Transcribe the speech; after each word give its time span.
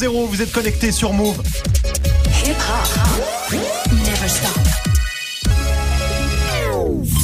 2.0, 0.00 0.28
vous 0.28 0.40
êtes 0.40 0.52
connectés 0.52 0.92
sur 0.92 1.12
Move. 1.12 1.42
Hip 2.46 2.52
hop. 2.52 3.52
Never 3.92 4.28
stop. 4.28 4.58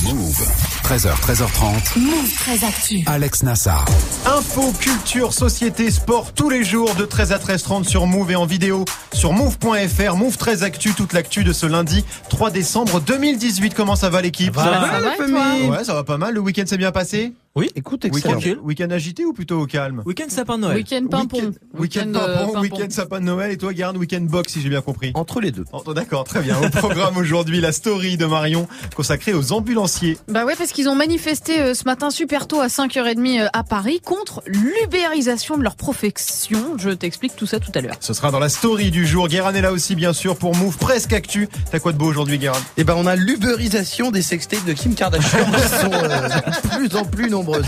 Move. 0.04 0.46
13h, 0.84 1.14
13h30. 1.20 1.98
Move 1.98 2.34
très 2.34 2.64
actu. 2.64 3.02
Alex 3.06 3.42
Nassar. 3.44 3.86
Info, 4.26 4.72
culture, 4.78 5.32
société, 5.32 5.90
sport 5.90 6.32
tous 6.34 6.50
les 6.50 6.64
jours 6.64 6.94
de 6.96 7.06
13 7.06 7.32
à 7.32 7.38
13h30 7.38 7.84
sur 7.84 8.06
Move 8.06 8.32
et 8.32 8.36
en 8.36 8.44
vidéo 8.44 8.84
sur 9.16 9.32
move.fr. 9.32 10.14
Move 10.16 10.36
13 10.36 10.62
Actu, 10.62 10.92
toute 10.92 11.12
l'actu 11.14 11.42
de 11.42 11.52
ce 11.52 11.64
lundi 11.66 12.04
3 12.28 12.50
décembre 12.50 13.00
2018. 13.00 13.74
Comment 13.74 13.96
ça 13.96 14.10
va 14.10 14.20
l'équipe 14.20 14.54
Ça 14.54 14.64
va, 14.64 15.00
la 15.00 15.12
famille 15.12 15.68
Ouais, 15.70 15.84
ça 15.84 15.94
va 15.94 16.04
pas 16.04 16.18
mal. 16.18 16.34
Le 16.34 16.40
week-end 16.40 16.64
s'est 16.66 16.76
bien 16.76 16.92
passé 16.92 17.32
Oui, 17.54 17.70
écoute, 17.74 18.04
Week-end 18.04 18.36
excellent. 18.38 18.62
week-end 18.62 18.90
agité 18.90 19.24
ou 19.24 19.32
plutôt 19.32 19.58
au 19.58 19.66
calme 19.66 20.02
Week-end 20.04 20.26
sapin 20.28 20.56
de 20.58 20.62
Noël. 20.62 20.76
Week-end 20.76 21.06
pimpon. 21.10 21.38
Week-end 21.38 21.52
week-end 21.80 22.12
euh, 22.14 22.36
pimpon, 22.46 22.60
week-end 22.60 22.86
sapin 22.90 23.20
de 23.20 23.24
Noël 23.24 23.50
et 23.52 23.56
toi 23.56 23.72
Garde, 23.72 23.96
week-end 23.96 24.20
box 24.20 24.52
si 24.52 24.60
j'ai 24.60 24.68
bien 24.68 24.82
compris. 24.82 25.12
Entre 25.14 25.40
les 25.40 25.50
deux. 25.50 25.64
D'accord, 25.94 26.24
très 26.24 26.42
bien. 26.42 26.56
Au 26.62 26.68
programme 26.68 27.16
aujourd'hui, 27.16 27.60
la 27.62 27.72
story 27.72 28.18
de 28.18 28.26
Marion 28.26 28.68
consacrée 28.94 29.32
aux 29.32 29.52
ambulanciers. 29.52 30.18
Bah 30.28 30.44
ouais, 30.44 30.54
parce 30.56 30.72
qu'ils 30.72 30.90
ont 30.90 30.94
manifesté 30.94 31.58
euh, 31.60 31.74
ce 31.74 31.84
matin 31.84 32.10
super 32.10 32.46
tôt 32.46 32.60
à 32.60 32.66
5h30 32.66 33.40
euh, 33.40 33.46
à 33.54 33.64
Paris 33.64 34.00
contre 34.04 34.42
l'ubérisation 34.46 35.56
de 35.56 35.62
leur 35.62 35.76
profession. 35.76 36.76
Je 36.76 36.90
t'explique 36.90 37.34
tout 37.36 37.46
ça 37.46 37.60
tout 37.60 37.72
à 37.74 37.80
l'heure. 37.80 37.96
Ce 38.00 38.12
sera 38.12 38.30
dans 38.30 38.38
la 38.40 38.50
story 38.50 38.90
du 38.90 39.05
jour. 39.06 39.28
Guérin 39.28 39.54
est 39.54 39.60
là 39.62 39.72
aussi, 39.72 39.94
bien 39.94 40.12
sûr, 40.12 40.36
pour 40.36 40.54
Move 40.56 40.76
Presque 40.76 41.12
Actu. 41.12 41.48
T'as 41.70 41.78
quoi 41.78 41.92
de 41.92 41.98
beau 41.98 42.06
aujourd'hui, 42.06 42.38
Guérin? 42.38 42.58
Eh 42.76 42.84
ben, 42.84 42.94
on 42.96 43.06
a 43.06 43.16
l'uberisation 43.16 44.10
des 44.10 44.22
sextapes 44.22 44.64
de 44.64 44.72
Kim 44.72 44.94
Kardashian 44.94 45.44
qui 45.50 45.68
sont 45.68 45.92
euh, 45.92 46.28
de 46.28 46.68
plus 46.76 46.96
en 46.96 47.04
plus 47.04 47.30
nombreuses. 47.30 47.66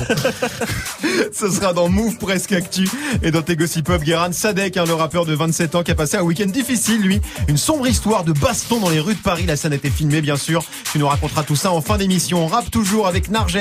Ce 1.33 1.51
sera 1.51 1.73
dans 1.73 1.89
Move 1.89 2.19
Presque 2.19 2.53
Actu 2.53 2.89
et 3.23 3.31
dans 3.31 3.43
tes 3.43 3.57
Gossip 3.57 3.91
Guérin 4.03 4.33
Sadek, 4.33 4.77
hein, 4.77 4.85
le 4.87 4.95
rappeur 4.95 5.25
de 5.25 5.35
27 5.35 5.77
ans 5.77 5.83
qui 5.83 5.91
a 5.91 5.95
passé 5.95 6.17
un 6.17 6.23
week-end 6.23 6.47
difficile, 6.47 7.01
lui. 7.01 7.21
Une 7.47 7.57
sombre 7.57 7.87
histoire 7.87 8.25
de 8.25 8.33
baston 8.33 8.81
dans 8.81 8.91
les 8.91 9.01
rues 9.01 9.15
de 9.15 9.21
Paris. 9.21 9.45
La 9.47 9.57
scène 9.57 9.73
a 9.73 9.77
été 9.77 9.91
filmée, 9.91 10.21
bien 10.21 10.37
sûr. 10.37 10.65
Tu 10.93 10.99
nous 10.99 11.09
raconteras 11.09 11.45
tout 11.45 11.57
ça 11.57 11.71
en 11.73 11.81
fin 11.81 11.97
d'émission. 11.97 12.45
On 12.45 12.49
rappe 12.49 12.71
toujours 12.71 13.07
avec 13.07 13.31
Narges 13.31 13.59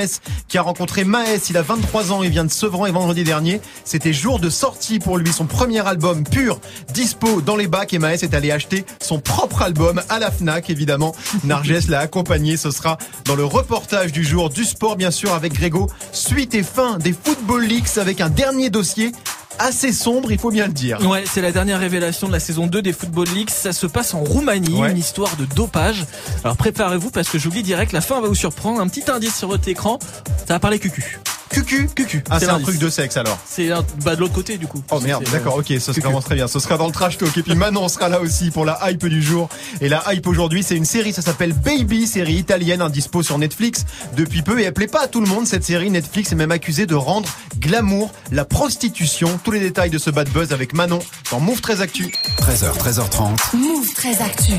qui 0.48 0.58
a 0.58 0.62
rencontré 0.62 1.04
Maes. 1.04 1.48
Il 1.48 1.56
a 1.56 1.62
23 1.62 2.12
ans. 2.12 2.22
Il 2.22 2.30
vient 2.30 2.44
de 2.44 2.50
Sevran 2.50 2.86
et 2.86 2.90
vendredi 2.90 3.24
dernier. 3.24 3.60
C'était 3.84 4.12
jour 4.12 4.40
de 4.40 4.50
sortie 4.50 4.98
pour 4.98 5.18
lui. 5.18 5.32
Son 5.32 5.46
premier 5.46 5.86
album 5.86 6.24
pur, 6.24 6.60
dispo 6.92 7.40
dans 7.40 7.56
les 7.56 7.67
bacs 7.68 7.92
et 7.92 7.98
Maes 7.98 8.14
est 8.22 8.34
allé 8.34 8.50
acheter 8.50 8.84
son 9.00 9.20
propre 9.20 9.62
album 9.62 10.02
à 10.08 10.18
la 10.18 10.30
FNAC, 10.30 10.70
évidemment. 10.70 11.14
Narges 11.44 11.88
l'a 11.88 12.00
accompagné. 12.00 12.56
Ce 12.56 12.70
sera 12.70 12.98
dans 13.24 13.36
le 13.36 13.44
reportage 13.44 14.12
du 14.12 14.24
jour 14.24 14.50
du 14.50 14.64
sport, 14.64 14.96
bien 14.96 15.10
sûr, 15.10 15.32
avec 15.32 15.52
Grégo. 15.54 15.88
Suite 16.12 16.54
et 16.54 16.62
fin 16.62 16.98
des 16.98 17.12
Football 17.12 17.64
Leaks 17.64 17.98
avec 17.98 18.20
un 18.20 18.28
dernier 18.28 18.70
dossier 18.70 19.12
assez 19.60 19.92
sombre, 19.92 20.30
il 20.30 20.38
faut 20.38 20.52
bien 20.52 20.68
le 20.68 20.72
dire. 20.72 21.00
Ouais, 21.04 21.24
c'est 21.26 21.40
la 21.42 21.50
dernière 21.50 21.80
révélation 21.80 22.28
de 22.28 22.32
la 22.32 22.38
saison 22.38 22.68
2 22.68 22.80
des 22.80 22.92
Football 22.92 23.26
Leagues. 23.34 23.50
Ça 23.50 23.72
se 23.72 23.88
passe 23.88 24.14
en 24.14 24.20
Roumanie, 24.20 24.80
Ouais. 24.80 24.92
une 24.92 24.98
histoire 24.98 25.34
de 25.36 25.46
dopage. 25.46 26.06
Alors 26.44 26.56
préparez-vous 26.56 27.10
parce 27.10 27.28
que 27.28 27.38
j'oublie 27.38 27.64
direct, 27.64 27.90
la 27.92 28.00
fin 28.00 28.20
va 28.20 28.28
vous 28.28 28.36
surprendre. 28.36 28.80
Un 28.80 28.86
petit 28.86 29.10
indice 29.10 29.36
sur 29.36 29.48
votre 29.48 29.66
écran, 29.68 29.98
ça 30.46 30.54
va 30.54 30.60
parler 30.60 30.78
cucu. 30.78 31.18
Cucu 31.50 31.88
Cucu. 31.94 32.22
Ah, 32.30 32.38
c'est 32.40 32.48
un 32.48 32.60
truc 32.60 32.78
de 32.78 32.88
sexe 32.88 33.16
alors. 33.16 33.38
C'est 33.48 33.70
un- 33.72 33.84
bah, 34.04 34.14
de 34.14 34.20
l'autre 34.20 34.34
côté 34.34 34.58
du 34.58 34.66
coup. 34.66 34.82
Oh 34.90 35.00
merde, 35.00 35.22
C'est- 35.26 35.32
d'accord, 35.32 35.56
ok, 35.56 35.66
ce 35.68 35.72
Cucu. 35.72 35.80
sera 35.82 36.00
vraiment 36.08 36.22
très 36.22 36.34
bien. 36.34 36.48
Ce 36.48 36.58
sera 36.58 36.76
dans 36.76 36.86
le 36.86 36.92
trash 36.92 37.18
talk. 37.18 37.36
Et 37.36 37.42
puis 37.42 37.54
Manon 37.54 37.88
sera 37.88 38.08
là 38.08 38.20
aussi 38.20 38.50
pour 38.50 38.64
la 38.64 38.78
hype 38.90 39.06
du 39.06 39.22
jour. 39.22 39.48
Et 39.80 39.88
la 39.88 40.02
hype 40.12 40.26
aujourd'hui, 40.26 40.62
c'est 40.62 40.76
une 40.76 40.84
série, 40.84 41.12
ça 41.12 41.22
s'appelle 41.22 41.52
Baby, 41.52 42.06
série 42.06 42.34
italienne, 42.34 42.80
un 42.82 42.90
dispo 42.90 43.22
sur 43.22 43.38
Netflix 43.38 43.84
depuis 44.16 44.42
peu. 44.42 44.60
Et 44.60 44.64
elle 44.64 44.74
plaît 44.74 44.86
pas 44.86 45.04
à 45.04 45.08
tout 45.08 45.20
le 45.20 45.26
monde, 45.26 45.46
cette 45.46 45.64
série. 45.64 45.90
Netflix 45.90 46.32
est 46.32 46.36
même 46.36 46.52
accusée 46.52 46.86
de 46.86 46.94
rendre 46.94 47.28
glamour 47.58 48.12
la 48.32 48.44
prostitution. 48.44 49.38
Tous 49.42 49.50
les 49.50 49.60
détails 49.60 49.90
de 49.90 49.98
ce 49.98 50.10
bad 50.10 50.28
buzz 50.30 50.52
avec 50.52 50.74
Manon 50.74 50.98
dans 51.30 51.40
Move 51.40 51.60
13 51.60 51.80
Actu. 51.80 52.12
13h, 52.38 52.76
13h30. 52.78 53.54
Move 53.54 53.92
très 53.94 54.20
actu. 54.22 54.52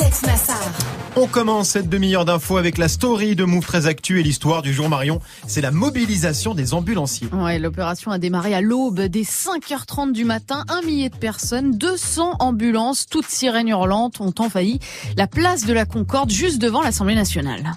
Alex 0.00 0.22
Nassar. 0.22 0.58
On 1.16 1.26
commence 1.26 1.68
cette 1.70 1.88
demi-heure 1.88 2.24
d'infos 2.24 2.56
avec 2.56 2.76
la 2.78 2.88
story 2.88 3.36
de 3.36 3.44
Move 3.44 3.64
13 3.64 3.86
Actu 3.86 4.18
et 4.20 4.22
l'histoire 4.22 4.62
du 4.62 4.72
jour 4.74 4.88
Marion. 4.88 5.20
C'est 5.46 5.60
la 5.60 5.70
mobilisation 5.74 6.54
des 6.54 6.74
ambulanciers. 6.74 7.28
Ouais, 7.32 7.58
l'opération 7.58 8.10
a 8.10 8.18
démarré 8.18 8.54
à 8.54 8.60
l'aube 8.60 9.00
dès 9.02 9.22
5h30 9.22 10.12
du 10.12 10.24
matin. 10.24 10.64
Un 10.68 10.82
millier 10.82 11.08
de 11.08 11.16
personnes, 11.16 11.76
200 11.76 12.36
ambulances, 12.38 13.06
toutes 13.06 13.26
sirènes 13.26 13.68
hurlantes 13.68 14.20
ont 14.20 14.34
envahi 14.38 14.78
la 15.16 15.26
place 15.26 15.66
de 15.66 15.72
la 15.72 15.84
Concorde 15.84 16.30
juste 16.30 16.60
devant 16.60 16.82
l'Assemblée 16.82 17.14
nationale. 17.14 17.72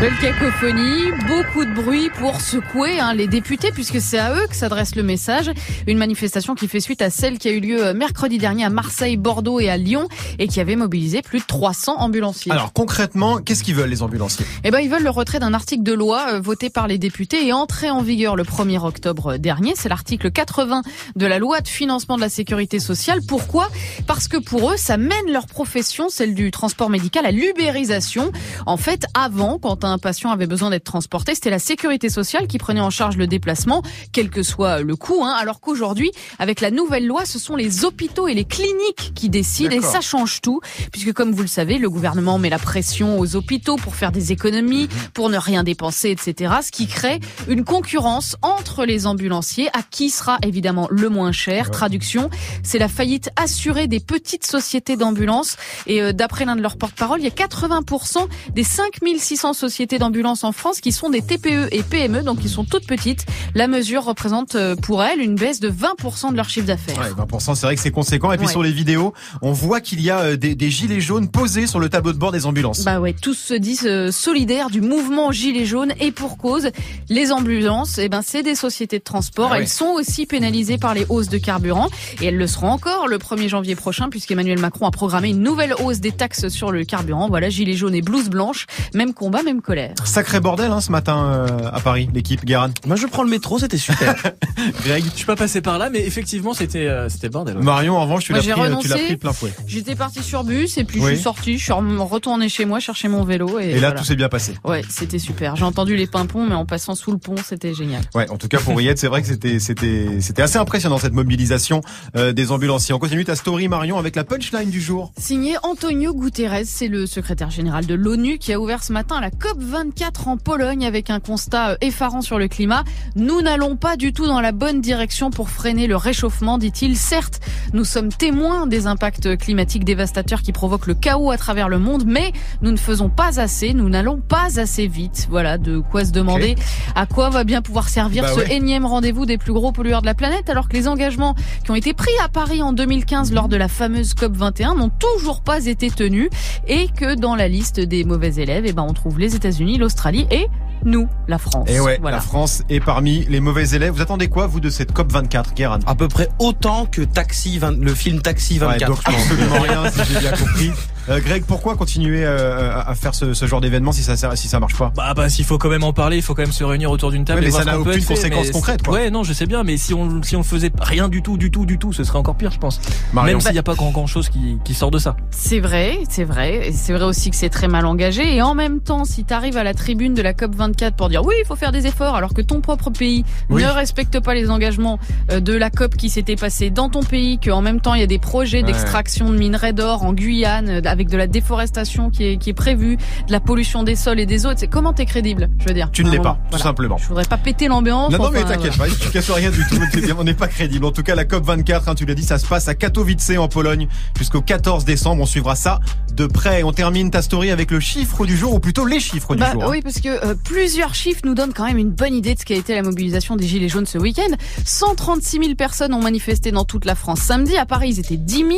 Belle 0.00 0.16
cacophonie, 0.18 1.12
beaucoup 1.28 1.66
de 1.66 1.74
bruit 1.74 2.08
pour 2.18 2.40
secouer 2.40 2.98
hein, 2.98 3.12
les 3.12 3.26
députés 3.26 3.70
puisque 3.70 4.00
c'est 4.00 4.18
à 4.18 4.34
eux 4.34 4.46
que 4.48 4.56
s'adresse 4.56 4.96
le 4.96 5.02
message. 5.02 5.50
Une 5.86 5.98
manifestation 5.98 6.54
qui 6.54 6.68
fait 6.68 6.80
suite 6.80 7.02
à 7.02 7.10
celle 7.10 7.36
qui 7.36 7.48
a 7.48 7.50
eu 7.50 7.60
lieu 7.60 7.84
euh, 7.84 7.92
mercredi 7.92 8.38
dernier 8.38 8.64
à 8.64 8.70
Marseille, 8.70 9.18
Bordeaux 9.18 9.60
et 9.60 9.68
à 9.68 9.76
Lyon 9.76 10.08
et 10.38 10.48
qui 10.48 10.58
avait 10.58 10.74
mobilisé 10.74 11.20
plus 11.20 11.40
de 11.40 11.44
300 11.44 11.96
ambulanciers. 11.98 12.50
Alors 12.50 12.72
concrètement, 12.72 13.42
qu'est-ce 13.42 13.62
qu'ils 13.62 13.74
veulent 13.74 13.90
les 13.90 14.02
ambulanciers? 14.02 14.46
Eh 14.64 14.70
ben, 14.70 14.78
ils 14.78 14.88
veulent 14.88 15.02
le 15.02 15.10
retrait 15.10 15.38
d'un 15.38 15.52
article 15.52 15.82
de 15.82 15.92
loi 15.92 16.28
euh, 16.30 16.40
voté 16.40 16.70
par 16.70 16.88
les 16.88 16.96
députés 16.96 17.46
et 17.46 17.52
entré 17.52 17.90
en 17.90 18.00
vigueur 18.00 18.36
le 18.36 18.44
1er 18.44 18.82
octobre 18.82 19.36
dernier. 19.36 19.74
C'est 19.76 19.90
l'article 19.90 20.30
80 20.30 20.80
de 21.16 21.26
la 21.26 21.38
loi 21.38 21.60
de 21.60 21.68
financement 21.68 22.16
de 22.16 22.22
la 22.22 22.30
sécurité 22.30 22.78
sociale. 22.78 23.20
Pourquoi? 23.28 23.68
Parce 24.06 24.28
que 24.28 24.38
pour 24.38 24.70
eux, 24.70 24.76
ça 24.78 24.96
mène 24.96 25.30
leur 25.30 25.44
profession, 25.44 26.08
celle 26.08 26.34
du 26.34 26.50
transport 26.50 26.88
médical, 26.88 27.26
à 27.26 27.32
l'ubérisation. 27.32 28.32
En 28.64 28.78
fait, 28.78 29.04
avant, 29.12 29.58
quand 29.58 29.84
un 29.89 29.89
patient 29.98 30.30
avait 30.30 30.46
besoin 30.46 30.70
d'être 30.70 30.84
transporté, 30.84 31.34
c'était 31.34 31.50
la 31.50 31.58
sécurité 31.58 32.08
sociale 32.08 32.46
qui 32.46 32.58
prenait 32.58 32.80
en 32.80 32.90
charge 32.90 33.16
le 33.16 33.26
déplacement, 33.26 33.82
quel 34.12 34.30
que 34.30 34.42
soit 34.42 34.80
le 34.80 34.96
coût. 34.96 35.24
Hein, 35.24 35.34
alors 35.38 35.60
qu'aujourd'hui, 35.60 36.10
avec 36.38 36.60
la 36.60 36.70
nouvelle 36.70 37.06
loi, 37.06 37.24
ce 37.24 37.38
sont 37.38 37.56
les 37.56 37.84
hôpitaux 37.84 38.28
et 38.28 38.34
les 38.34 38.44
cliniques 38.44 39.12
qui 39.14 39.28
décident 39.28 39.74
et 39.74 39.80
ça 39.80 40.00
change 40.00 40.40
tout, 40.40 40.60
puisque 40.92 41.12
comme 41.12 41.32
vous 41.32 41.42
le 41.42 41.48
savez, 41.48 41.78
le 41.78 41.90
gouvernement 41.90 42.38
met 42.38 42.50
la 42.50 42.58
pression 42.58 43.18
aux 43.18 43.36
hôpitaux 43.36 43.76
pour 43.76 43.94
faire 43.94 44.12
des 44.12 44.32
économies, 44.32 44.88
pour 45.14 45.30
ne 45.30 45.38
rien 45.38 45.62
dépenser, 45.62 46.10
etc. 46.10 46.54
Ce 46.62 46.70
qui 46.70 46.86
crée 46.86 47.20
une 47.48 47.64
concurrence 47.64 48.36
entre 48.42 48.84
les 48.84 49.06
ambulanciers, 49.06 49.68
à 49.72 49.82
qui 49.82 50.10
sera 50.10 50.38
évidemment 50.42 50.88
le 50.90 51.08
moins 51.08 51.32
cher. 51.32 51.70
Traduction, 51.70 52.30
c'est 52.62 52.78
la 52.78 52.88
faillite 52.88 53.30
assurée 53.36 53.86
des 53.86 54.00
petites 54.00 54.46
sociétés 54.46 54.96
d'ambulance. 54.96 55.56
Et 55.86 56.02
euh, 56.02 56.12
d'après 56.12 56.44
l'un 56.44 56.56
de 56.56 56.62
leurs 56.62 56.76
porte-parole, 56.76 57.20
il 57.20 57.24
y 57.24 57.26
a 57.26 57.30
80% 57.30 58.26
des 58.54 58.64
5600 58.64 59.52
sociétés 59.52 59.79
d'ambulance 59.86 60.44
en 60.44 60.52
France 60.52 60.80
qui 60.80 60.92
sont 60.92 61.10
des 61.10 61.22
TPE 61.22 61.68
et 61.72 61.82
PME, 61.82 62.22
donc 62.22 62.40
qui 62.40 62.48
sont 62.48 62.64
toutes 62.64 62.86
petites. 62.86 63.26
La 63.54 63.66
mesure 63.66 64.04
représente 64.04 64.54
euh, 64.54 64.76
pour 64.76 65.02
elles 65.02 65.20
une 65.20 65.34
baisse 65.34 65.60
de 65.60 65.70
20% 65.70 66.30
de 66.32 66.36
leur 66.36 66.48
chiffre 66.48 66.66
d'affaires. 66.66 66.98
Ouais, 66.98 67.24
20%, 67.24 67.54
c'est 67.54 67.66
vrai 67.66 67.74
que 67.76 67.80
c'est 67.82 67.90
conséquent. 67.90 68.32
Et 68.32 68.36
puis 68.36 68.46
Ouais. 68.46 68.52
sur 68.52 68.62
les 68.62 68.72
vidéos, 68.72 69.12
on 69.42 69.52
voit 69.52 69.80
qu'il 69.80 70.00
y 70.00 70.10
a 70.10 70.18
euh, 70.20 70.36
des, 70.36 70.54
des 70.54 70.70
gilets 70.70 71.00
jaunes 71.00 71.28
posés 71.30 71.66
sur 71.66 71.78
le 71.80 71.88
tableau 71.88 72.12
de 72.12 72.18
bord 72.18 72.32
des 72.32 72.46
ambulances. 72.46 72.84
Bah 72.84 73.00
ouais, 73.00 73.12
tous 73.14 73.34
se 73.34 73.54
disent 73.54 73.86
euh, 73.86 74.10
solidaires 74.10 74.70
du 74.70 74.80
mouvement 74.80 75.32
Gilets 75.32 75.66
jaunes 75.66 75.92
et 76.00 76.10
pour 76.12 76.38
cause, 76.38 76.70
les 77.08 77.32
ambulances, 77.32 77.98
eh 77.98 78.08
ben 78.08 78.22
c'est 78.22 78.42
des 78.42 78.54
sociétés 78.54 78.98
de 78.98 79.04
transport. 79.04 79.48
Ah 79.50 79.52
ouais. 79.54 79.60
Elles 79.62 79.68
sont 79.68 79.86
aussi 79.94 80.26
pénalisées 80.26 80.78
par 80.78 80.94
les 80.94 81.06
hausses 81.08 81.28
de 81.28 81.38
carburant 81.38 81.88
et 82.20 82.26
elles 82.26 82.36
le 82.36 82.46
seront 82.46 82.68
encore 82.70 83.08
le 83.08 83.18
1er 83.18 83.48
janvier 83.48 83.74
prochain 83.76 84.08
puisqu'Emmanuel 84.08 84.58
Macron 84.58 84.86
a 84.86 84.90
programmé 84.90 85.30
une 85.30 85.40
nouvelle 85.42 85.74
hausse 85.82 86.00
des 86.00 86.12
taxes 86.12 86.48
sur 86.48 86.70
le 86.72 86.84
carburant. 86.84 87.28
Voilà, 87.28 87.48
Gilets 87.50 87.74
jaunes 87.76 87.94
et 87.94 88.02
blouse 88.02 88.28
blanche, 88.28 88.66
même 88.94 89.12
combat, 89.14 89.42
même 89.42 89.62
colère. 89.70 89.94
Sacré 90.04 90.40
bordel 90.40 90.72
hein, 90.72 90.80
ce 90.80 90.90
matin 90.90 91.24
euh, 91.26 91.70
à 91.72 91.78
Paris, 91.78 92.08
l'équipe 92.12 92.44
Guérin. 92.44 92.70
Moi, 92.86 92.96
je 92.96 93.06
prends 93.06 93.22
le 93.22 93.30
métro, 93.30 93.60
c'était 93.60 93.78
super. 93.78 94.16
Greg, 94.84 95.04
Je 95.12 95.16
suis 95.16 95.24
pas 95.26 95.36
passé 95.36 95.60
par 95.60 95.78
là, 95.78 95.90
mais 95.90 96.00
effectivement 96.04 96.54
c'était 96.54 96.88
euh, 96.88 97.08
c'était 97.08 97.28
bordel. 97.28 97.56
ouais. 97.56 97.62
Marion, 97.62 97.96
en 97.96 98.02
revanche, 98.02 98.24
tu 98.24 98.32
l'as 98.32 98.40
pris, 98.40 98.50
euh, 98.50 98.76
tu 98.80 98.88
l'as 98.88 98.96
pris 98.98 99.16
plein 99.16 99.32
fouet. 99.32 99.52
J'étais 99.68 99.94
partie 99.94 100.24
sur 100.24 100.42
bus 100.42 100.76
et 100.76 100.82
puis 100.82 100.98
Oui. 100.98 101.10
je 101.10 101.14
suis 101.14 101.22
sortie, 101.22 101.56
je 101.58 101.62
suis 101.62 101.72
retournée 101.72 102.48
chez 102.48 102.64
moi 102.64 102.80
chercher 102.80 103.06
mon 103.06 103.22
vélo 103.22 103.60
et, 103.60 103.66
Et, 103.66 103.72
là, 103.74 103.78
voilà. 103.78 103.92
tout 104.00 104.04
s'est 104.04 104.16
bien 104.16 104.28
passé. 104.28 104.54
Ouais, 104.64 104.82
c'était 104.88 105.20
super. 105.20 105.54
J'ai 105.54 105.64
entendu 105.64 105.94
les 105.94 106.08
pimpons, 106.08 106.46
mais 106.46 106.56
en 106.56 106.66
passant 106.66 106.96
sous 106.96 107.12
le 107.12 107.18
pont, 107.18 107.36
c'était 107.44 107.72
génial. 107.72 108.02
Ouais, 108.16 108.28
en 108.28 108.38
tout 108.38 108.48
cas 108.48 108.58
pour 108.58 108.80
être, 108.80 108.98
c'est 108.98 109.06
vrai 109.06 109.22
que 109.22 109.28
c'était 109.28 109.60
c'était 109.60 110.06
c'était 110.20 110.42
assez 110.42 110.58
impressionnant 110.58 110.98
cette 110.98 111.12
mobilisation 111.14 111.80
euh, 112.16 112.32
des 112.32 112.50
ambulanciers. 112.50 112.92
On 112.92 112.98
continue 112.98 113.24
ta 113.24 113.36
story 113.36 113.68
Marion 113.68 113.98
avec 113.98 114.16
la 114.16 114.24
punchline 114.24 114.70
du 114.70 114.80
jour. 114.80 115.12
Signé 115.16 115.54
Antonio 115.62 116.12
Guterres, 116.12 116.62
c'est 116.64 116.88
le 116.88 117.06
secrétaire 117.06 117.50
général 117.50 117.86
de 117.86 117.94
l'ONU 117.94 118.38
qui 118.38 118.52
a 118.52 118.58
ouvert 118.60 118.82
ce 118.82 118.92
matin 118.92 119.20
la 119.20 119.30
COP 119.30 119.59
24 119.62 120.28
en 120.28 120.36
Pologne 120.36 120.86
avec 120.86 121.10
un 121.10 121.20
constat 121.20 121.70
euh, 121.70 121.76
effarant 121.80 122.22
sur 122.22 122.38
le 122.38 122.48
climat. 122.48 122.84
Nous 123.16 123.42
n'allons 123.42 123.76
pas 123.76 123.96
du 123.96 124.12
tout 124.12 124.26
dans 124.26 124.40
la 124.40 124.52
bonne 124.52 124.80
direction 124.80 125.30
pour 125.30 125.50
freiner 125.50 125.86
le 125.86 125.96
réchauffement, 125.96 126.58
dit-il. 126.58 126.96
Certes, 126.96 127.40
nous 127.72 127.84
sommes 127.84 128.10
témoins 128.10 128.66
des 128.66 128.86
impacts 128.86 129.36
climatiques 129.36 129.84
dévastateurs 129.84 130.42
qui 130.42 130.52
provoquent 130.52 130.86
le 130.86 130.94
chaos 130.94 131.30
à 131.30 131.36
travers 131.36 131.68
le 131.68 131.78
monde, 131.78 132.04
mais 132.06 132.32
nous 132.62 132.70
ne 132.70 132.76
faisons 132.76 133.08
pas 133.08 133.40
assez, 133.40 133.74
nous 133.74 133.88
n'allons 133.88 134.20
pas 134.20 134.60
assez 134.60 134.86
vite. 134.86 135.26
Voilà 135.30 135.58
de 135.58 135.78
quoi 135.78 136.04
se 136.04 136.12
demander 136.12 136.56
à 136.94 137.06
quoi 137.06 137.30
va 137.30 137.44
bien 137.44 137.62
pouvoir 137.62 137.88
servir 137.88 138.24
Bah 138.24 138.32
ce 138.34 138.40
ouais. 138.40 138.54
énième 138.54 138.86
rendez-vous 138.86 139.26
des 139.26 139.38
plus 139.38 139.52
gros 139.52 139.72
pollueurs 139.72 140.00
de 140.00 140.06
la 140.06 140.14
planète 140.14 140.50
alors 140.50 140.68
que 140.68 140.76
les 140.76 140.88
engagements 140.88 141.34
qui 141.64 141.70
ont 141.70 141.74
été 141.76 141.94
pris 141.94 142.12
à 142.24 142.28
Paris 142.28 142.62
en 142.62 142.72
2015 142.72 143.32
lors 143.32 143.48
de 143.48 143.56
la 143.56 143.68
fameuse 143.68 144.14
COP 144.14 144.36
21 144.36 144.74
n'ont 144.74 144.90
toujours 144.90 145.42
pas 145.42 145.66
été 145.66 145.90
tenus 145.90 146.28
et 146.66 146.88
que 146.88 147.14
dans 147.14 147.36
la 147.36 147.48
liste 147.48 147.80
des 147.80 148.04
mauvais 148.04 148.34
élèves, 148.36 148.64
eh 148.66 148.72
ben, 148.72 148.84
on 148.88 148.92
trouve 148.92 149.18
les 149.18 149.34
États-Unis, 149.50 149.78
l'Australie 149.78 150.26
et 150.30 150.46
nous, 150.84 151.08
la 151.28 151.38
France. 151.38 151.68
Et 151.68 151.80
ouais, 151.80 151.98
voilà. 152.00 152.18
la 152.18 152.22
France 152.22 152.62
est 152.70 152.80
parmi 152.80 153.24
les 153.26 153.40
mauvais 153.40 153.68
élèves. 153.70 153.92
Vous 153.92 154.00
attendez 154.00 154.28
quoi, 154.28 154.46
vous, 154.46 154.60
de 154.60 154.70
cette 154.70 154.92
COP 154.92 155.12
24, 155.12 155.54
Guérin? 155.54 155.78
À 155.86 155.94
peu 155.94 156.08
près 156.08 156.28
autant 156.38 156.86
que 156.86 157.02
Taxi 157.02 157.58
20 157.58 157.82
le 157.82 157.94
film 157.94 158.22
Taxi 158.22 158.58
24. 158.58 158.80
Ouais, 158.80 158.86
donc 158.86 159.00
absolument 159.04 159.60
rien, 159.60 159.90
si 159.90 160.12
j'ai 160.12 160.20
bien 160.20 160.30
compris. 160.30 160.70
Euh, 161.10 161.18
Greg, 161.20 161.44
pourquoi 161.44 161.74
continuer 161.76 162.24
euh, 162.24 162.70
à 162.86 162.94
faire 162.94 163.14
ce, 163.14 163.34
ce 163.34 163.46
genre 163.46 163.60
d'événement 163.60 163.90
si 163.90 164.02
ça 164.02 164.14
si 164.36 164.46
ça 164.48 164.60
marche 164.60 164.76
pas? 164.76 164.92
Bah, 164.94 165.12
bah, 165.14 165.28
s'il 165.28 165.44
faut 165.44 165.58
quand 165.58 165.68
même 165.68 165.82
en 165.82 165.92
parler, 165.92 166.16
il 166.16 166.22
faut 166.22 166.34
quand 166.34 166.42
même 166.42 166.52
se 166.52 166.62
réunir 166.62 166.90
autour 166.90 167.10
d'une 167.10 167.24
table. 167.24 167.40
Ouais, 167.40 167.46
mais 167.46 167.54
et 167.54 167.58
ça 167.58 167.64
n'a 167.64 167.80
aucune 167.80 167.94
fait, 167.94 168.14
conséquence 168.14 168.50
concrète, 168.52 168.82
quoi. 168.82 168.94
Ouais, 168.94 169.10
non, 169.10 169.24
je 169.24 169.32
sais 169.32 169.46
bien, 169.46 169.64
mais 169.64 169.76
si 169.76 169.92
on 169.92 170.22
si 170.22 170.36
on 170.36 170.42
faisait 170.44 170.70
rien 170.80 171.08
du 171.08 171.22
tout, 171.22 171.36
du 171.36 171.50
tout, 171.50 171.66
du 171.66 171.78
tout, 171.78 171.92
ce 171.92 172.04
serait 172.04 172.18
encore 172.18 172.36
pire, 172.36 172.52
je 172.52 172.58
pense. 172.58 172.80
Marion. 173.12 173.32
Même 173.32 173.40
s'il 173.40 173.52
n'y 173.52 173.58
a 173.58 173.62
pas 173.64 173.74
grand, 173.74 173.90
grand 173.90 174.06
chose 174.06 174.28
qui, 174.28 174.58
qui 174.64 174.72
sort 174.74 174.90
de 174.92 174.98
ça. 174.98 175.16
C'est 175.30 175.58
vrai, 175.60 175.98
c'est 176.08 176.24
vrai. 176.24 176.68
Et 176.68 176.72
c'est 176.72 176.92
vrai 176.92 177.04
aussi 177.04 177.30
que 177.30 177.36
c'est 177.36 177.48
très 177.50 177.66
mal 177.66 177.86
engagé. 177.86 178.36
Et 178.36 178.42
en 178.42 178.54
même 178.54 178.80
temps, 178.80 179.04
si 179.04 179.24
tu 179.24 179.34
arrives 179.34 179.56
à 179.56 179.64
la 179.64 179.74
tribune 179.74 180.14
de 180.14 180.22
la 180.22 180.32
COP 180.32 180.54
24 180.54 180.94
pour 180.94 181.08
dire 181.08 181.24
oui, 181.24 181.34
il 181.42 181.46
faut 181.46 181.56
faire 181.56 181.72
des 181.72 181.86
efforts, 181.88 182.14
alors 182.14 182.34
que 182.34 182.42
ton 182.42 182.60
propre 182.60 182.90
pays 182.90 183.24
Oui. 183.48 183.62
ne 183.64 183.68
respecte 183.68 184.20
pas 184.20 184.34
les 184.34 184.48
engagements 184.50 184.98
euh, 185.32 185.40
de 185.40 185.54
la 185.54 185.70
COP 185.70 185.96
qui 185.96 186.08
s'était 186.08 186.36
passée 186.36 186.70
dans 186.70 186.88
ton 186.88 187.02
pays, 187.02 187.38
qu'en 187.38 187.62
même 187.62 187.80
temps 187.80 187.94
il 187.94 188.00
y 188.00 188.04
a 188.04 188.06
des 188.06 188.18
projets 188.20 188.58
Ouais. 188.60 188.62
d'extraction 188.64 189.30
de 189.30 189.38
minerais 189.38 189.72
d'or 189.72 190.02
en 190.04 190.12
Guyane, 190.12 190.68
euh, 190.68 190.80
avec 191.00 191.08
de 191.08 191.16
la 191.16 191.26
déforestation 191.26 192.10
qui 192.10 192.24
est, 192.24 192.36
qui 192.36 192.50
est 192.50 192.54
prévue, 192.54 192.96
de 193.26 193.32
la 193.32 193.40
pollution 193.40 193.82
des 193.82 193.96
sols 193.96 194.20
et 194.20 194.26
des 194.26 194.44
eaux. 194.44 194.50
C'est 194.54 194.66
comment 194.68 194.92
t'es 194.92 195.06
crédible, 195.06 195.48
je 195.58 195.64
veux 195.66 195.72
dire. 195.74 195.88
Tu 195.92 196.04
ne 196.04 196.10
l'es 196.10 196.18
pas, 196.18 196.34
tout 196.34 196.40
Voilà. 196.50 196.64
simplement. 196.64 196.98
Je 196.98 197.08
voudrais 197.08 197.24
pas 197.24 197.38
péter 197.38 197.68
l'ambiance. 197.68 198.12
Non, 198.12 198.18
non, 198.18 198.30
mais 198.30 198.44
t'inquiète 198.44 198.76
pas, 198.76 198.84
tu 198.88 199.08
casses 199.08 199.30
rien 199.30 199.50
du 199.50 199.64
tout. 199.66 199.78
on 200.18 200.24
n'est 200.24 200.34
pas 200.34 200.48
crédible. 200.48 200.84
En 200.84 200.92
tout 200.92 201.02
cas, 201.02 201.14
la 201.14 201.24
COP 201.24 201.44
24, 201.46 201.88
hein, 201.88 201.94
tu 201.94 202.04
l'as 202.04 202.14
dit, 202.14 202.22
ça 202.22 202.36
se 202.38 202.46
passe 202.46 202.68
à 202.68 202.74
Katowice 202.74 203.30
en 203.38 203.48
Pologne 203.48 203.88
jusqu'au 204.18 204.42
14 204.42 204.84
décembre. 204.84 205.22
On 205.22 205.26
suivra 205.26 205.56
ça 205.56 205.80
de 206.14 206.26
près. 206.26 206.62
On 206.64 206.72
termine 206.72 207.10
ta 207.10 207.22
story 207.22 207.50
avec 207.50 207.70
le 207.70 207.80
chiffre 207.80 208.26
du 208.26 208.36
jour, 208.36 208.52
ou 208.52 208.60
plutôt 208.60 208.84
les 208.84 209.00
chiffres 209.00 209.34
du 209.34 209.40
Bah, 209.40 209.52
jour. 209.52 209.64
hein. 209.64 209.68
oui, 209.70 209.80
parce 209.80 210.00
que 210.00 210.08
euh, 210.08 210.34
plusieurs 210.44 210.94
chiffres 210.94 211.22
nous 211.24 211.34
donnent 211.34 211.54
quand 211.54 211.64
même 211.66 211.78
une 211.78 211.90
bonne 211.90 212.14
idée 212.14 212.34
de 212.34 212.40
ce 212.40 212.44
qu'a 212.44 212.56
été 212.56 212.74
la 212.74 212.82
mobilisation 212.82 213.36
des 213.36 213.46
Gilets 213.46 213.68
jaunes 213.70 213.86
ce 213.86 213.96
week-end. 213.96 214.34
136 214.66 215.38
000 215.38 215.54
personnes 215.54 215.94
ont 215.94 216.02
manifesté 216.02 216.50
dans 216.52 216.64
toute 216.64 216.84
la 216.84 216.94
France 216.94 217.20
samedi. 217.20 217.56
À 217.56 217.64
Paris, 217.64 217.90
ils 217.90 218.00
étaient 218.00 218.16
10 218.16 218.36
000. 218.36 218.48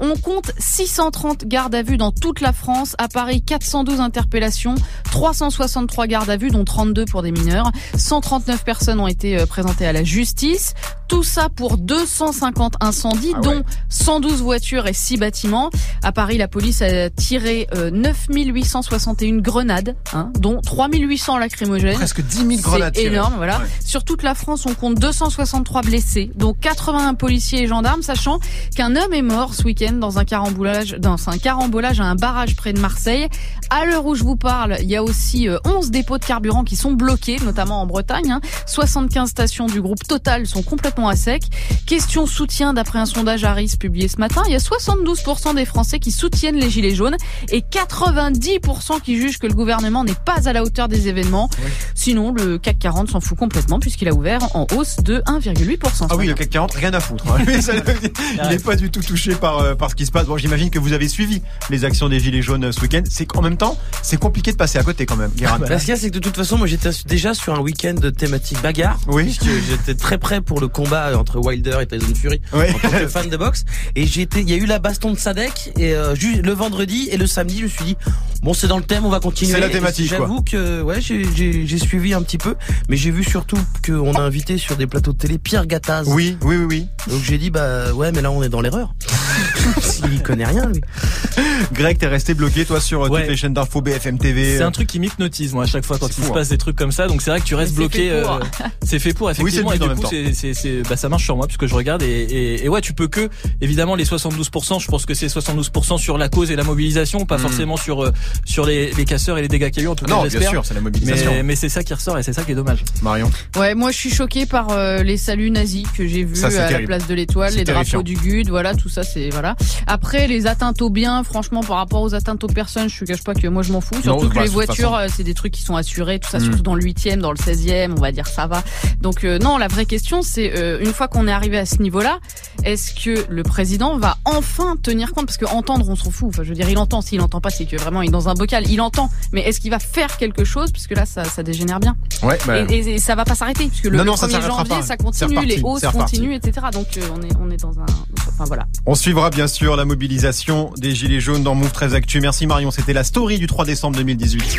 On 0.00 0.16
compte 0.16 0.52
630 0.58 1.46
gardes 1.46 1.74
à 1.76 1.82
vue 1.82 1.96
dans 1.96 2.10
toute 2.10 2.40
la 2.40 2.52
France. 2.52 2.96
À 2.98 3.08
Paris, 3.08 3.42
412 3.42 4.00
interpellations, 4.00 4.74
363 5.10 6.06
gardes 6.06 6.30
à 6.30 6.36
vue, 6.36 6.50
dont 6.50 6.64
32 6.64 7.04
pour 7.04 7.22
des 7.22 7.30
mineurs. 7.30 7.70
139 7.96 8.64
personnes 8.64 8.98
ont 8.98 9.06
été 9.06 9.38
euh, 9.38 9.46
présentées 9.46 9.86
à 9.86 9.92
la 9.92 10.02
justice. 10.02 10.74
Tout 11.08 11.22
ça 11.22 11.48
pour 11.48 11.78
250 11.78 12.74
incendies, 12.80 13.32
Ah 13.34 13.40
ouais. 13.40 13.56
dont 13.58 13.62
112 13.88 14.42
voitures 14.42 14.86
et 14.86 14.92
6 14.92 15.16
bâtiments. 15.18 15.70
À 16.02 16.12
Paris, 16.12 16.36
la 16.38 16.48
police 16.48 16.82
a 16.82 17.10
tiré 17.10 17.68
euh, 17.74 17.90
9861 17.90 19.36
grenades, 19.38 19.96
hein, 20.12 20.30
dont 20.38 20.60
3800 20.60 21.38
lacrymogènes. 21.38 21.94
Presque 21.96 22.22
10 22.22 22.36
000 22.38 22.50
grenades. 22.60 22.94
C'est 22.96 23.04
énorme, 23.04 23.34
voilà. 23.36 23.58
Ouais. 23.58 23.64
Sur 23.84 24.04
toute 24.04 24.22
la 24.22 24.34
France, 24.34 24.66
on 24.66 24.74
compte 24.74 24.98
263 24.98 25.82
blessés, 25.82 26.30
dont 26.34 26.54
81 26.54 27.14
policiers 27.14 27.62
et 27.62 27.66
gendarmes, 27.66 28.02
sachant 28.02 28.40
qu'un 28.74 28.96
homme 28.96 29.12
est 29.12 29.22
mort 29.22 29.54
ce 29.54 29.62
week-end 29.64 29.92
dans 29.94 30.18
un 30.18 30.24
carambolage, 30.24 30.96
dans 30.98 31.28
un 31.28 31.38
carambolage 31.38 32.00
à 32.00 32.04
un 32.04 32.14
barrage 32.16 32.56
près 32.56 32.72
de 32.72 32.80
Marseille. 32.80 33.28
À 33.70 33.84
l'heure 33.84 34.06
où 34.06 34.14
je 34.14 34.24
vous 34.24 34.36
parle, 34.36 34.76
il 34.80 34.88
y 34.88 34.96
a 34.96 35.02
aussi 35.02 35.48
euh, 35.48 35.58
11 35.64 35.90
dépôts 35.90 36.18
de 36.18 36.24
carburant 36.24 36.64
qui 36.64 36.76
sont 36.76 36.92
bloqués, 36.92 37.36
notamment 37.44 37.80
en 37.80 37.86
Bretagne. 37.86 38.30
hein. 38.32 38.40
75 38.66 39.28
stations 39.30 39.66
du 39.66 39.80
groupe 39.80 40.02
Total 40.06 40.46
sont 40.46 40.62
complètement 40.62 40.95
à 41.04 41.16
sec. 41.16 41.42
Question 41.86 42.26
soutien 42.26 42.72
d'après 42.72 42.98
un 42.98 43.06
sondage 43.06 43.44
Harris 43.44 43.74
publié 43.78 44.08
ce 44.08 44.16
matin, 44.18 44.42
il 44.46 44.52
y 44.52 44.54
a 44.54 44.58
72% 44.58 45.54
des 45.54 45.64
Français 45.64 45.98
qui 45.98 46.10
soutiennent 46.10 46.56
les 46.56 46.70
gilets 46.70 46.94
jaunes 46.94 47.16
et 47.50 47.60
90% 47.60 49.00
qui 49.02 49.16
jugent 49.16 49.38
que 49.38 49.46
le 49.46 49.54
gouvernement 49.54 50.02
n'est 50.04 50.14
pas 50.14 50.48
à 50.48 50.52
la 50.52 50.62
hauteur 50.62 50.88
des 50.88 51.08
événements. 51.08 51.50
Sinon, 51.94 52.32
le 52.32 52.58
CAC 52.58 52.78
40 52.78 53.10
s'en 53.10 53.20
fout 53.20 53.36
complètement 53.38 53.78
puisqu'il 53.78 54.08
a 54.08 54.12
ouvert 54.14 54.40
en 54.56 54.66
hausse 54.74 54.96
de 55.02 55.18
1,8%. 55.26 56.06
Ah 56.10 56.16
oui, 56.16 56.26
le 56.26 56.34
CAC 56.34 56.50
40, 56.50 56.74
rien 56.74 56.94
à 56.94 57.00
foutre. 57.00 57.24
hein. 57.30 57.44
Il 58.44 58.48
n'est 58.48 58.58
pas 58.58 58.76
du 58.76 58.90
tout 58.90 59.00
touché 59.02 59.34
par, 59.34 59.58
euh, 59.58 59.74
par 59.74 59.90
ce 59.90 59.94
qui 59.94 60.06
se 60.06 60.10
passe. 60.10 60.26
Bon, 60.26 60.36
j'imagine 60.36 60.70
que 60.70 60.78
vous 60.78 60.92
avez 60.92 61.08
suivi 61.08 61.42
les 61.70 61.84
actions 61.84 62.08
des 62.08 62.20
Gilets 62.20 62.42
jaunes 62.42 62.72
ce 62.72 62.80
week-end. 62.80 63.02
C'est 63.08 63.26
qu'en 63.26 63.42
même 63.42 63.56
temps, 63.56 63.78
c'est 64.02 64.16
compliqué 64.18 64.52
de 64.52 64.56
passer 64.56 64.78
à 64.78 64.82
côté 64.82 65.06
quand 65.06 65.16
même, 65.16 65.30
Guérin. 65.36 65.58
Bah, 65.58 65.78
ce 65.78 65.84
qu'il 65.84 65.90
y 65.94 65.96
a, 65.96 66.00
c'est 66.00 66.08
que 66.08 66.14
de 66.14 66.18
toute 66.20 66.36
façon, 66.36 66.56
moi 66.58 66.66
j'étais 66.66 66.90
déjà 67.06 67.34
sur 67.34 67.54
un 67.54 67.60
week-end 67.60 67.94
de 67.94 68.10
thématique 68.10 68.60
bagarre. 68.62 68.98
Oui. 69.08 69.24
Puisque 69.24 69.44
j'étais 69.68 69.94
très 69.94 70.18
prêt 70.18 70.40
pour 70.40 70.60
le 70.60 70.68
combat 70.86 71.18
entre 71.18 71.38
Wilder 71.38 71.78
et 71.82 71.86
Tyson 71.86 72.14
Fury. 72.14 72.40
Ouais. 72.52 72.70
En 72.70 72.78
tant 72.78 72.90
que 72.90 73.08
fan 73.08 73.28
de 73.28 73.36
boxe. 73.36 73.64
Et 73.94 74.06
j'ai 74.06 74.22
été, 74.22 74.40
il 74.40 74.50
y 74.50 74.54
a 74.54 74.56
eu 74.56 74.66
la 74.66 74.78
baston 74.78 75.12
de 75.12 75.18
Sadek, 75.18 75.72
et 75.78 75.94
euh, 75.94 76.14
le 76.42 76.52
vendredi 76.52 77.08
et 77.10 77.16
le 77.16 77.26
samedi, 77.26 77.58
je 77.58 77.64
me 77.64 77.68
suis 77.68 77.84
dit, 77.84 77.96
bon, 78.42 78.54
c'est 78.54 78.68
dans 78.68 78.78
le 78.78 78.84
thème, 78.84 79.04
on 79.04 79.10
va 79.10 79.20
continuer. 79.20 79.52
C'est 79.52 79.60
la 79.60 79.68
thématique, 79.68 80.08
J'avoue 80.08 80.42
que, 80.42 80.82
ouais, 80.82 81.00
j'ai 81.00 81.78
suivi 81.78 82.14
un 82.14 82.22
petit 82.22 82.38
peu, 82.38 82.54
mais 82.88 82.96
j'ai 82.96 83.10
vu 83.10 83.24
surtout 83.24 83.58
qu'on 83.84 84.12
a 84.14 84.20
invité 84.20 84.58
sur 84.58 84.76
des 84.76 84.86
plateaux 84.86 85.12
de 85.12 85.18
télé 85.18 85.38
Pierre 85.38 85.66
Gattaz. 85.66 86.04
Oui, 86.08 86.36
oui, 86.42 86.56
oui, 86.56 86.64
oui. 86.64 86.88
Donc 87.10 87.22
j'ai 87.22 87.38
dit, 87.38 87.50
bah, 87.50 87.92
ouais, 87.92 88.12
mais 88.12 88.22
là, 88.22 88.30
on 88.30 88.42
est 88.42 88.48
dans 88.48 88.60
l'erreur. 88.60 88.94
Il 90.12 90.22
connaît 90.22 90.44
rien, 90.44 90.66
lui. 90.66 90.80
Greg, 91.72 91.98
t'es 91.98 92.06
resté 92.06 92.34
bloqué, 92.34 92.64
toi, 92.64 92.80
sur 92.80 93.02
euh, 93.04 93.08
Ouais. 93.08 93.20
toutes 93.22 93.30
les 93.30 93.36
chaînes 93.36 93.54
d'infos 93.54 93.80
BFM 93.80 94.18
TV. 94.18 94.56
C'est 94.56 94.62
euh, 94.62 94.66
un 94.66 94.70
truc 94.70 94.86
qui 94.88 94.98
m'hypnotise 94.98 95.52
moi 95.54 95.64
à 95.64 95.66
chaque 95.66 95.84
fois 95.84 95.98
quand 95.98 96.06
C'est 96.08 96.18
il 96.18 96.22
fou, 96.24 96.28
se 96.28 96.32
passe 96.34 96.48
des 96.48 96.58
trucs 96.58 96.76
comme 96.76 96.92
ça. 96.92 97.06
Donc 97.06 97.22
c'est 97.22 97.30
vrai 97.30 97.40
que 97.40 97.44
tu 97.44 97.54
restes 97.54 97.72
c'est 97.72 97.76
bloqué. 97.78 98.08
fait 98.10 98.22
pour. 98.22 98.32
euh, 98.32 98.40
c'est 98.82 98.98
fait 98.98 99.14
pour 99.14 99.30
effectivement. 99.30 99.70
c'est 99.70 99.78
le 99.78 99.78
but 99.78 99.84
et 99.84 99.88
du 99.88 99.94
même 99.94 99.98
coup, 99.98 100.06
c'est, 100.10 100.34
c'est, 100.34 100.54
c'est- 100.54 100.88
bah, 100.88 100.96
ça 100.96 101.08
marche 101.08 101.24
sur 101.24 101.36
moi 101.36 101.46
puisque 101.46 101.66
je 101.66 101.74
regarde 101.74 102.02
et, 102.02 102.06
et, 102.06 102.64
et 102.64 102.68
ouais, 102.68 102.80
tu 102.80 102.92
peux 102.92 103.08
que 103.08 103.28
évidemment 103.60 103.94
les 103.94 104.04
72%. 104.04 104.80
Je 104.80 104.86
pense 104.88 105.06
que 105.06 105.14
c'est 105.14 105.26
72% 105.26 105.98
sur 105.98 106.18
la 106.18 106.28
cause 106.28 106.50
et 106.50 106.56
la 106.56 106.64
mobilisation, 106.64 107.24
pas 107.26 107.36
Mm. 107.36 107.40
forcément 107.40 107.76
sur 107.76 108.04
euh, 108.04 108.12
sur 108.44 108.64
les, 108.66 108.92
les 108.92 109.04
casseurs 109.04 109.38
et 109.38 109.42
les 109.42 109.48
dégâts 109.48 109.70
qu'il 109.70 109.82
y 109.82 109.86
a 109.86 109.88
eu. 109.88 109.92
En 109.92 109.94
tout 109.94 110.04
cas, 110.06 110.12
Non, 110.14 110.24
bien 110.26 110.48
sûr, 110.50 110.64
c'est 110.64 110.74
la 110.74 110.80
mobilisation. 110.80 111.30
Mais, 111.32 111.42
mais 111.42 111.56
c'est 111.56 111.68
ça 111.68 111.82
qui 111.82 111.92
ressort 111.94 112.18
et 112.18 112.22
c'est 112.22 112.32
ça 112.32 112.42
qui 112.42 112.52
est 112.52 112.56
dommage. 112.56 112.82
Marion. 113.02 113.30
Ouais, 113.56 113.74
moi 113.74 113.90
je 113.92 113.96
suis 113.96 114.10
choquée 114.10 114.46
par 114.46 114.70
euh, 114.70 115.02
les 115.02 115.16
saluts 115.16 115.50
nazis 115.50 115.84
que 115.96 116.06
j'ai 116.06 116.24
vus 116.24 116.36
c'est 116.36 116.58
à 116.58 116.70
la 116.70 116.80
place 116.86 117.06
de 117.06 117.14
l'Étoile, 117.14 117.52
C'est 117.52 117.58
les 117.58 117.64
terrifiant. 117.64 117.98
drapeaux 118.02 118.02
du 118.02 118.14
GUD, 118.14 118.48
voilà, 118.48 118.74
tout 118.74 118.88
ça 118.88 119.02
c'est 119.02 119.28
voilà. 119.30 119.54
Après 119.86 120.26
les 120.26 120.46
atteintes 120.46 120.82
au 120.82 120.90
bien, 120.90 121.22
franchement 121.24 121.60
par 121.60 121.76
rapport 121.76 122.02
aux 122.02 122.14
atteintes 122.14 122.42
aux 122.44 122.48
personnes, 122.48 122.88
je 122.88 122.98
te 122.98 123.04
cache 123.04 123.22
pas 123.22 123.34
que 123.34 123.46
moi 123.46 123.62
je 123.62 123.72
m'en 123.72 123.80
fous. 123.80 123.94
Surtout 124.02 124.24
Non, 124.24 124.28
que 124.30 124.34
bah, 124.34 124.42
les 124.42 124.48
voitures, 124.48 124.94
euh, 124.94 125.06
c'est 125.14 125.22
des 125.22 125.34
trucs 125.34 125.52
qui 125.52 125.62
sont 125.62 125.76
assurés, 125.76 126.18
tout 126.18 126.28
ça, 126.30 126.38
Mm. 126.38 126.42
surtout 126.44 126.62
dans 126.62 126.74
le 126.74 126.82
8e, 126.82 127.20
dans 127.20 127.30
le 127.30 127.36
16e, 127.38 127.92
on 127.96 128.00
va 128.00 128.10
dire 128.12 128.26
ça 128.26 128.46
va. 128.46 128.62
Donc 129.00 129.24
euh, 129.24 129.38
non, 129.38 129.58
la 129.58 129.68
vraie 129.68 129.86
question 129.86 130.22
c'est 130.22 130.56
euh, 130.58 130.78
une 130.80 130.92
fois 130.92 131.08
qu'on 131.08 131.28
est 131.28 131.32
arrivé 131.32 131.56
à 131.58 131.66
ce 131.66 131.80
niveau-là, 131.82 132.18
est-ce 132.64 132.94
que 132.94 133.24
le 133.28 133.42
président 133.42 133.96
va 133.98 134.16
enfin 134.24 134.76
tenir 134.82 135.12
compte? 135.12 135.26
Parce 135.26 135.38
que 135.38 135.44
entendre 135.46 135.88
on 135.88 135.96
s'en 135.96 136.10
fout. 136.10 136.28
Enfin, 136.30 136.42
je 136.42 136.48
veux 136.48 136.54
dire, 136.54 136.68
il 136.68 136.78
entend. 136.78 137.00
S'il 137.00 137.20
entend 137.20 137.40
pas, 137.40 137.50
c'est 137.50 137.66
que 137.66 137.76
vraiment 137.76 138.02
il 138.02 138.08
est 138.08 138.12
dans 138.12 138.28
un 138.28 138.34
bocal. 138.34 138.68
Il 138.70 138.80
entend, 138.80 139.08
mais 139.32 139.42
est-ce 139.42 139.60
qu'il 139.60 139.70
va 139.70 139.78
faire 139.78 140.16
quelque 140.16 140.44
chose? 140.44 140.72
Parce 140.72 140.86
que 140.86 140.94
là 140.94 141.06
ça, 141.06 141.24
ça 141.24 141.42
dégénère 141.42 141.78
bien. 141.80 141.96
Ouais, 142.22 142.38
bah, 142.46 142.58
Et, 142.60 142.74
et- 142.74 142.94
et 142.94 142.98
ça 142.98 143.14
va 143.14 143.24
pas 143.24 143.34
s'arrêter 143.34 143.66
puisque 143.66 143.84
le, 143.84 143.98
Non, 143.98 144.04
non, 144.04 144.16
ça 144.16 144.26
1er 144.26 144.32
s'arrêtera 144.32 144.58
janvier 144.64 144.76
pas. 144.76 144.82
ça 144.82 144.96
continue, 144.96 145.28
reparti, 145.36 145.48
les 145.56 145.62
hausses 145.62 145.82
continuent, 145.92 146.32
etc. 146.34 146.66
Donc 146.72 146.86
euh, 146.96 147.00
on 147.14 147.22
est 147.22 147.32
on 147.40 147.50
est 147.50 147.56
dans 147.60 147.78
un 147.78 147.86
enfin 148.28 148.44
voilà. 148.46 148.66
on 148.86 148.94
suivra 148.94 149.30
bien 149.30 149.46
sûr 149.46 149.75
la 149.76 149.84
mobilisation 149.84 150.72
des 150.76 150.94
Gilets 150.94 151.20
jaunes 151.20 151.42
dans 151.42 151.54
Move 151.54 151.70
13 151.70 151.94
Actu. 151.94 152.20
Merci 152.20 152.46
Marion, 152.46 152.70
c'était 152.70 152.92
la 152.92 153.04
story 153.04 153.38
du 153.38 153.46
3 153.46 153.64
décembre 153.64 153.96
2018. 153.96 154.58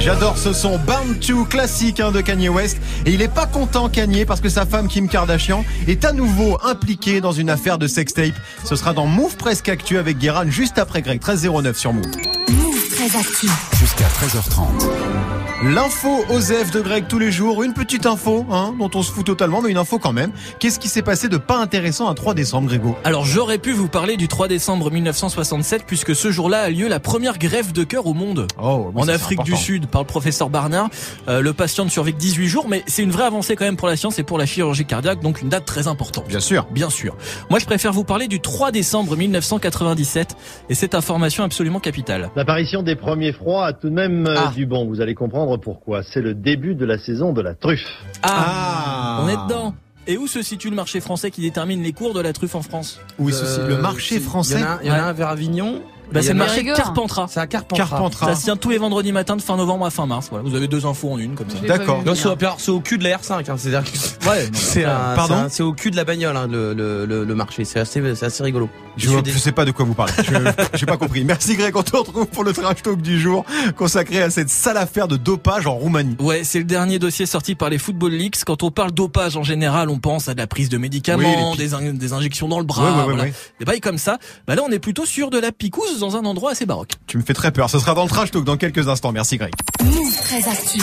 J'adore 0.00 0.38
ce 0.38 0.52
son 0.52 0.78
Bound 0.78 1.20
to 1.20 1.44
classique 1.44 2.00
hein, 2.00 2.10
de 2.10 2.20
Kanye 2.20 2.48
West 2.48 2.78
et 3.04 3.12
il 3.12 3.22
est 3.22 3.32
pas 3.32 3.46
content 3.46 3.88
Kanye 3.88 4.24
parce 4.24 4.40
que 4.40 4.48
sa 4.48 4.64
femme 4.64 4.88
Kim 4.88 5.08
Kardashian 5.08 5.64
est 5.86 6.04
à 6.04 6.12
nouveau 6.12 6.58
impliquée 6.64 7.20
dans 7.20 7.32
une 7.32 7.50
affaire 7.50 7.78
de 7.78 7.86
sextape. 7.86 8.34
Ce 8.64 8.76
sera 8.76 8.92
dans 8.92 9.06
Move 9.06 9.36
Presque 9.36 9.68
Actu 9.68 9.98
avec 9.98 10.18
Guérin 10.18 10.48
juste 10.48 10.78
après 10.78 11.02
Greg 11.02 11.20
1309 11.20 11.76
sur 11.76 11.92
Move. 11.92 12.06
Move 12.48 12.88
très 12.94 13.18
actu. 13.18 13.48
Jusqu'à 13.78 14.06
13h30. 14.06 15.39
L'info 15.62 16.24
Osef 16.30 16.70
de 16.70 16.80
Greg 16.80 17.04
tous 17.06 17.18
les 17.18 17.30
jours, 17.30 17.62
une 17.62 17.74
petite 17.74 18.06
info 18.06 18.46
hein, 18.50 18.72
dont 18.78 18.88
on 18.94 19.02
se 19.02 19.12
fout 19.12 19.26
totalement 19.26 19.60
mais 19.60 19.68
une 19.68 19.76
info 19.76 19.98
quand 19.98 20.14
même. 20.14 20.32
Qu'est-ce 20.58 20.78
qui 20.78 20.88
s'est 20.88 21.02
passé 21.02 21.28
de 21.28 21.36
pas 21.36 21.58
intéressant 21.58 22.08
un 22.08 22.14
3 22.14 22.32
décembre 22.32 22.68
Grégo? 22.68 22.96
Alors 23.04 23.26
j'aurais 23.26 23.58
pu 23.58 23.72
vous 23.72 23.88
parler 23.88 24.16
du 24.16 24.26
3 24.26 24.48
décembre 24.48 24.90
1967 24.90 25.84
puisque 25.86 26.14
ce 26.14 26.30
jour-là 26.30 26.62
a 26.62 26.70
lieu 26.70 26.88
la 26.88 26.98
première 26.98 27.36
greffe 27.36 27.74
de 27.74 27.84
cœur 27.84 28.06
au 28.06 28.14
monde. 28.14 28.46
Oh, 28.58 28.90
en 28.94 29.06
Afrique 29.08 29.42
du. 29.42 29.54
Sud 29.54 29.86
par 29.88 30.00
le 30.00 30.06
professeur 30.06 30.48
Barnard. 30.48 30.88
Euh, 31.28 31.42
le 31.42 31.52
patient 31.52 31.84
ne 31.84 31.90
survit 31.90 32.14
que 32.14 32.18
18 32.18 32.48
jours, 32.48 32.66
mais 32.66 32.82
c'est 32.86 33.02
une 33.02 33.10
vraie 33.10 33.24
avancée 33.24 33.54
quand 33.54 33.66
même 33.66 33.76
pour 33.76 33.88
la 33.88 33.96
science 33.98 34.18
et 34.18 34.22
pour 34.22 34.38
la 34.38 34.46
chirurgie 34.46 34.86
cardiaque, 34.86 35.20
donc 35.20 35.42
une 35.42 35.50
date 35.50 35.66
très 35.66 35.88
importante. 35.88 36.26
Bien 36.28 36.40
sûr. 36.40 36.66
Bien 36.70 36.88
sûr. 36.88 37.14
Moi, 37.50 37.58
je 37.58 37.66
préfère 37.66 37.92
vous 37.92 38.04
parler 38.04 38.28
du 38.28 38.40
3 38.40 38.70
décembre 38.70 39.14
1997 39.14 40.36
et 40.70 40.74
cette 40.74 40.94
information 40.94 41.44
absolument 41.44 41.80
capitale. 41.80 42.30
L'apparition 42.34 42.82
des 42.82 42.96
premiers 42.96 43.32
froids 43.34 43.66
a 43.66 43.72
tout 43.74 43.90
de 43.90 43.94
même 43.94 44.26
euh, 44.26 44.36
Ah. 44.38 44.52
du 44.56 44.64
bon. 44.64 44.86
Vous 44.86 45.02
allez 45.02 45.14
comprendre 45.14 45.49
pourquoi. 45.58 46.02
C'est 46.02 46.20
le 46.20 46.34
début 46.34 46.74
de 46.74 46.84
la 46.84 46.98
saison 46.98 47.32
de 47.32 47.40
la 47.42 47.54
truffe. 47.54 47.80
Ah. 48.22 49.20
on 49.22 49.28
est 49.28 49.36
dedans. 49.48 49.74
Et 50.06 50.16
où 50.16 50.26
se 50.26 50.42
situe 50.42 50.70
le 50.70 50.76
marché 50.76 51.00
français 51.00 51.30
qui 51.30 51.40
détermine 51.42 51.82
les 51.82 51.92
cours 51.92 52.14
de 52.14 52.20
la 52.20 52.32
truffe 52.32 52.54
en 52.54 52.62
France? 52.62 53.00
Oui, 53.18 53.32
ceci, 53.32 53.60
le 53.60 53.74
Euh, 53.74 53.80
marché 53.80 54.14
c'est- 54.16 54.20
français. 54.20 54.56
Il 54.58 54.60
y 54.60 54.64
en 54.64 54.66
a, 54.66 54.70
un- 54.70 54.78
il 54.82 54.86
y 54.88 54.90
en 54.90 54.94
a 54.94 54.96
Ouais. 54.98 55.02
un 55.04 55.12
vers 55.12 55.28
Avignon. 55.28 55.82
Bah, 56.12 56.22
c'est 56.22 56.32
le 56.32 56.38
marché. 56.38 56.64
Carpentras. 56.64 57.26
C'est 57.28 57.40
à 57.40 57.46
Carpentras. 57.46 57.86
Carpentras. 57.88 58.26
Ça 58.26 58.34
se 58.34 58.44
tient 58.44 58.56
tous 58.56 58.70
les 58.70 58.78
vendredis 58.78 59.12
matins 59.12 59.36
de 59.36 59.42
fin 59.42 59.56
novembre 59.56 59.86
à 59.86 59.90
fin 59.90 60.06
mars. 60.06 60.28
Voilà, 60.30 60.48
vous 60.48 60.54
avez 60.56 60.68
deux 60.68 60.86
infos 60.86 61.10
en 61.12 61.18
une 61.18 61.34
comme 61.34 61.48
ça. 61.50 61.56
D'accord. 61.66 62.02
Non, 62.04 62.14
c'est 62.14 62.70
au, 62.70 62.80
cul 62.80 62.98
de 62.98 63.04
la 63.04 63.16
R5. 63.16 63.50
Hein, 63.50 63.54
c'est-à-dire 63.56 63.84
que 63.84 64.28
Ouais, 64.28 64.48
c'est 64.52 64.82
Pardon 64.82 65.46
c'est 65.48 65.62
au 65.62 65.72
cul 65.72 65.90
de 65.90 65.96
la 65.96 66.04
bagnole 66.04 66.36
hein, 66.36 66.46
le, 66.50 66.74
le, 66.74 67.06
le, 67.06 67.24
le 67.24 67.34
marché. 67.34 67.64
C'est 67.64 67.78
assez, 67.80 68.02
c'est 68.14 68.26
assez 68.26 68.42
rigolo. 68.42 68.68
Je, 68.96 69.02
suis 69.02 69.10
vois- 69.12 69.22
des- 69.22 69.30
je 69.30 69.38
sais 69.38 69.52
pas 69.52 69.64
de 69.64 69.70
quoi 69.70 69.84
vous 69.84 69.94
parlez. 69.94 70.12
Je 70.18 70.34
j'ai 70.74 70.86
pas 70.86 70.96
compris. 70.96 71.24
Merci 71.24 71.56
Greg. 71.56 71.74
On 71.76 71.82
te 71.82 71.96
retrouve 71.96 72.26
pour 72.26 72.44
le 72.44 72.52
trash 72.52 72.82
talk 72.82 73.00
du 73.00 73.18
jour 73.20 73.44
consacré 73.76 74.20
à 74.22 74.30
cette 74.30 74.50
sale 74.50 74.76
affaire 74.76 75.08
de 75.08 75.16
dopage 75.16 75.66
en 75.66 75.74
Roumanie. 75.74 76.16
Ouais, 76.18 76.42
c'est 76.44 76.58
le 76.58 76.64
dernier 76.64 76.98
dossier 76.98 77.24
sorti 77.26 77.54
par 77.54 77.70
les 77.70 77.78
Football 77.78 78.12
Leaks. 78.12 78.44
Quand 78.44 78.62
on 78.62 78.70
parle 78.70 78.90
dopage 78.92 79.36
en 79.36 79.42
général, 79.42 79.88
on 79.90 79.98
pense 79.98 80.28
à 80.28 80.34
de 80.34 80.38
la 80.38 80.46
prise 80.46 80.68
de 80.68 80.76
médicaments, 80.78 81.52
Oui, 81.52 81.56
des, 81.56 81.74
in- 81.74 81.92
des 81.94 82.12
injections 82.12 82.48
dans 82.48 82.58
le 82.58 82.64
bras, 82.64 82.82
Ouais, 82.84 82.90
ouais, 82.90 82.96
ouais, 82.98 83.04
voilà. 83.04 83.22
ouais. 83.24 83.32
des 83.58 83.64
bails 83.64 83.80
comme 83.80 83.98
ça. 83.98 84.18
Bah 84.46 84.54
là, 84.54 84.62
on 84.66 84.70
est 84.72 84.78
plutôt 84.78 85.06
sur 85.06 85.30
de 85.30 85.38
la 85.38 85.52
picouse 85.52 85.99
dans 86.00 86.16
un 86.16 86.24
endroit 86.24 86.52
assez 86.52 86.66
baroque. 86.66 86.92
Tu 87.06 87.16
me 87.18 87.22
fais 87.22 87.34
très 87.34 87.52
peur. 87.52 87.70
Ce 87.70 87.78
sera 87.78 87.94
dans 87.94 88.04
le 88.04 88.08
trash 88.08 88.30
talk 88.30 88.44
dans 88.44 88.56
quelques 88.56 88.88
instants. 88.88 89.12
Merci 89.12 89.36
Greg. 89.36 89.52
Move 89.84 90.16
très 90.22 90.48
actu. 90.48 90.80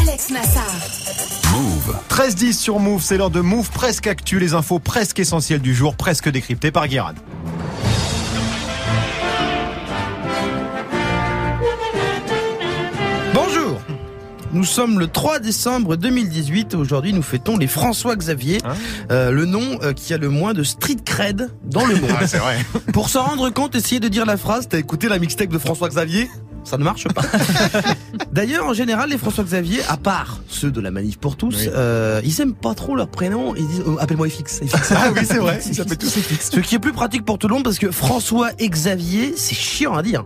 Alex 0.00 0.30
Nassar. 0.30 0.64
Move. 1.52 1.96
13-10 2.10 2.52
sur 2.52 2.78
Move, 2.80 3.02
c'est 3.02 3.16
l'heure 3.16 3.30
de 3.30 3.40
Move 3.40 3.70
presque 3.70 4.06
actu, 4.08 4.40
les 4.40 4.54
infos 4.54 4.80
presque 4.80 5.20
essentielles 5.20 5.60
du 5.60 5.74
jour, 5.74 5.94
presque 5.94 6.28
décryptées 6.28 6.72
par 6.72 6.88
Guéran. 6.88 7.12
Nous 14.54 14.64
sommes 14.64 14.98
le 14.98 15.08
3 15.08 15.40
décembre 15.40 15.96
2018 15.96 16.72
et 16.74 16.76
aujourd'hui 16.76 17.12
nous 17.12 17.22
fêtons 17.22 17.56
les 17.56 17.66
François 17.66 18.16
Xavier, 18.16 18.58
Hein 18.64 18.74
euh, 19.10 19.30
le 19.30 19.44
nom 19.46 19.78
euh, 19.82 19.92
qui 19.92 20.14
a 20.14 20.18
le 20.18 20.28
moins 20.30 20.54
de 20.54 20.62
street 20.62 20.96
cred 21.04 21.50
dans 21.64 21.84
le 21.84 21.96
monde. 21.96 22.10
c'est 22.26 22.38
vrai. 22.38 22.58
Pour 22.92 23.08
s'en 23.08 23.24
rendre 23.24 23.50
compte, 23.50 23.74
essayez 23.74 24.00
de 24.00 24.08
dire 24.08 24.24
la 24.26 24.36
phrase 24.36 24.68
T'as 24.68 24.78
écouté 24.78 25.08
la 25.08 25.18
mixtape 25.18 25.48
de 25.50 25.58
François 25.58 25.88
Xavier 25.88 26.30
ça 26.66 26.78
ne 26.78 26.82
marche 26.84 27.06
pas. 27.08 27.20
D'ailleurs, 28.32 28.64
en 28.66 28.72
général, 28.72 29.10
les 29.10 29.18
François 29.18 29.44
Xavier, 29.44 29.80
à 29.90 29.98
part 29.98 30.40
ceux 30.48 30.70
de 30.70 30.80
la 30.80 30.90
manif 30.90 31.18
pour 31.18 31.36
tous, 31.36 31.54
Oui. 31.58 31.68
euh, 31.74 32.22
ils 32.24 32.40
aiment 32.40 32.54
pas 32.54 32.72
trop 32.74 32.96
leur 32.96 33.08
prénom. 33.08 33.54
Ils 33.54 33.66
disent 33.66 33.82
appelle-moi 34.00 34.28
FX. 34.30 34.60
FX. 34.66 34.92
Ah 34.96 35.10
oui, 35.14 35.20
c'est 35.26 35.36
vrai. 35.36 35.60
Ça 35.60 35.84
fait 35.84 35.96
tous 35.96 36.08
fixes. 36.10 36.48
Ce 36.50 36.60
qui 36.60 36.74
est 36.74 36.78
plus 36.78 36.92
pratique 36.94 37.26
pour 37.26 37.36
tout 37.38 37.48
le 37.48 37.54
monde 37.54 37.64
parce 37.64 37.78
que 37.78 37.90
François 37.90 38.48
Xavier, 38.58 39.34
c'est 39.36 39.54
chiant 39.54 39.94
à 39.94 40.02
dire. 40.02 40.24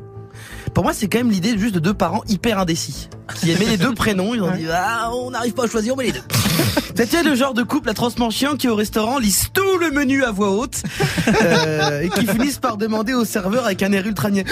Pour 0.75 0.85
moi, 0.85 0.93
c'est 0.93 1.09
quand 1.09 1.19
même 1.19 1.31
l'idée 1.31 1.59
juste 1.59 1.75
de 1.75 1.81
deux 1.81 1.95
parents 1.95 2.23
hyper 2.29 2.59
indécis 2.59 3.09
qui 3.35 3.51
aimaient 3.51 3.67
les 3.67 3.77
deux 3.77 3.95
prénoms. 3.95 4.35
Ils 4.35 4.43
ont 4.43 4.51
dit 4.51 4.67
ah, 4.73 5.11
on 5.13 5.31
n'arrive 5.31 5.53
pas 5.53 5.65
à 5.65 5.69
choisir, 5.69 5.95
on 5.95 5.97
met 5.97 6.05
les 6.07 6.13
deux. 6.13 6.23
C'était 6.95 7.23
le 7.23 7.35
genre 7.35 7.55
de 7.55 7.63
couple 7.63 7.91
atrocement 7.91 8.31
chiant 8.31 8.57
qui 8.57 8.69
au 8.69 8.75
restaurant 8.75 9.19
lisent 9.19 9.49
tout 9.53 9.79
le 9.79 9.91
menu 9.91 10.25
à 10.25 10.33
voix 10.33 10.51
haute 10.51 10.83
euh, 11.43 12.01
et 12.03 12.09
qui 12.09 12.27
finissent 12.27 12.59
par 12.59 12.77
demander 12.77 13.15
au 13.15 13.25
serveur 13.25 13.67
avec 13.67 13.83
un 13.83 13.93
air 13.93 14.07
ultra 14.07 14.31
niais. 14.31 14.45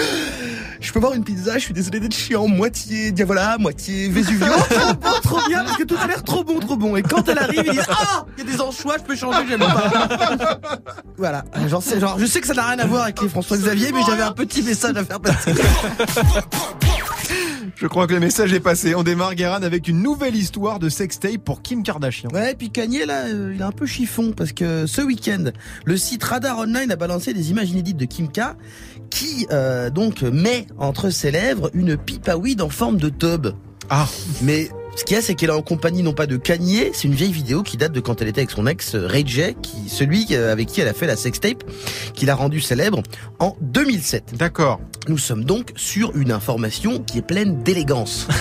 Je 0.87 0.93
peux 0.93 0.99
voir 0.99 1.15
une 1.15 1.23
pizza, 1.25 1.55
je 1.55 1.59
suis 1.65 1.73
désolé 1.73 1.99
d'être 1.99 2.15
chiant, 2.15 2.47
moitié 2.47 3.11
Diavola, 3.11 3.57
moitié 3.57 4.07
Vesuvio. 4.07 4.47
Trop 4.69 4.93
bon, 4.93 5.09
trop 5.21 5.47
bien, 5.49 5.65
parce 5.65 5.75
que 5.75 5.83
tout 5.83 5.97
a 6.01 6.07
l'air 6.07 6.23
trop 6.23 6.45
bon, 6.45 6.59
trop 6.61 6.77
bon. 6.77 6.95
Et 6.95 7.03
quand 7.03 7.27
elle 7.27 7.39
arrive, 7.39 7.61
ils 7.65 7.71
disent 7.71 7.89
Ah, 7.89 8.25
il 8.37 8.45
y 8.45 8.47
a 8.47 8.51
des 8.53 8.61
anchois, 8.61 8.95
je 8.97 9.03
peux 9.03 9.17
changer, 9.17 9.39
j'aime 9.49 9.59
pas. 9.59 10.59
Voilà, 11.17 11.43
genre, 11.67 11.83
c'est 11.83 11.99
genre, 11.99 12.17
je 12.17 12.25
sais 12.25 12.39
que 12.39 12.47
ça 12.47 12.53
n'a 12.53 12.63
rien 12.63 12.79
à 12.79 12.85
voir 12.85 13.03
avec 13.03 13.21
les 13.21 13.27
François 13.27 13.57
Xavier, 13.57 13.91
mais 13.91 13.99
j'avais 14.07 14.23
un 14.23 14.31
petit 14.31 14.61
message 14.61 14.95
à 14.95 15.03
faire 15.03 15.19
passer. 15.19 15.53
Je 17.79 17.85
crois 17.85 18.07
que 18.07 18.13
le 18.13 18.19
message 18.19 18.53
est 18.53 18.59
passé. 18.59 18.95
On 18.95 19.03
démarre 19.03 19.35
Guéran 19.35 19.61
avec 19.61 19.87
une 19.87 20.01
nouvelle 20.01 20.35
histoire 20.35 20.79
de 20.79 20.89
sextape 20.89 21.37
pour 21.37 21.61
Kim 21.61 21.83
Kardashian. 21.83 22.31
Ouais, 22.33 22.53
et 22.53 22.55
puis 22.55 22.71
Kanye, 22.71 23.05
là, 23.05 23.25
euh, 23.27 23.51
il 23.53 23.61
est 23.61 23.63
un 23.63 23.71
peu 23.71 23.85
chiffon, 23.85 24.33
parce 24.35 24.51
que 24.51 24.87
ce 24.87 25.03
week-end, 25.03 25.51
le 25.85 25.95
site 25.95 26.23
Radar 26.23 26.57
Online 26.57 26.91
a 26.91 26.95
balancé 26.95 27.35
des 27.35 27.51
images 27.51 27.69
inédites 27.69 27.97
de 27.97 28.05
Kim 28.05 28.29
K, 28.29 28.55
qui, 29.11 29.45
euh, 29.51 29.91
donc, 29.91 30.23
met 30.23 30.65
entre 30.79 31.11
ses 31.11 31.29
lèvres 31.29 31.69
une 31.75 31.97
pipe 31.97 32.27
à 32.27 32.35
weed 32.35 32.61
en 32.63 32.69
forme 32.69 32.97
de 32.97 33.09
tub. 33.09 33.49
Ah, 33.91 34.07
Mais 34.41 34.69
ce 34.97 35.03
qu'il 35.03 35.15
y 35.15 35.19
a, 35.19 35.21
c'est 35.21 35.35
qu'elle 35.35 35.51
est 35.51 35.53
en 35.53 35.61
compagnie 35.61 36.01
non 36.01 36.13
pas 36.13 36.25
de 36.25 36.37
Kanye, 36.37 36.89
c'est 36.91 37.03
une 37.07 37.13
vieille 37.13 37.31
vidéo 37.31 37.61
qui 37.61 37.77
date 37.77 37.91
de 37.91 37.99
quand 37.99 38.21
elle 38.21 38.27
était 38.27 38.41
avec 38.41 38.49
son 38.51 38.65
ex 38.65 38.95
euh, 38.95 39.05
Ray 39.07 39.23
J, 39.27 39.55
qui, 39.61 39.89
celui 39.89 40.25
euh, 40.31 40.51
avec 40.51 40.67
qui 40.67 40.81
elle 40.81 40.87
a 40.87 40.93
fait 40.93 41.05
la 41.05 41.15
sextape, 41.15 41.63
qui 42.15 42.25
l'a 42.25 42.33
rendu 42.35 42.59
célèbre 42.61 43.03
en 43.39 43.55
2007. 43.61 44.33
d'accord. 44.37 44.79
Nous 45.07 45.17
sommes 45.19 45.45
donc 45.45 45.71
sur 45.77 46.13
une 46.17 46.31
information 46.31 46.99
qui 46.99 47.19
est 47.19 47.25
pleine 47.25 47.63
d'élégance. 47.63 48.27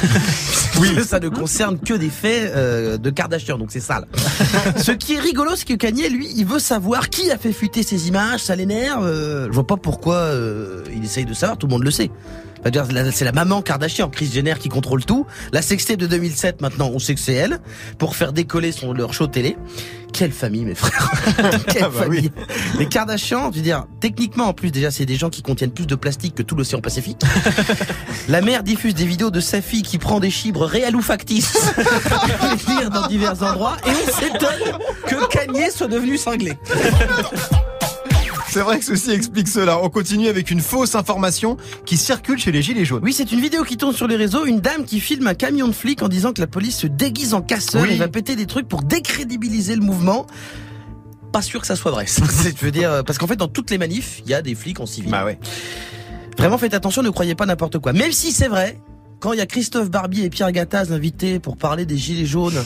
Oui. 0.79 0.89
ça 1.07 1.21
ne 1.21 1.31
concerne 1.31 1.79
que 1.79 1.95
des 1.95 2.11
faits 2.11 2.53
euh, 2.55 2.99
de 2.99 3.09
Kardashian, 3.09 3.57
donc 3.57 3.73
c'est 3.73 3.81
sale. 3.81 4.07
Ce 4.77 4.93
qui 4.93 5.15
est 5.15 5.19
rigolo, 5.21 5.53
c'est 5.57 5.65
que 5.65 5.73
Kanye, 5.73 6.11
lui, 6.11 6.29
il 6.37 6.45
veut 6.45 6.59
savoir 6.59 7.09
qui 7.09 7.31
a 7.31 7.39
fait 7.39 7.53
fuiter 7.55 7.83
ces 7.83 8.09
images, 8.09 8.41
ça 8.43 8.55
l'énerve. 8.57 9.07
euh, 9.07 9.47
je 9.47 9.53
vois 9.53 9.67
pas 9.67 9.79
pourquoi 9.79 10.17
euh, 10.17 10.83
il 10.95 11.03
essaye 11.03 11.25
de 11.25 11.33
savoir, 11.33 11.57
tout 11.57 11.67
le 11.67 11.71
monde 11.73 11.83
le 11.85 11.91
sait. 11.91 12.11
C'est 13.12 13.25
la 13.25 13.32
maman 13.32 13.62
Kardashian, 13.62 14.08
Kris 14.08 14.30
Jenner, 14.32 14.54
qui 14.58 14.68
contrôle 14.68 15.04
tout. 15.04 15.26
La 15.52 15.62
sextape 15.62 15.99
de 15.99 16.06
2007, 16.06 16.61
maintenant, 16.61 16.90
on 16.92 16.99
sait 16.99 17.14
que 17.14 17.20
c'est 17.20 17.35
elle, 17.35 17.61
pour 17.99 18.16
faire 18.16 18.32
décoller 18.32 18.73
son, 18.73 18.92
leur 18.92 19.14
show 19.14 19.26
télé. 19.26 19.56
Quelle 20.12 20.32
famille, 20.32 20.64
mes 20.64 20.75
frères 20.75 21.11
Quelle 21.68 21.85
Ah 21.85 21.88
bah 21.88 22.02
famille 22.04 22.30
Les 22.78 22.87
Kardashian, 22.87 23.50
je 23.52 23.56
veux 23.58 23.62
dire, 23.62 23.87
techniquement, 24.00 24.44
en 24.44 24.52
plus, 24.52 24.70
déjà, 24.70 24.90
c'est 24.90 25.06
des 25.06 25.16
gens 25.16 25.30
qui 25.30 25.42
contiennent 25.42 25.73
plus 25.73 25.87
de 25.87 25.94
plastique 25.94 26.35
que 26.35 26.42
tout 26.42 26.56
l'océan 26.56 26.80
Pacifique. 26.80 27.20
La 28.28 28.40
mère 28.40 28.62
diffuse 28.62 28.94
des 28.94 29.06
vidéos 29.06 29.30
de 29.30 29.40
sa 29.40 29.61
fille 29.61 29.82
qui 29.82 29.99
prend 29.99 30.20
des 30.20 30.30
chibres 30.30 30.64
réels 30.64 30.96
ou 30.96 31.02
factices 31.02 31.56
dans 32.92 33.06
divers 33.06 33.42
endroits 33.42 33.76
et 33.87 33.90
on 33.90 34.12
s'étonne 34.12 34.78
que 35.06 35.28
Kanye 35.28 35.70
soit 35.70 35.88
devenu 35.88 36.16
cinglé. 36.16 36.52
C'est 38.49 38.61
vrai 38.61 38.79
que 38.79 38.85
ceci 38.85 39.11
explique 39.11 39.49
cela. 39.49 39.83
On 39.83 39.88
continue 39.91 40.29
avec 40.29 40.50
une 40.50 40.61
fausse 40.61 40.95
information 40.95 41.57
qui 41.85 41.97
circule 41.97 42.38
chez 42.38 42.53
les 42.53 42.62
Gilets 42.62 42.85
jaunes. 42.85 43.03
Oui, 43.03 43.12
c'est 43.12 43.33
une 43.33 43.41
vidéo 43.41 43.65
qui 43.65 43.76
tourne 43.76 43.95
sur 43.95 44.07
les 44.07 44.17
réseaux, 44.17 44.47
une 44.47 44.61
dame 44.61 44.85
qui 44.85 45.00
filme 45.00 45.26
un 45.26 45.35
camion 45.35 45.67
de 45.69 45.73
flics 45.73 46.03
en 46.03 46.09
disant 46.09 46.33
que 46.33 46.41
la 46.41 46.47
police 46.47 46.76
se 46.79 46.87
déguise 46.87 47.35
en 47.35 47.43
casseur 47.43 47.83
Oui. 47.83 47.93
et 47.93 47.97
va 47.97 48.09
péter 48.09 48.37
des 48.37 48.47
trucs 48.47 48.69
pour 48.69 48.83
décrédibiliser 48.83 49.75
le 49.75 49.83
mouvement. 49.83 50.26
Pas 51.33 51.43
sûr 51.43 51.61
que 51.61 51.67
ça 51.67 51.76
soit 51.76 51.91
vrai. 51.91 52.07
Je 52.09 52.65
veux 52.65 52.71
dire, 52.71 53.03
parce 53.05 53.19
qu'en 53.19 53.26
fait, 53.26 53.37
dans 53.37 53.49
toutes 53.49 53.71
les 53.71 53.79
manifs, 53.79 54.21
il 54.25 54.31
y 54.31 54.35
a 54.35 54.43
des 54.43 54.55
flics 54.55 54.81
en 54.81 54.87
civil. 54.87 55.11
Bah 55.11 55.25
ouais. 55.25 55.38
Vraiment, 56.38 56.57
faites 56.59 56.75
attention, 56.75 57.03
ne 57.03 57.11
croyez 57.11 57.35
pas 57.35 57.47
n'importe 57.47 57.79
quoi. 57.79 57.93
Même 57.93 58.12
si 58.12 58.31
c'est 58.33 58.49
vrai, 58.49 58.79
quand 59.21 59.33
il 59.33 59.38
y 59.38 59.43
a 59.43 59.47
Christophe 59.47 59.91
Barbier 59.91 60.25
et 60.25 60.31
Pierre 60.31 60.53
Gattaz 60.53 60.93
invités 60.93 61.41
pour 61.41 61.57
parler 61.57 61.85
des 61.85 61.97
gilets 61.97 62.26
jaunes 62.26 62.62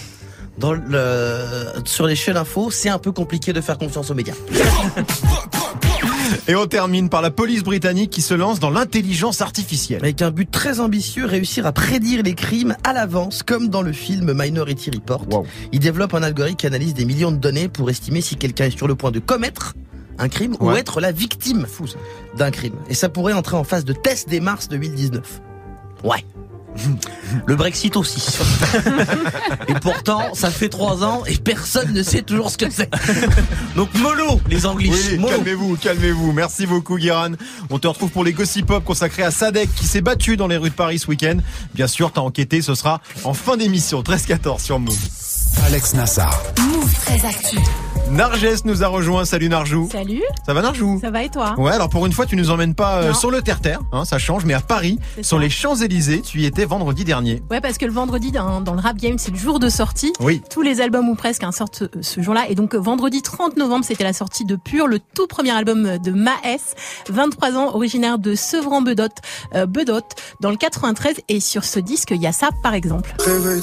dans 0.61 0.75
le, 0.75 1.39
sur 1.87 2.07
les 2.07 2.15
chaînes 2.15 2.37
info, 2.37 2.71
c'est 2.71 2.91
un 2.91 2.99
peu 2.99 3.11
compliqué 3.13 3.53
de 3.53 3.61
faire 3.61 3.79
confiance 3.79 4.11
aux 4.11 4.15
médias. 4.15 4.35
Et 6.49 6.55
on 6.55 6.67
termine 6.67 7.09
par 7.09 7.23
la 7.23 7.31
police 7.31 7.63
britannique 7.63 8.11
qui 8.11 8.23
se 8.23 8.35
lance 8.35 8.61
dans 8.61 8.71
l'intelligence 8.71 9.41
artificielle. 9.41 10.01
Avec 10.03 10.23
un 10.23 10.31
but 10.31 10.51
très 10.51 10.81
ambitieux, 10.81 11.25
réussir 11.25 11.67
à 11.67 11.73
prédire 11.73 12.23
les 12.23 12.35
crimes 12.35 12.77
à 12.85 12.93
l'avance, 12.93 13.43
comme 13.43 13.69
dans 13.69 13.83
le 13.83 13.93
film 13.93 14.33
Minority 14.35 14.91
Report. 14.91 15.27
Wow. 15.33 15.47
Il 15.73 15.81
développe 15.81 16.15
un 16.15 16.23
algorithme 16.23 16.57
qui 16.57 16.67
analyse 16.67 16.95
des 16.95 17.05
millions 17.05 17.33
de 17.33 17.37
données 17.37 17.69
pour 17.69 17.89
estimer 17.89 18.21
si 18.21 18.37
quelqu'un 18.37 18.67
est 18.67 18.77
sur 18.77 18.87
le 18.87 18.95
point 18.95 19.11
de 19.11 19.19
commettre 19.19 19.75
un 20.19 20.29
crime 20.29 20.57
ou 20.61 20.71
être 20.73 21.01
la 21.01 21.13
victime 21.13 21.67
d'un 22.37 22.51
crime. 22.51 22.75
Et 22.89 22.95
ça 22.95 23.09
pourrait 23.09 23.33
entrer 23.33 23.57
en 23.57 23.65
phase 23.65 23.85
de 23.85 23.95
test 23.95 24.29
dès 24.29 24.41
mars 24.41 24.69
2019. 24.69 25.41
Ouais. 26.05 26.25
Le 27.47 27.57
Brexit 27.57 27.97
aussi. 27.97 28.39
et 29.69 29.75
pourtant, 29.75 30.35
ça 30.35 30.51
fait 30.51 30.69
trois 30.69 31.05
ans 31.05 31.23
et 31.27 31.37
personne 31.37 31.93
ne 31.93 32.03
sait 32.03 32.23
toujours 32.23 32.51
ce 32.51 32.59
que 32.59 32.71
c'est. 32.71 32.91
Donc 33.77 33.93
mollo, 33.95 34.41
les 34.49 34.67
Anglais. 34.67 34.91
Oui, 34.91 35.21
calmez-vous, 35.29 35.77
calmez-vous. 35.77 36.33
Merci 36.33 36.67
beaucoup, 36.67 36.97
Guiran. 36.97 37.33
On 37.71 37.79
te 37.79 37.87
retrouve 37.87 38.11
pour 38.11 38.25
les 38.25 38.33
Gossip 38.33 38.67
Pop 38.67 38.85
consacrés 38.85 39.23
à 39.23 39.31
Sadek 39.31 39.69
qui 39.75 39.87
s'est 39.87 40.01
battu 40.01 40.37
dans 40.37 40.47
les 40.47 40.57
rues 40.57 40.71
de 40.71 40.75
Paris 40.75 40.99
ce 40.99 41.09
week-end. 41.09 41.39
Bien 41.75 41.87
sûr, 41.87 42.13
t'as 42.13 42.21
enquêté, 42.21 42.63
ce 42.63 42.75
sera 42.75 43.01
en 43.25 43.35
fin 43.35 43.57
d'émission, 43.57 44.03
13-14 44.03 44.61
sur 44.61 44.79
Move. 44.79 44.97
Alex 45.67 45.95
Nassar. 45.95 46.41
Move 46.59 46.95
très 47.05 47.27
actu. 47.27 47.59
Narges 48.13 48.65
nous 48.65 48.83
a 48.83 48.89
rejoint. 48.89 49.25
Salut 49.25 49.49
Narjou. 49.49 49.89
Salut, 49.91 50.23
Ça 50.45 50.53
va 50.53 50.63
Narjou 50.63 50.99
ça 51.01 51.11
va 51.11 51.23
et 51.23 51.29
toi? 51.29 51.55
Ouais, 51.59 51.71
alors 51.71 51.89
pour 51.89 52.05
une 52.07 52.13
fois, 52.13 52.27
tu 52.27 52.35
nous 52.35 52.51
emmènes 52.51 52.75
pas 52.75 52.97
euh, 52.97 53.15
sur 53.15 53.31
le 53.31 53.41
terre-terre, 53.41 53.79
hein, 53.93 54.05
ça 54.05 54.19
change, 54.19 54.45
mais 54.45 54.55
à 54.55 54.61
Paris, 54.61 54.99
sur 55.23 55.37
ça. 55.37 55.39
les 55.39 55.49
Champs-Élysées, 55.49 56.21
tu 56.23 56.41
y 56.41 56.47
étais 56.47 56.65
vendredi 56.65 57.05
dernier. 57.05 57.41
Ouais, 57.51 57.61
parce 57.61 57.79
que 57.79 57.85
le 57.85 57.93
vendredi 57.93 58.33
dans, 58.33 58.61
dans 58.61 58.75
le 58.75 58.81
rap 58.81 58.97
game, 58.97 59.17
c'est 59.17 59.31
le 59.31 59.37
jour 59.37 59.61
de 59.61 59.69
sortie. 59.69 60.13
Oui. 60.19 60.43
Tous 60.51 60.63
les 60.63 60.81
albums 60.81 61.09
ou 61.09 61.15
presque 61.15 61.45
hein, 61.45 61.53
sortent 61.53 61.83
euh, 61.83 61.89
ce 62.01 62.21
jour-là. 62.21 62.49
Et 62.49 62.57
donc 62.57 62.75
euh, 62.75 62.79
vendredi 62.79 63.23
30 63.23 63.57
novembre, 63.57 63.85
c'était 63.85 64.05
la 64.05 64.13
sortie 64.13 64.45
de 64.45 64.57
Pur, 64.57 64.89
le 64.89 64.99
tout 64.99 65.29
premier 65.29 65.53
album 65.53 65.99
de 65.99 66.11
Maes, 66.11 66.75
23 67.09 67.57
ans, 67.57 67.75
originaire 67.77 68.19
de 68.19 68.35
Sevran-Bedot, 68.35 69.05
euh, 69.55 69.67
Bedot, 69.67 70.01
dans 70.41 70.51
le 70.51 70.57
93. 70.57 71.21
Et 71.29 71.39
sur 71.39 71.65
ce 71.65 71.79
disque, 71.79 72.11
il 72.11 72.21
y 72.21 72.27
a 72.27 72.33
ça 72.33 72.49
par 72.63 72.75
exemple. 72.75 73.15
Réveil 73.21 73.61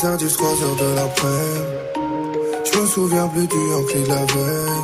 Je 2.73 2.79
me 2.79 2.85
souviens 2.85 3.27
plus 3.27 3.47
du 3.47 3.55
Yankee 3.55 4.03
de 4.03 4.09
la 4.09 4.25
veille. 4.25 4.83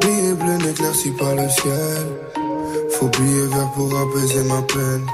Billet 0.00 0.34
bleu 0.34 0.66
n'éclairci 0.66 1.10
par 1.12 1.34
le 1.34 1.48
ciel. 1.48 2.06
Faut 2.90 3.08
billet 3.08 3.46
vert 3.46 3.70
pour 3.74 3.90
apaiser 3.98 4.42
ma 4.44 4.60
peine. 4.62 5.06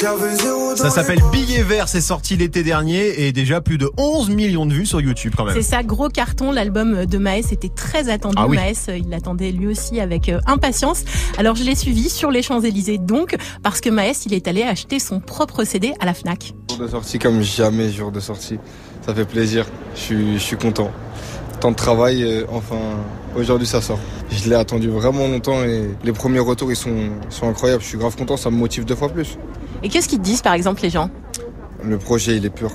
J'avais 0.00 0.34
zéro 0.36 0.70
dans 0.70 0.76
Ça 0.76 0.90
s'appelle 0.90 1.20
Billet 1.32 1.62
Vert, 1.62 1.88
c'est 1.88 2.00
sorti 2.00 2.36
l'été 2.36 2.62
dernier 2.62 3.26
et 3.26 3.32
déjà 3.32 3.60
plus 3.60 3.78
de 3.78 3.90
11 3.96 4.30
millions 4.30 4.66
de 4.66 4.72
vues 4.72 4.86
sur 4.86 5.00
YouTube 5.00 5.34
quand 5.36 5.44
même. 5.44 5.54
C'est 5.54 5.62
ça, 5.62 5.82
gros 5.82 6.08
carton. 6.08 6.52
L'album 6.52 7.06
de 7.06 7.18
Maës 7.18 7.52
était 7.52 7.68
très 7.68 8.08
attendu. 8.08 8.36
Ah 8.38 8.46
oui. 8.46 8.56
Maës, 8.56 8.88
euh, 8.88 8.98
il 8.98 9.08
l'attendait 9.08 9.50
lui 9.50 9.66
aussi 9.66 10.00
avec 10.00 10.28
euh, 10.28 10.40
impatience. 10.46 11.04
Alors 11.36 11.54
je 11.56 11.64
l'ai 11.64 11.74
suivi 11.74 12.08
sur 12.08 12.30
les 12.30 12.42
Champs-Élysées 12.42 12.98
donc, 12.98 13.36
parce 13.62 13.80
que 13.80 13.90
Maës, 13.90 14.26
il 14.26 14.34
est 14.34 14.46
allé 14.46 14.62
acheter 14.62 14.98
son 14.98 15.20
propre 15.20 15.64
CD 15.64 15.94
à 16.00 16.06
la 16.06 16.14
FNAC. 16.14 16.54
Jour 16.70 16.78
de 16.78 16.88
sortie 16.88 17.18
comme 17.18 17.42
jamais 17.42 17.90
jour 17.90 18.12
de 18.12 18.20
sortie. 18.20 18.58
Ça 19.08 19.14
fait 19.14 19.24
plaisir. 19.24 19.64
Je 19.94 20.00
suis, 20.00 20.34
je 20.34 20.38
suis 20.38 20.56
content. 20.58 20.90
Tant 21.60 21.70
de 21.70 21.76
travail, 21.76 22.22
euh, 22.22 22.44
enfin, 22.52 22.76
aujourd'hui 23.34 23.66
ça 23.66 23.80
sort. 23.80 23.98
Je 24.30 24.50
l'ai 24.50 24.54
attendu 24.54 24.88
vraiment 24.90 25.26
longtemps 25.26 25.64
et 25.64 25.88
les 26.04 26.12
premiers 26.12 26.40
retours 26.40 26.70
ils 26.70 26.76
sont, 26.76 27.08
sont 27.30 27.48
incroyables. 27.48 27.82
Je 27.82 27.88
suis 27.88 27.96
grave 27.96 28.14
content, 28.16 28.36
ça 28.36 28.50
me 28.50 28.56
motive 28.56 28.84
deux 28.84 28.94
fois 28.94 29.08
plus. 29.08 29.38
Et 29.82 29.88
qu'est-ce 29.88 30.10
qu'ils 30.10 30.18
te 30.18 30.24
disent 30.24 30.42
par 30.42 30.52
exemple 30.52 30.82
les 30.82 30.90
gens? 30.90 31.08
Le 31.82 31.96
projet 31.96 32.36
il 32.36 32.44
est 32.44 32.50
pur. 32.50 32.70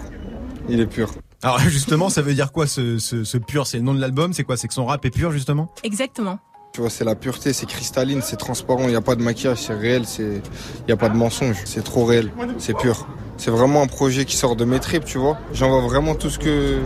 Il 0.68 0.80
est 0.80 0.88
pur. 0.88 1.12
Alors 1.44 1.60
justement, 1.70 2.10
ça 2.10 2.24
veut 2.24 2.34
dire 2.34 2.52
quoi 2.52 2.66
ce, 2.66 2.98
ce, 2.98 3.24
ce 3.24 3.38
pur? 3.38 3.68
C'est 3.68 3.78
le 3.78 3.84
nom 3.84 3.94
de 3.94 4.02
l'album? 4.02 4.34
C'est 4.34 4.44
quoi? 4.44 4.58
C'est 4.58 4.68
que 4.68 4.74
son 4.74 4.88
rap 4.88 5.06
est 5.06 5.12
pur 5.12 5.32
justement? 5.32 5.70
Exactement. 5.84 6.40
Tu 6.74 6.82
vois, 6.82 6.90
c'est 6.90 7.06
la 7.06 7.13
pureté, 7.13 7.54
c'est 7.54 7.68
cristalline, 7.68 8.24
c'est 8.24 8.38
transparent, 8.38 8.86
il 8.86 8.90
n'y 8.90 8.96
a 8.96 9.02
pas 9.02 9.16
de 9.16 9.22
maquillage, 9.22 9.60
c'est 9.60 9.75
réel, 9.75 10.06
il 10.18 10.42
n'y 10.88 10.92
a 10.92 10.98
pas 10.98 11.10
de 11.10 11.16
mensonge, 11.16 11.58
c'est 11.66 11.84
trop 11.84 12.06
réel, 12.06 12.32
c'est 12.58 12.75
pur. 12.75 13.06
C'est 13.43 13.51
vraiment 13.51 13.81
un 13.81 13.88
projet 13.88 14.23
qui 14.23 14.38
sort 14.38 14.55
de 14.55 14.63
mes 14.63 14.79
tripes, 14.79 15.03
tu 15.03 15.17
vois. 15.17 15.38
J'envoie 15.53 15.81
vraiment 15.81 16.15
tout 16.15 16.29
ce 16.29 16.39
que, 16.39 16.79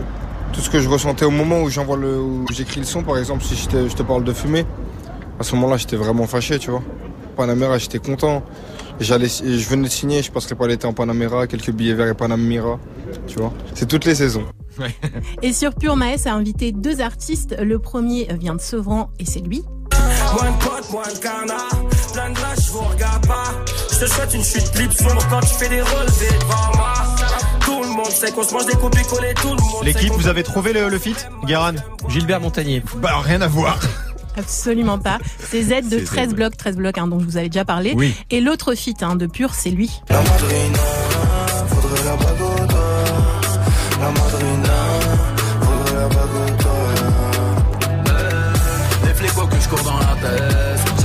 tout 0.52 0.60
ce 0.60 0.68
que 0.68 0.80
je 0.80 0.88
ressentais 0.88 1.24
au 1.24 1.30
moment 1.30 1.62
où 1.62 1.70
j'envoie 1.70 1.96
le, 1.96 2.18
où 2.18 2.46
j'écris 2.50 2.80
le 2.80 2.86
son, 2.86 3.04
par 3.04 3.16
exemple, 3.16 3.44
si 3.44 3.54
je 3.54 3.68
te, 3.68 3.88
je 3.88 3.94
te 3.94 4.02
parle 4.02 4.24
de 4.24 4.32
fumer. 4.32 4.66
À 5.38 5.44
ce 5.44 5.54
moment-là, 5.54 5.76
j'étais 5.76 5.94
vraiment 5.94 6.26
fâché, 6.26 6.58
tu 6.58 6.72
vois. 6.72 6.82
Panamera, 7.36 7.78
j'étais 7.78 8.00
content. 8.00 8.42
J'allais, 8.98 9.28
je 9.28 9.68
venais 9.68 9.84
de 9.84 9.92
signer, 9.92 10.20
je 10.20 10.32
passerai 10.32 10.56
pas 10.56 10.66
l'été 10.66 10.88
en 10.88 10.92
Panamera, 10.92 11.46
quelques 11.46 11.70
billets 11.70 11.94
verts 11.94 12.08
et 12.08 12.14
Panamera, 12.14 12.80
tu 13.28 13.38
vois. 13.38 13.52
C'est 13.74 13.86
toutes 13.86 14.04
les 14.04 14.16
saisons. 14.16 14.42
Et 15.42 15.52
sur 15.52 15.72
Pure 15.76 15.94
Maës 15.94 16.26
a 16.26 16.34
invité 16.34 16.72
deux 16.72 17.00
artistes. 17.00 17.54
Le 17.62 17.78
premier 17.78 18.26
vient 18.32 18.56
de 18.56 18.60
Sevran 18.60 19.10
et 19.20 19.26
c'est 19.26 19.38
lui. 19.46 19.62
Moins 20.34 20.50
de 20.50 20.64
potes, 20.64 20.90
moins 20.90 21.12
de 21.12 21.18
carnat. 21.18 21.68
Plein 22.12 22.30
de 22.30 22.40
lâches, 22.40 22.66
je 22.66 22.70
vous 22.72 22.80
regarde 22.80 23.26
pas. 23.26 23.44
Je 23.92 23.98
te 24.00 24.06
souhaite 24.06 24.34
une 24.34 24.44
chute 24.44 24.78
libre 24.78 24.94
sombre 24.94 25.26
quand 25.30 25.40
tu 25.40 25.54
fais 25.54 25.68
des 25.68 25.82
relevés 25.82 26.38
devant 26.40 26.76
moi. 26.76 26.94
Tout 27.64 27.82
le 27.82 27.88
monde 27.88 28.10
sait 28.10 28.30
qu'on 28.32 28.42
se 28.44 28.54
mange 28.54 28.66
des 28.66 28.74
copies-collées, 28.76 29.34
tout 29.34 29.48
le 29.54 29.60
monde 29.60 29.78
sait 29.80 29.84
L'équipe, 29.84 30.12
vous 30.12 30.28
avez 30.28 30.42
trouvé 30.42 30.72
le, 30.72 30.88
le 30.88 30.98
feat 30.98 31.28
Guéran 31.44 31.72
Gilbert 32.08 32.40
Montagnier. 32.40 32.82
Bah 32.96 33.20
rien 33.22 33.40
à 33.42 33.48
voir. 33.48 33.78
Absolument 34.36 34.98
pas. 34.98 35.18
C'est 35.50 35.62
Z 35.62 35.88
de 35.90 35.98
C'est 35.98 36.04
13 36.04 36.30
Z. 36.30 36.34
blocs, 36.34 36.56
13 36.56 36.76
blocs 36.76 36.96
hein, 36.98 37.08
dont 37.08 37.18
je 37.18 37.24
vous 37.24 37.36
avais 37.36 37.48
déjà 37.48 37.64
parlé. 37.64 37.92
Oui. 37.96 38.14
Et 38.30 38.40
l'autre 38.40 38.74
feat 38.74 39.02
hein, 39.02 39.16
de 39.16 39.26
Pure, 39.26 39.52
c'est 39.54 39.70
lui. 39.70 39.90
La 40.08 40.20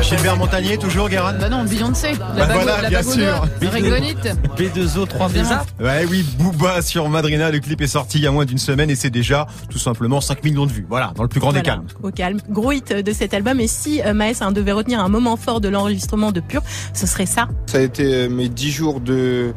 Gilbert 0.02 0.38
Montagnier, 0.38 0.78
toujours 0.78 1.10
Guéran 1.10 1.32
Bah 1.40 1.50
non, 1.50 1.64
Beyoncé. 1.64 2.12
Bah 2.20 2.34
La 2.38 2.46
bago- 2.46 2.54
voilà, 2.64 2.82
la 2.82 2.90
bien 2.90 3.04
sûr. 3.04 3.46
Régonite. 3.62 4.28
B2O 4.58 5.08
3 5.08 5.30
Évidemment. 5.30 5.62
Ouais 5.80 6.06
oui, 6.10 6.26
Booba 6.38 6.82
sur 6.82 7.08
Madrina, 7.10 7.50
le 7.50 7.60
clip 7.60 7.82
est 7.82 7.88
sorti 7.88 8.20
il 8.20 8.24
y 8.24 8.28
a 8.28 8.32
moins 8.32 8.46
d'une 8.46 8.58
semaine 8.58 8.90
et 8.90 8.96
c'est 8.96 9.10
déjà 9.10 9.48
tout 9.70 9.80
simplement 9.80 10.22
5 10.22 10.44
millions 10.44 10.66
de 10.66 10.72
vues. 10.72 10.86
Voilà, 10.90 11.14
dans 11.16 11.24
le 11.24 11.30
plus 11.30 11.40
grand 11.40 11.54
des 11.54 11.62
calmes. 11.62 11.86
Au 12.04 12.12
calme. 12.12 12.40
Gros 12.50 12.72
hit 12.74 12.94
de 12.94 13.12
cet 13.14 13.34
album. 13.34 13.60
Et 13.60 13.68
si 13.68 14.02
euh, 14.04 14.14
Maës 14.14 14.42
hein, 14.42 14.52
devait 14.52 14.74
retenir 14.74 15.00
un 15.00 15.10
moment 15.10 15.36
fort 15.38 15.62
de 15.62 15.70
l'enregistrement 15.70 16.32
de 16.32 16.42
Pure, 16.42 16.62
ce 16.94 17.08
serait 17.08 17.26
ça. 17.26 17.48
Ça 17.66 17.78
a 17.78 17.82
été 17.82 18.04
euh, 18.14 18.30
mes 18.30 18.50
10 18.50 18.72
jours 18.72 19.00
de, 19.00 19.54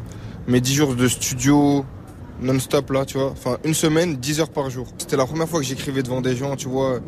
mes 0.47 0.61
10 0.61 0.73
jours 0.73 0.95
de 0.95 1.07
studio 1.07 1.85
non-stop 2.41 2.91
là, 2.91 3.05
tu 3.05 3.17
vois. 3.17 3.31
Enfin, 3.31 3.57
une 3.63 3.73
semaine, 3.73 4.15
10 4.15 4.39
heures 4.39 4.49
par 4.49 4.69
jour. 4.69 4.87
C'était 4.97 5.17
la 5.17 5.25
première 5.25 5.47
fois 5.49 5.59
que 5.59 5.65
j'écrivais 5.65 6.03
devant 6.03 6.21
des 6.21 6.35
gens, 6.35 6.55
tu 6.55 6.67
vois, 6.67 6.99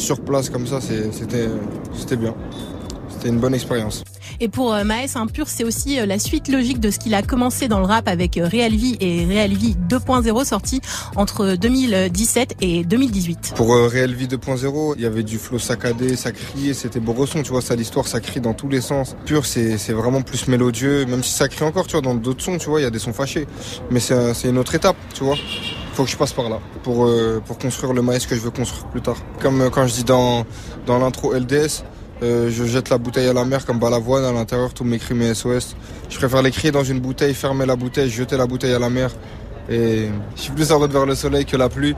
sur 0.00 0.20
place 0.20 0.50
comme 0.50 0.66
ça, 0.66 0.80
c'était, 0.80 2.16
bien. 2.16 2.34
C'était 3.08 3.28
une 3.28 3.38
bonne 3.38 3.54
expérience. 3.54 4.02
Et 4.42 4.48
pour 4.48 4.72
euh, 4.72 4.84
Maës, 4.84 5.16
un 5.16 5.26
Pure, 5.26 5.48
c'est 5.48 5.64
aussi 5.64 6.00
euh, 6.00 6.06
la 6.06 6.18
suite 6.18 6.48
logique 6.48 6.80
de 6.80 6.90
ce 6.90 6.98
qu'il 6.98 7.14
a 7.14 7.22
commencé 7.22 7.68
dans 7.68 7.78
le 7.78 7.84
rap 7.84 8.08
avec 8.08 8.38
euh, 8.38 8.48
Real 8.48 8.72
Vie 8.72 8.96
et 9.00 9.26
Real 9.26 9.52
Vie 9.52 9.76
2.0 9.88 10.44
sorti 10.44 10.80
entre 11.16 11.56
2017 11.56 12.56
et 12.62 12.84
2018. 12.84 13.52
Pour 13.54 13.68
Real 13.68 14.14
Vie 14.14 14.28
2.0, 14.28 14.94
il 14.96 15.02
y 15.02 15.06
avait 15.06 15.22
du 15.22 15.36
flow 15.36 15.58
saccadé, 15.58 16.16
ça 16.16 16.32
criait, 16.32 16.72
c'était 16.72 17.00
Boresson, 17.00 17.42
tu 17.42 17.50
vois, 17.50 17.60
ça 17.60 17.76
l'histoire, 17.76 18.08
ça 18.08 18.20
crie 18.20 18.40
dans 18.40 18.54
tous 18.54 18.68
les 18.68 18.80
sens. 18.80 19.14
Pur, 19.26 19.44
c'est 19.44 19.76
vraiment 19.92 20.22
plus 20.22 20.48
mélodieux, 20.48 21.04
même 21.04 21.22
si 21.22 21.32
ça 21.32 21.48
crie 21.48 21.64
encore, 21.64 21.86
tu 21.86 21.92
vois, 21.92 22.00
dans 22.00 22.14
d'autres 22.14 22.42
sons, 22.42 22.56
tu 22.56 22.70
vois, 22.70 22.80
il 22.80 22.84
y 22.84 22.86
a 22.86 22.90
des 22.90 22.98
sons 22.98 23.12
fâchés. 23.12 23.46
Mais 23.90 24.00
c'est 24.00 24.48
une 24.48 24.58
autre 24.58 24.74
étape, 24.74 24.96
tu 25.12 25.24
vois. 25.24 25.36
Faut 25.94 26.04
que 26.04 26.10
je 26.10 26.16
passe 26.16 26.32
par 26.32 26.48
là 26.48 26.60
pour, 26.82 27.06
euh, 27.06 27.42
pour 27.44 27.58
construire 27.58 27.92
le 27.92 28.02
maïs 28.02 28.26
que 28.26 28.34
je 28.34 28.40
veux 28.40 28.50
construire 28.50 28.86
plus 28.86 29.02
tard. 29.02 29.16
Comme 29.40 29.60
euh, 29.60 29.70
quand 29.70 29.86
je 29.86 29.94
dis 29.94 30.04
dans, 30.04 30.46
dans 30.86 30.98
l'intro 30.98 31.34
LDS, 31.34 31.84
euh, 32.22 32.50
je 32.50 32.64
jette 32.64 32.90
la 32.90 32.98
bouteille 32.98 33.28
à 33.28 33.32
la 33.32 33.44
mer 33.44 33.64
comme 33.64 33.78
balavoine 33.78 34.24
à 34.24 34.32
l'intérieur, 34.32 34.72
tous 34.74 34.84
mes 34.84 34.98
cris, 34.98 35.14
mes 35.14 35.34
SOS. 35.34 35.74
Je 36.08 36.16
préfère 36.18 36.42
les 36.42 36.50
crier 36.50 36.70
dans 36.70 36.84
une 36.84 37.00
bouteille, 37.00 37.34
fermer 37.34 37.66
la 37.66 37.76
bouteille, 37.76 38.10
jeter 38.10 38.36
la 38.36 38.46
bouteille 38.46 38.74
à 38.74 38.78
la 38.78 38.90
mer. 38.90 39.10
Et 39.68 40.08
je 40.36 40.40
suis 40.40 40.52
plus 40.52 40.70
en 40.72 40.78
route 40.78 40.92
vers 40.92 41.06
le 41.06 41.14
soleil 41.14 41.44
que 41.44 41.56
la 41.56 41.68
pluie, 41.68 41.94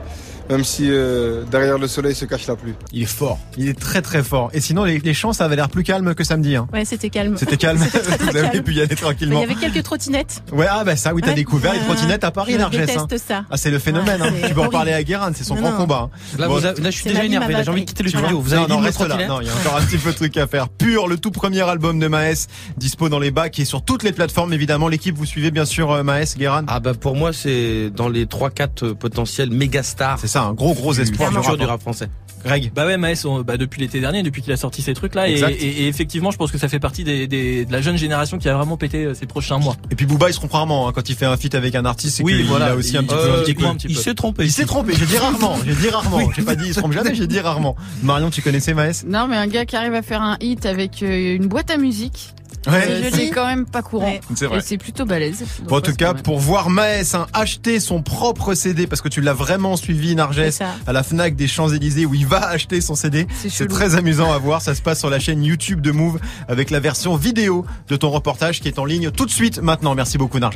même 0.49 0.63
si 0.63 0.85
euh, 0.89 1.43
derrière 1.51 1.77
le 1.77 1.87
soleil 1.87 2.15
se 2.15 2.25
cache 2.25 2.47
la 2.47 2.55
pluie. 2.55 2.73
Il 2.91 3.03
est 3.03 3.05
fort, 3.05 3.39
il 3.57 3.67
est 3.67 3.79
très 3.79 4.01
très 4.01 4.23
fort. 4.23 4.49
Et 4.53 4.59
sinon 4.61 4.83
les, 4.83 4.99
les 4.99 5.13
chants 5.13 5.33
ça 5.33 5.45
avait 5.45 5.55
l'air 5.55 5.69
plus 5.69 5.83
calme 5.83 6.13
que 6.15 6.23
samedi. 6.23 6.55
Hein. 6.55 6.67
Ouais, 6.73 6.85
c'était 6.85 7.09
calme. 7.09 7.35
C'était 7.37 7.57
calme, 7.57 7.77
vous 8.19 8.27
avez 8.37 8.49
calme. 8.49 8.63
pu 8.63 8.73
y 8.73 8.79
aller 8.81 8.89
Il 8.91 8.97
tranquillement. 8.97 9.39
y 9.39 9.43
avait 9.43 9.55
quelques 9.55 9.83
trottinettes. 9.83 10.43
Ouais 10.51 10.67
ah 10.69 10.83
bah 10.83 10.95
ça 10.95 11.13
oui 11.13 11.21
t'as 11.21 11.29
Ouais. 11.29 11.35
découvert 11.35 11.73
les 11.73 11.79
Ah, 11.81 11.85
trottinettes 11.85 12.23
à 12.23 12.31
Paris 12.31 12.53
je 12.53 12.57
Narges. 12.57 12.75
hein. 12.77 13.07
ça. 13.17 13.45
Ah 13.49 13.57
c'est 13.57 13.71
le 13.71 13.79
phénomène, 13.79 14.19
Ah, 14.23 14.27
hein. 14.27 14.47
tu 14.47 14.53
peux 14.53 14.61
en 14.61 14.69
parler 14.69 14.93
à 14.93 15.03
Guérin, 15.03 15.31
c'est 15.35 15.43
son 15.43 15.55
Non, 15.55 15.61
grand 15.61 15.71
non. 15.71 15.77
combat. 15.77 16.09
hein. 16.13 16.37
Là, 16.37 16.47
Bon, 16.47 16.55
vous 16.55 16.65
avez- 16.65 16.81
là, 16.81 16.89
je 16.91 16.95
suis 16.97 17.09
déjà 17.09 17.23
énervé. 17.25 17.53
Là, 17.53 17.63
j'ai 17.63 17.69
envie 17.71 17.81
de 17.81 17.85
quitter 17.87 18.03
le 18.03 18.09
studio. 18.09 18.39
Vous 18.39 18.53
avez 18.53 18.61
non, 18.63 18.67
dit 18.67 18.73
non, 18.73 18.79
reste 18.79 18.99
là. 19.07 19.27
Non, 19.27 19.41
il 19.41 19.47
y 19.47 19.49
a 19.49 19.53
encore 19.55 19.77
un 19.77 19.81
petit 19.85 19.97
peu 19.97 20.11
de 20.11 20.15
trucs 20.15 20.37
à 20.37 20.47
faire. 20.47 20.69
Pur, 20.69 21.07
le 21.07 21.17
tout 21.17 21.31
premier 21.31 21.61
album 21.61 21.99
de 21.99 22.07
Maes, 22.07 22.47
dispo 22.77 23.09
dans 23.09 23.19
les 23.19 23.31
bacs 23.31 23.57
et 23.59 23.65
sur 23.65 23.83
toutes 23.83 24.03
les 24.03 24.11
plateformes 24.11 24.53
évidemment. 24.53 24.87
L'équipe, 24.87 25.15
vous 25.15 25.25
suivez 25.25 25.51
bien 25.51 25.65
sûr 25.65 25.91
euh, 25.91 26.03
Maes, 26.03 26.35
Guérin. 26.37 26.63
Ah 26.67 26.79
bah 26.79 26.93
pour 26.93 27.15
moi 27.15 27.31
c'est 27.33 27.89
dans 27.89 28.09
les 28.09 28.25
3-4 28.25 28.93
potentiels 28.93 29.49
méga 29.51 29.83
stars. 29.83 30.19
C'est 30.19 30.27
ça, 30.27 30.42
un 30.43 30.53
gros 30.53 30.73
gros 30.73 30.93
espoir 30.93 31.29
du 31.31 31.57
du 31.57 31.65
rap 31.65 31.81
français. 31.81 32.09
Greg. 32.43 32.71
Bah 32.75 32.85
ouais, 32.85 32.97
Maës, 32.97 33.25
on- 33.25 33.41
bah 33.41 33.55
depuis 33.55 33.79
l'été 33.79 34.01
dernier, 34.01 34.21
depuis 34.21 34.41
qu'il 34.41 34.51
a 34.51 34.57
sorti 34.57 34.81
ces 34.81 34.93
trucs-là, 34.93 35.29
et, 35.29 35.33
Exact. 35.33 35.55
et- 35.61 35.83
et 35.83 35.87
effectivement, 35.87 36.29
je 36.31 36.37
pense 36.37 36.51
que 36.51 36.57
ça 36.57 36.67
fait 36.67 36.79
partie 36.79 37.05
des, 37.05 37.25
des- 37.25 37.63
de 37.65 37.71
la 37.71 37.81
jeune 37.81 37.97
génération 37.97 38.37
qui 38.37 38.49
a 38.49 38.55
vraiment 38.57 38.75
pété 38.75 39.05
euh, 39.05 39.13
ces 39.13 39.25
prochains 39.25 39.59
mois. 39.59 39.77
Et 39.91 39.95
puis 39.95 40.05
Booba, 40.05 40.29
il 40.29 40.33
se 40.33 40.39
trompe 40.39 40.51
rarement 40.51 40.87
hein, 40.87 40.91
quand 40.93 41.07
il 41.09 41.15
fait 41.15 41.25
un 41.25 41.37
feat 41.37 41.55
avec 41.55 41.73
un 41.75 41.85
artiste. 41.85 42.17
c'est 42.17 42.23
Oui, 42.23 42.35
qu'il 42.35 42.45
voilà, 42.47 42.71
a 42.71 42.75
aussi 42.75 42.97
un 42.97 43.01
il- 43.01 43.07
petit 43.07 43.15
peu. 43.15 43.31
un 43.33 43.43
petit 43.43 43.53
peu- 43.53 43.65
un 43.65 43.75
petit 43.75 43.87
Il 43.89 43.97
s'est 43.97 44.13
trompé. 44.13 44.43
Il 44.43 44.51
s'est 44.51 44.65
trompé. 44.65 44.93
J'ai 44.95 45.05
dit 45.05 45.17
rarement. 45.17 45.57
J'ai 45.65 45.73
dit 45.75 45.89
rarement. 45.89 46.19
J'ai 46.35 46.41
pas 46.41 46.55
dit 46.55 46.65
il 46.67 46.73
se 46.73 46.79
trompe 46.79 46.91
jamais. 46.93 47.15
J'ai 47.15 47.27
dit 47.27 47.39
rarement. 47.39 47.75
Marion, 48.01 48.29
tu 48.29 48.41
connaissais 48.41 48.73
Maes? 48.73 49.03
Non, 49.07 49.27
mais 49.29 49.37
un 49.37 49.47
gars 49.47 49.65
qui 49.65 49.77
arrive 49.77 49.93
à 49.93 50.01
faire 50.01 50.21
un 50.21 50.35
hit 50.41 50.65
avec 50.65 51.01
euh, 51.01 51.35
une 51.35 51.47
boîte 51.47 51.71
à 51.71 51.77
musique, 51.77 52.33
Ouais. 52.67 52.85
euh, 52.89 53.09
c'est 53.13 53.29
quand 53.29 53.45
même 53.45 53.65
pas 53.65 53.81
courant. 53.81 54.05
Ouais. 54.05 54.21
C'est 54.35 54.45
vrai. 54.45 54.59
Et 54.59 54.61
c'est 54.61 54.77
plutôt 54.77 55.05
balèze. 55.05 55.43
Bon, 55.67 55.77
en 55.77 55.81
tout 55.81 55.93
cas, 55.93 56.13
pour 56.13 56.39
voir 56.39 56.69
Maes 56.69 57.13
hein, 57.13 57.27
acheter 57.33 57.79
son 57.79 58.01
propre 58.01 58.53
CD, 58.53 58.87
parce 58.87 59.01
que 59.01 59.09
tu 59.09 59.21
l'as 59.21 59.33
vraiment 59.33 59.75
suivi, 59.75 60.15
Narges, 60.15 60.41
à 60.87 60.93
la 60.93 61.03
Fnac 61.03 61.35
des 61.35 61.47
Champs-Élysées, 61.47 62.05
où 62.05 62.13
il 62.13 62.25
va 62.27 62.47
acheter 62.47 62.81
son 62.81 62.95
CD. 62.95 63.27
C'est 63.49 63.67
très 63.67 63.95
amusant 63.95 64.31
à 64.31 64.37
voir. 64.37 64.61
Ça 64.61 64.75
se 64.75 64.81
passe 64.81 64.99
sur 64.99 65.09
la 65.09 65.19
chaîne 65.19 65.43
YouTube 65.43 65.81
de 65.81 65.91
Move, 65.91 66.19
avec 66.47 66.69
la 66.69 66.79
version 66.79 67.15
vidéo 67.15 67.65
de 67.89 67.95
ton 67.95 68.09
reportage 68.09 68.61
qui 68.61 68.67
est 68.67 68.79
en 68.79 68.85
ligne 68.85 69.11
tout 69.11 69.25
de 69.25 69.31
suite 69.31 69.59
maintenant. 69.61 69.95
Merci 69.95 70.17
beaucoup, 70.17 70.39
Narges. 70.39 70.53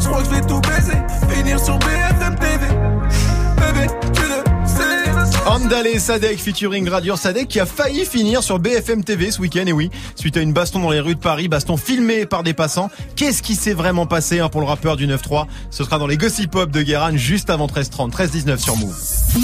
Je 0.00 0.06
crois 0.08 0.22
que 0.22 0.28
je 0.28 0.30
vais 0.34 0.40
tout 0.42 0.60
baiser, 0.60 0.98
finir 1.34 1.58
sur 1.58 1.78
BFM 1.78 2.36
Andale 5.54 6.00
Sadek 6.00 6.40
featuring 6.40 6.84
Gradure 6.84 7.16
Sadek 7.16 7.46
qui 7.46 7.60
a 7.60 7.66
failli 7.66 8.04
finir 8.04 8.42
sur 8.42 8.58
BFM 8.58 9.04
TV 9.04 9.30
ce 9.30 9.40
week-end 9.40 9.62
et 9.68 9.72
oui, 9.72 9.88
suite 10.16 10.36
à 10.36 10.40
une 10.40 10.52
baston 10.52 10.80
dans 10.80 10.90
les 10.90 10.98
rues 10.98 11.14
de 11.14 11.20
Paris, 11.20 11.46
baston 11.46 11.76
filmé 11.76 12.26
par 12.26 12.42
des 12.42 12.54
passants. 12.54 12.90
Qu'est-ce 13.14 13.40
qui 13.40 13.54
s'est 13.54 13.72
vraiment 13.72 14.04
passé 14.04 14.40
hein, 14.40 14.48
pour 14.48 14.60
le 14.60 14.66
rappeur 14.66 14.96
du 14.96 15.06
9-3 15.06 15.46
Ce 15.70 15.84
sera 15.84 16.00
dans 16.00 16.08
les 16.08 16.16
Gossip 16.16 16.50
Pop 16.50 16.72
de 16.72 16.82
Guérin 16.82 17.16
juste 17.16 17.50
avant 17.50 17.68
13h30, 17.68 18.10
13h19 18.10 18.58
sur 18.58 18.76
Move. 18.76 18.96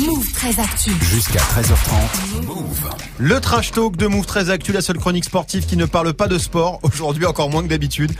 Move 0.04 0.32
très 0.32 0.48
actu. 0.60 0.90
Jusqu'à 1.00 1.38
13h30. 1.38 2.44
Move. 2.44 2.90
Le 3.18 3.38
trash 3.38 3.70
talk 3.70 3.96
de 3.96 4.08
Move 4.08 4.26
très 4.26 4.50
actu, 4.50 4.72
la 4.72 4.82
seule 4.82 4.98
chronique 4.98 5.26
sportive 5.26 5.64
qui 5.64 5.76
ne 5.76 5.84
parle 5.84 6.12
pas 6.12 6.26
de 6.26 6.38
sport, 6.38 6.80
aujourd'hui 6.82 7.24
encore 7.24 7.50
moins 7.50 7.62
que 7.62 7.68
d'habitude. 7.68 8.10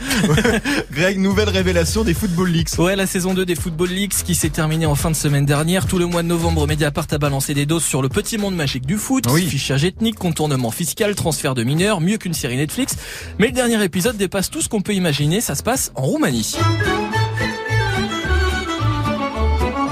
Greg, 0.93 1.19
nouvelle 1.19 1.49
révélation 1.49 2.05
des 2.05 2.13
Football 2.13 2.51
Leagues. 2.51 2.69
Ouais, 2.77 2.95
la 2.95 3.05
saison 3.05 3.33
2 3.33 3.45
des 3.45 3.55
Football 3.55 3.89
Leagues 3.89 4.13
qui 4.13 4.35
s'est 4.35 4.49
terminée 4.49 4.85
en 4.85 4.95
fin 4.95 5.11
de 5.11 5.15
semaine 5.15 5.45
dernière. 5.45 5.87
Tout 5.87 5.97
le 5.97 6.05
mois 6.05 6.23
de 6.23 6.27
novembre, 6.29 6.67
Mediapart 6.67 7.07
a 7.11 7.17
balancé 7.17 7.53
des 7.53 7.65
doses 7.65 7.80
sur 7.81 8.01
le 8.01 8.09
petit 8.09 8.37
monde 8.37 8.55
magique 8.55 8.85
du 8.85 8.97
foot. 8.97 9.25
Oui. 9.29 9.45
Fichage 9.45 9.83
ethnique, 9.83 10.17
contournement 10.17 10.71
fiscal, 10.71 11.15
transfert 11.15 11.55
de 11.55 11.63
mineurs, 11.63 12.01
mieux 12.01 12.17
qu'une 12.17 12.33
série 12.33 12.57
Netflix. 12.57 12.95
Mais 13.39 13.47
le 13.47 13.53
dernier 13.53 13.83
épisode 13.83 14.17
dépasse 14.17 14.49
tout 14.49 14.61
ce 14.61 14.69
qu'on 14.69 14.81
peut 14.81 14.93
imaginer. 14.93 15.41
Ça 15.41 15.55
se 15.55 15.63
passe 15.63 15.91
en 15.95 16.03
Roumanie. 16.03 16.55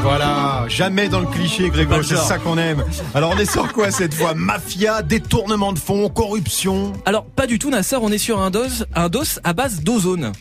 Voilà, 0.02 0.66
jamais 0.70 1.10
dans 1.10 1.20
le 1.20 1.28
cliché, 1.28 1.70
Grégo, 1.70 2.02
c'est 2.02 2.16
ça 2.16 2.38
qu'on 2.38 2.58
aime. 2.58 2.84
Alors 3.14 3.34
on 3.36 3.38
est 3.38 3.52
sur 3.52 3.72
quoi 3.74 3.92
cette 3.92 4.14
fois? 4.14 4.34
Mafia, 4.34 5.02
détournement 5.02 5.74
de 5.74 5.80
fonds, 5.80 6.10
corruption? 6.10 6.94
Alors, 7.06 7.26
pas 7.26 7.48
du 7.48 7.60
tout, 7.60 7.70
Nasser. 7.70 7.98
On 8.02 8.12
est 8.12 8.18
sur 8.18 8.40
un 8.42 8.50
dos, 8.50 8.86
un 8.96 9.10
dos 9.10 9.40
à 9.44 9.54
base 9.54 9.82
d'ozone. 9.82 10.32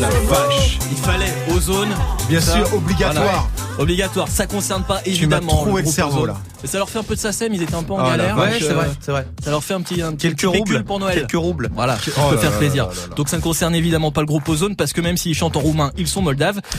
La 0.00 0.08
vache. 0.08 0.78
Il 0.90 0.96
fallait 0.96 1.32
Ozone. 1.56 1.88
Bien 2.28 2.40
Ça, 2.40 2.52
sûr, 2.52 2.74
obligatoire. 2.74 3.24
voilà. 3.24 3.42
Obligatoire. 3.78 4.28
Ça 4.28 4.46
concerne 4.46 4.82
pas 4.84 5.00
évidemment. 5.04 5.64
le 5.64 5.84
cerveau, 5.84 6.18
Ozone. 6.18 6.26
là. 6.28 6.36
Mais 6.62 6.68
ça 6.68 6.78
leur 6.78 6.88
fait 6.90 6.98
un 6.98 7.02
peu 7.04 7.14
de 7.14 7.20
SACEM, 7.20 7.54
ils 7.54 7.62
étaient 7.62 7.74
un 7.74 7.82
peu 7.82 7.92
en 7.92 7.98
Oh 7.98 8.02
la 8.02 8.10
galère. 8.16 8.36
Ouais, 8.36 8.58
c'est 8.60 8.72
vrai, 8.72 8.90
c'est 9.00 9.10
vrai. 9.12 9.26
Ça 9.44 9.50
leur 9.50 9.62
fait 9.62 9.74
un 9.74 9.80
petit, 9.80 10.02
un 10.02 10.12
petit 10.12 10.28
Quelques 10.34 10.42
roubles. 10.56 10.84
pour 10.84 10.98
Noël. 10.98 11.14
Quelques 11.20 11.40
roubles. 11.40 11.70
Voilà, 11.74 11.96
Oh 11.96 12.10
ça 12.10 12.22
peut 12.30 12.34
là 12.36 12.40
faire 12.40 12.58
plaisir. 12.58 12.88
là 12.88 12.94
là 12.94 13.00
là. 13.10 13.14
Donc 13.14 13.28
ça 13.28 13.36
ne 13.36 13.42
concerne 13.42 13.74
évidemment 13.74 14.10
pas 14.10 14.20
le 14.22 14.26
groupe 14.26 14.48
Ozone 14.48 14.74
parce 14.76 14.92
que 14.92 15.00
même 15.00 15.16
s'ils 15.16 15.34
chantent 15.34 15.56
en 15.56 15.60
roumain, 15.60 15.92
ils 15.96 16.08
sont 16.08 16.22
moldaves. 16.22 16.60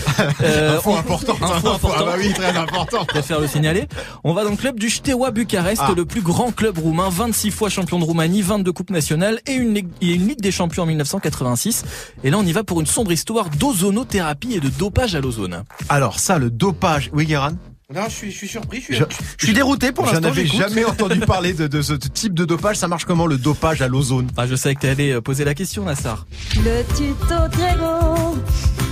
Euh, 0.42 0.78
Info 0.78 0.92
on- 0.92 0.98
important. 0.98 1.34
Info 1.42 1.68
important. 1.70 1.96
Ah 2.00 2.04
bah 2.04 2.14
oui, 2.18 2.34
très 2.34 2.56
important. 2.56 3.00
Je 3.02 3.06
préfère 3.08 3.40
le 3.40 3.48
signaler. 3.48 3.88
On 4.24 4.34
va 4.34 4.44
dans 4.44 4.52
le 4.52 4.56
club 4.58 4.80
du 4.80 4.90
Steaua 4.90 5.32
Bucarest, 5.32 5.82
Ah. 5.86 5.92
le 5.96 6.06
plus 6.06 6.22
grand 6.22 6.52
club 6.52 6.78
roumain, 6.78 7.10
26 7.10 7.52
fois 7.52 7.70
champion 7.70 8.00
de 8.00 8.04
Roumanie, 8.06 8.42
22 8.42 8.72
coupes 8.72 8.90
nationales 8.90 9.40
et 9.48 9.54
une, 9.54 9.74
ligue- 9.74 9.90
et 10.02 10.14
une 10.14 10.28
Ligue 10.28 10.42
des 10.42 10.52
champions 10.52 10.84
en 10.84 10.86
1986. 10.86 11.84
Et 12.24 12.30
là, 12.30 12.38
on 12.38 12.46
y 12.46 12.52
va 12.52 12.64
pour 12.64 12.80
une 12.80 12.86
sombre 12.86 13.12
histoire 13.12 13.50
d'ozonothérapie 13.50 14.54
et 14.54 14.60
de 14.60 14.70
dopage 14.70 15.16
à 15.16 15.20
l'ozone. 15.22 15.64
Alors 15.90 16.20
ça, 16.20 16.38
le 16.38 16.50
dopage. 16.50 17.10
Oui, 17.14 17.26
Guérin? 17.26 17.54
Non, 17.92 18.04
je 18.08 18.12
suis, 18.14 18.32
je 18.32 18.38
suis 18.38 18.48
surpris, 18.48 18.82
je 18.82 18.84
suis, 18.86 18.96
Je- 18.98 19.04
je 19.40 19.46
suis 19.46 19.54
dérouté 19.56 19.92
pour 19.92 20.06
J'en 20.06 20.12
l'instant. 20.14 20.28
avais 20.28 20.46
j'écoute. 20.46 20.60
jamais 20.60 20.86
entendu 20.86 21.20
parler 21.22 21.54
de, 21.54 21.66
de 21.66 21.82
ce 21.82 21.94
type 21.94 22.36
de 22.36 22.46
dopage. 22.46 22.76
Ça 22.76 22.88
marche 22.88 23.06
comment 23.06 23.26
le 23.26 23.40
dopage 23.40 23.82
à 23.82 23.88
l'ozone? 23.88 24.28
Bah, 24.36 24.46
je 24.46 24.54
savais 24.56 24.76
que 24.76 24.82
tu 24.82 24.88
allais 24.88 25.20
poser 25.22 25.44
la 25.44 25.56
question, 25.56 25.86
Nassar. 25.86 26.28
Le 26.58 26.84
tuto 26.96 27.58
Grégo, 27.58 28.38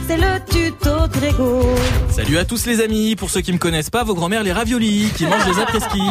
c'est 0.07 0.17
le 0.17 0.39
tuto 0.49 1.07
Grégo. 1.11 1.61
Salut 2.09 2.39
à 2.39 2.45
tous 2.45 2.65
les 2.65 2.81
amis. 2.81 3.15
Pour 3.15 3.29
ceux 3.29 3.41
qui 3.41 3.53
me 3.53 3.59
connaissent 3.59 3.91
pas, 3.91 4.03
vos 4.03 4.15
grand-mères 4.15 4.41
les 4.41 4.51
raviolis, 4.51 5.11
qui 5.15 5.27
mangent 5.27 5.45
des 5.45 5.61
après-ski. 5.61 6.01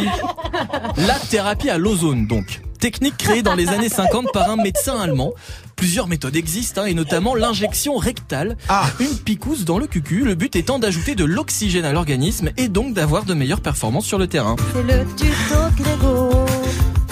La 1.05 1.15
thérapie 1.29 1.69
à 1.69 1.77
l'ozone, 1.77 2.25
donc. 2.25 2.61
Technique 2.79 3.17
créée 3.17 3.41
dans 3.41 3.55
les 3.55 3.67
années 3.67 3.89
50 3.89 4.27
par 4.31 4.49
un 4.49 4.55
médecin 4.55 4.97
allemand. 4.97 5.33
Plusieurs 5.77 6.07
méthodes 6.07 6.35
existent, 6.35 6.81
hein, 6.81 6.85
et 6.87 6.95
notamment 6.95 7.35
l'injection 7.35 7.97
rectale. 7.97 8.57
Ah. 8.67 8.89
Une 8.99 9.15
picouse 9.15 9.63
dans 9.63 9.77
le 9.77 9.85
cucu, 9.85 10.25
le 10.25 10.33
but 10.33 10.55
étant 10.55 10.79
d'ajouter 10.79 11.13
de 11.13 11.23
l'oxygène 11.23 11.85
à 11.85 11.93
l'organisme 11.93 12.49
et 12.57 12.67
donc 12.67 12.95
d'avoir 12.95 13.25
de 13.25 13.35
meilleures 13.35 13.61
performances 13.61 14.07
sur 14.07 14.17
le 14.17 14.25
terrain. 14.25 14.55
C'est 14.73 14.81
le 14.81 15.05
tuto 15.15 15.55
Grégo. 15.77 16.36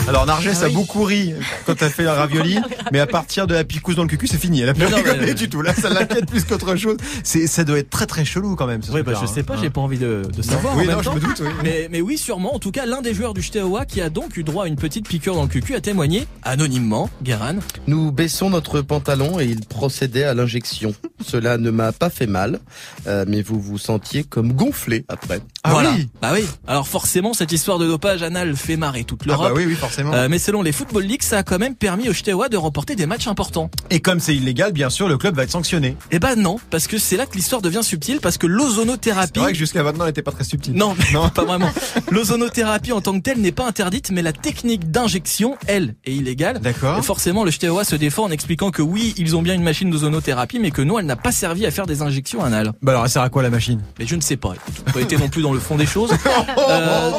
Alors 0.07 0.25
Narges 0.27 0.47
Ah 0.61 0.65
a 0.65 0.69
beaucoup 0.69 1.03
ri 1.03 1.33
quand 1.65 1.75
t'as 1.75 1.89
fait 1.89 2.03
la 2.03 2.13
ravioli, 2.13 2.59
mais 2.93 2.99
à 2.99 3.07
partir 3.07 3.47
de 3.47 3.55
la 3.55 3.63
picouse 3.63 3.95
dans 3.95 4.03
le 4.03 4.07
cucu, 4.07 4.27
c'est 4.27 4.37
fini. 4.37 4.61
Elle 4.61 4.69
a 4.69 4.73
plus 4.75 4.83
non, 4.87 4.97
rigolé 4.97 5.17
mais- 5.19 5.33
du 5.33 5.49
tout. 5.49 5.61
Là, 5.63 5.73
ça 5.73 5.89
l'inquiète 5.89 6.27
plus 6.27 6.43
qu'autre 6.43 6.75
chose. 6.75 6.97
C'est, 7.23 7.47
ça 7.47 7.63
doit 7.63 7.79
être 7.79 7.89
très 7.89 8.05
très 8.05 8.23
chelou 8.23 8.55
quand 8.55 8.67
même. 8.67 8.83
Ce 8.83 8.91
Oui, 8.91 9.01
bah, 9.01 9.13
je 9.19 9.25
sais 9.25 9.41
pas, 9.41 9.55
hein. 9.55 9.59
j'ai 9.61 9.71
pas 9.71 9.81
envie 9.81 9.97
de, 9.97 10.21
de 10.31 10.41
savoir. 10.43 10.75
Oui, 10.77 10.83
en 10.83 10.87
même 10.87 10.95
non, 10.97 11.01
je 11.01 11.09
temps. 11.09 11.15
me 11.15 11.19
doute, 11.19 11.41
oui. 11.41 11.49
Mais, 11.63 11.87
mais 11.91 12.01
oui, 12.01 12.19
sûrement. 12.19 12.53
En 12.55 12.59
tout 12.59 12.69
cas, 12.71 12.85
l'un 12.85 13.01
des 13.01 13.15
joueurs 13.15 13.33
du 13.33 13.41
Steaua 13.41 13.85
qui 13.85 13.99
a 13.99 14.09
donc 14.11 14.37
eu 14.37 14.43
droit 14.43 14.65
à 14.65 14.67
une 14.67 14.75
petite 14.75 15.07
piqûre 15.07 15.33
dans 15.33 15.41
le 15.43 15.47
cucu 15.49 15.73
a 15.75 15.81
témoigné 15.81 16.27
anonymement, 16.43 17.09
Guéran. 17.23 17.55
Nous 17.87 18.11
baissons 18.11 18.51
notre 18.51 18.81
pantalon 18.81 19.39
et 19.39 19.45
il 19.45 19.61
procédait 19.65 20.23
à 20.25 20.35
l'injection. 20.35 20.93
Cela 21.25 21.57
ne 21.57 21.71
m'a 21.71 21.91
pas 21.91 22.11
fait 22.11 22.27
mal, 22.27 22.59
euh, 23.07 23.25
mais 23.27 23.41
vous 23.41 23.59
vous 23.59 23.79
sentiez 23.79 24.23
comme 24.23 24.53
gonflé 24.53 25.03
après. 25.09 25.39
Ah 25.63 25.71
voilà. 25.71 25.93
oui. 25.93 26.07
Bah 26.21 26.29
oui. 26.33 26.45
Alors 26.67 26.87
forcément, 26.87 27.33
cette 27.33 27.51
histoire 27.51 27.79
de 27.79 27.87
dopage 27.87 28.21
anal 28.21 28.55
fait 28.55 28.77
marrer 28.77 29.03
toute 29.03 29.21
Ah 29.23 29.29
l'Europe. 29.29 29.47
bah 29.49 29.53
oui, 29.57 29.65
oui, 29.65 29.73
forcément. 29.75 29.94
Euh, 29.99 30.27
mais 30.29 30.39
selon 30.39 30.61
les 30.61 30.71
Football 30.71 31.03
League, 31.03 31.23
ça 31.23 31.39
a 31.39 31.43
quand 31.43 31.59
même 31.59 31.75
permis 31.75 32.09
au 32.09 32.13
Steaua 32.13 32.49
de 32.49 32.57
remporter 32.57 32.95
des 32.95 33.05
matchs 33.05 33.27
importants. 33.27 33.69
Et 33.89 33.99
comme 33.99 34.19
c'est 34.19 34.35
illégal, 34.35 34.71
bien 34.71 34.89
sûr, 34.89 35.07
le 35.07 35.17
club 35.17 35.35
va 35.35 35.43
être 35.43 35.51
sanctionné. 35.51 35.97
Eh 36.11 36.19
ben 36.19 36.35
non, 36.35 36.57
parce 36.69 36.87
que 36.87 36.97
c'est 36.97 37.17
là 37.17 37.25
que 37.25 37.35
l'histoire 37.35 37.61
devient 37.61 37.83
subtile, 37.83 38.19
parce 38.19 38.37
que 38.37 38.47
l'ozonothérapie... 38.47 39.31
C'est 39.35 39.39
vrai 39.39 39.51
que 39.53 39.57
jusqu'à 39.57 39.83
maintenant, 39.83 40.05
elle 40.05 40.11
était 40.11 40.21
pas 40.21 40.31
très 40.31 40.43
subtile. 40.43 40.73
Non, 40.73 40.95
Non. 41.13 41.29
pas 41.35 41.43
vraiment. 41.43 41.69
L'ozonothérapie 42.11 42.91
en 42.91 43.01
tant 43.01 43.13
que 43.13 43.19
telle 43.23 43.39
n'est 43.39 43.51
pas 43.51 43.65
interdite, 43.65 44.11
mais 44.11 44.21
la 44.21 44.33
technique 44.33 44.91
d'injection, 44.91 45.57
elle, 45.67 45.95
est 46.05 46.13
illégale. 46.13 46.59
D'accord. 46.59 46.99
Et 46.99 47.01
forcément, 47.01 47.43
le 47.43 47.51
Steaua 47.51 47.83
se 47.83 47.95
défend 47.95 48.23
en 48.23 48.31
expliquant 48.31 48.71
que 48.71 48.81
oui, 48.81 49.13
ils 49.17 49.35
ont 49.35 49.41
bien 49.41 49.53
une 49.53 49.63
machine 49.63 49.89
d'ozonothérapie, 49.89 50.59
mais 50.59 50.71
que 50.71 50.81
non, 50.81 50.99
elle 50.99 51.05
n'a 51.05 51.15
pas 51.15 51.31
servi 51.31 51.65
à 51.65 51.71
faire 51.71 51.85
des 51.85 52.01
injections 52.01 52.43
anales. 52.43 52.73
Bah 52.81 52.91
alors, 52.91 53.05
elle 53.05 53.11
sert 53.11 53.21
à 53.21 53.29
quoi 53.29 53.43
la 53.43 53.49
machine? 53.49 53.81
Mais 53.99 54.05
je 54.05 54.15
ne 54.15 54.21
sais 54.21 54.37
pas. 54.37 54.53
Pas 54.93 55.01
été 55.01 55.17
non 55.17 55.29
plus 55.29 55.41
dans 55.41 55.53
le 55.53 55.59
fond 55.59 55.75
des 55.75 55.85
choses. 55.85 56.11
Euh, 56.67 57.11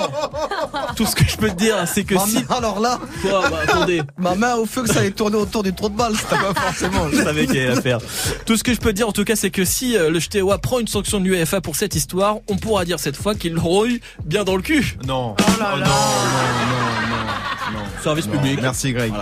tout 0.96 1.06
ce 1.06 1.14
que 1.14 1.24
je 1.24 1.36
peux 1.36 1.48
te 1.48 1.54
dire, 1.56 1.76
c'est 1.86 2.04
que 2.04 2.18
si... 2.18 2.38
Alors 2.66 2.80
là, 2.80 2.98
Quoi 3.22 3.48
Bah, 3.48 3.58
attendez. 3.62 4.02
ma 4.18 4.34
main 4.34 4.56
au 4.56 4.66
feu 4.66 4.82
que 4.82 4.88
ça 4.92 4.98
allait 5.00 5.12
tourner 5.12 5.36
autour 5.36 5.62
du 5.62 5.72
trou 5.72 5.88
de 5.88 5.96
balle. 5.96 6.14
C'était 6.16 6.36
pas 6.42 6.52
forcément. 6.52 7.08
Je 7.12 7.22
savais 7.22 7.46
qu'il 7.46 7.54
y 7.56 7.60
avait 7.60 7.74
l'affaire. 7.76 7.98
Tout 8.44 8.56
ce 8.56 8.64
que 8.64 8.74
je 8.74 8.80
peux 8.80 8.90
te 8.90 8.96
dire 8.96 9.08
en 9.08 9.12
tout 9.12 9.22
cas, 9.24 9.36
c'est 9.36 9.50
que 9.50 9.64
si 9.64 9.96
euh, 9.96 10.10
le 10.10 10.18
Steaua 10.18 10.58
prend 10.58 10.80
une 10.80 10.88
sanction 10.88 11.20
de 11.20 11.24
l'UEFA 11.26 11.60
pour 11.60 11.76
cette 11.76 11.94
histoire, 11.94 12.38
on 12.48 12.56
pourra 12.56 12.84
dire 12.84 12.98
cette 12.98 13.16
fois 13.16 13.34
l'auront 13.44 13.86
eu 13.86 14.00
bien 14.24 14.42
dans 14.42 14.56
le 14.56 14.62
cul. 14.62 14.96
Non. 15.06 15.36
Oh 15.38 15.42
non, 15.60 15.76
non, 15.76 15.76
non, 15.76 15.84
non, 15.84 17.78
non. 17.78 17.84
Service 18.02 18.26
Non. 18.26 18.32
public. 18.32 18.58
Merci 18.60 18.92
Greg. 18.92 19.12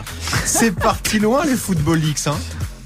C'est 0.46 0.74
parti 0.74 1.18
loin 1.18 1.44
les 1.44 1.56
Football 1.56 1.98
Leagues, 1.98 2.16
hein. 2.26 2.36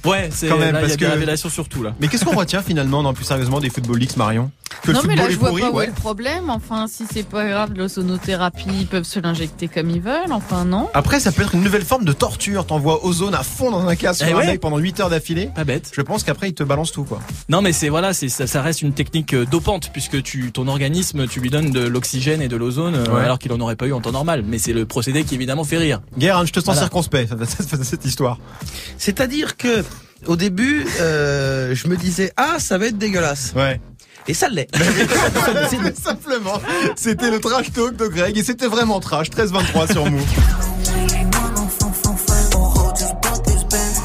Ouais, 0.04 0.28
c'est 0.32 0.48
Quand 0.48 0.58
même, 0.58 0.72
là, 0.74 0.80
il 0.80 0.84
y 0.84 0.88
parce 0.88 0.92
a 0.92 0.96
des 0.96 1.04
que- 1.06 1.10
révélations 1.10 1.48
surtout 1.48 1.82
là. 1.82 1.94
Mais 2.00 2.08
qu'est-ce 2.08 2.24
qu'on 2.24 2.36
retient 2.36 2.62
finalement, 2.62 3.02
non 3.02 3.12
plus 3.14 3.24
sérieusement, 3.24 3.60
des 3.60 3.70
Football 3.70 3.98
Leagues, 3.98 4.16
Marion 4.16 4.50
Que 4.82 4.92
non 4.92 5.00
le 5.02 5.08
mais 5.08 5.16
là 5.16 5.28
je 5.30 5.36
vois 5.36 5.48
pourri, 5.48 5.62
pas 5.62 5.68
où 5.70 5.72
est 5.72 5.76
ouais. 5.76 5.86
le 5.86 5.92
problème. 5.92 6.50
Enfin 6.50 6.86
si 6.86 7.04
c'est 7.12 7.26
pas 7.26 7.46
grave 7.48 7.72
l'ozonothérapie, 7.74 8.64
ils 8.80 8.86
peuvent 8.86 9.04
se 9.04 9.18
l'injecter 9.18 9.66
comme 9.68 9.90
ils 9.90 10.00
veulent. 10.00 10.30
Enfin 10.32 10.64
non. 10.64 10.88
Après, 10.94 11.20
ça 11.20 11.32
peut 11.32 11.42
être 11.42 11.54
une 11.54 11.62
nouvelle 11.62 11.84
forme 11.84 12.04
de 12.04 12.12
torture. 12.12 12.66
T'envoies 12.66 13.04
ozone 13.04 13.34
à 13.34 13.42
fond 13.42 13.70
dans 13.70 13.86
un 13.86 13.96
casque 13.96 14.22
Eh 14.24 14.28
sur 14.28 14.36
un 14.36 14.40
ouais. 14.40 14.46
mec 14.46 14.60
pendant 14.60 14.78
8 14.78 15.00
heures 15.00 15.10
d'affilée. 15.10 15.50
Pas 15.54 15.64
bête. 15.64 15.90
Je 15.94 16.00
pense 16.02 16.22
qu'après, 16.22 16.48
il 16.48 16.54
te 16.54 16.62
balance 16.62 16.92
tout, 16.92 17.04
quoi. 17.04 17.20
Non 17.48 17.60
mais 17.62 17.72
c'est 17.72 17.88
voilà, 17.88 18.12
c'est 18.12 18.28
ça, 18.28 18.46
ça 18.46 18.62
reste 18.62 18.82
une 18.82 18.92
technique 18.92 19.34
euh, 19.34 19.44
dopante 19.46 19.90
puisque 19.92 20.22
tu 20.22 20.52
ton 20.52 20.68
organisme, 20.68 21.26
tu 21.26 21.40
lui 21.40 21.50
donnes 21.50 21.70
de 21.70 21.80
l'oxygène 21.80 22.40
et 22.42 22.48
de 22.48 22.56
l'ozone 22.56 22.94
euh, 22.94 23.08
Ouais. 23.08 23.24
alors 23.24 23.38
qu'il 23.38 23.52
en 23.52 23.60
aurait 23.60 23.76
pas 23.76 23.86
eu 23.86 23.92
en 23.92 24.00
temps 24.00 24.12
normal. 24.12 24.44
Mais 24.46 24.58
c'est 24.58 24.72
le 24.72 24.86
procédé 24.86 25.24
qui 25.24 25.34
évidemment 25.34 25.64
fait 25.64 25.78
rire. 25.78 26.00
Guérin, 26.18 26.44
je 26.46 26.52
te 26.52 26.60
sens 26.60 26.66
Voilà. 26.66 26.80
circonspect 26.82 27.28
face 27.36 27.72
à 27.80 27.84
cette 27.84 28.04
histoire. 28.04 28.38
C'est-à-dire 28.98 29.56
que 29.56 29.82
au 30.26 30.36
début, 30.36 30.86
euh, 31.00 31.74
je 31.74 31.88
me 31.88 31.96
disais 31.96 32.32
ah 32.36 32.56
ça 32.58 32.78
va 32.78 32.86
être 32.86 32.98
dégueulasse. 32.98 33.52
Ouais. 33.54 33.80
Et 34.26 34.34
ça 34.34 34.48
l'est. 34.48 34.68
Simplement, 36.02 36.60
c'était 36.96 37.30
le 37.30 37.40
trash 37.40 37.72
talk 37.72 37.96
de 37.96 38.06
Greg 38.08 38.36
et 38.36 38.42
c'était 38.42 38.66
vraiment 38.66 39.00
trash. 39.00 39.30
13-23 39.30 39.92
sur. 39.92 40.04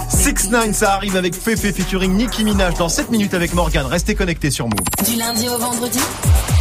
6 0.09 0.49
9 0.51 0.71
ça 0.73 0.93
arrive 0.93 1.17
avec 1.17 1.35
Fefe 1.35 1.73
featuring 1.73 2.13
Nicki 2.13 2.45
Minaj 2.45 2.75
dans 2.75 2.87
7 2.87 3.11
minutes 3.11 3.33
avec 3.33 3.53
Morgan. 3.53 3.85
Restez 3.85 4.15
connectés 4.15 4.51
sur 4.51 4.65
Move. 4.65 5.05
Du 5.05 5.17
lundi 5.17 5.49
au 5.49 5.57
vendredi, 5.57 5.99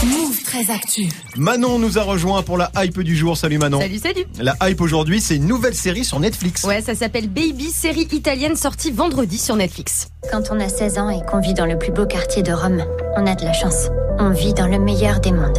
Move 0.04 0.42
très 0.42 0.70
actu. 0.70 1.08
Manon 1.36 1.78
nous 1.78 1.96
a 1.96 2.02
rejoint 2.02 2.42
pour 2.42 2.58
la 2.58 2.72
hype 2.76 3.00
du 3.00 3.16
jour. 3.16 3.36
Salut 3.36 3.58
Manon. 3.58 3.80
Salut, 3.80 3.98
salut. 3.98 4.24
La 4.40 4.56
hype 4.62 4.80
aujourd'hui, 4.80 5.20
c'est 5.20 5.36
une 5.36 5.46
nouvelle 5.46 5.74
série 5.74 6.04
sur 6.04 6.18
Netflix. 6.18 6.64
Ouais, 6.64 6.82
ça 6.82 6.94
s'appelle 6.96 7.28
Baby, 7.28 7.70
série 7.70 8.08
italienne 8.10 8.56
sortie 8.56 8.90
vendredi 8.90 9.38
sur 9.38 9.54
Netflix. 9.54 10.08
Quand 10.30 10.42
on 10.50 10.58
a 10.58 10.68
16 10.68 10.98
ans 10.98 11.08
et 11.08 11.24
qu'on 11.24 11.40
vit 11.40 11.54
dans 11.54 11.66
le 11.66 11.78
plus 11.78 11.92
beau 11.92 12.06
quartier 12.06 12.42
de 12.42 12.52
Rome, 12.52 12.84
on 13.16 13.26
a 13.26 13.34
de 13.36 13.44
la 13.44 13.52
chance. 13.52 13.90
On 14.18 14.30
vit 14.30 14.54
dans 14.54 14.66
le 14.66 14.78
meilleur 14.80 15.20
des 15.20 15.32
mondes. 15.32 15.58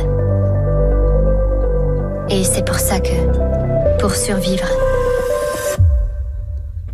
Et 2.30 2.44
c'est 2.44 2.66
pour 2.66 2.76
ça 2.80 3.00
que, 3.00 4.00
pour 4.00 4.14
survivre, 4.14 4.68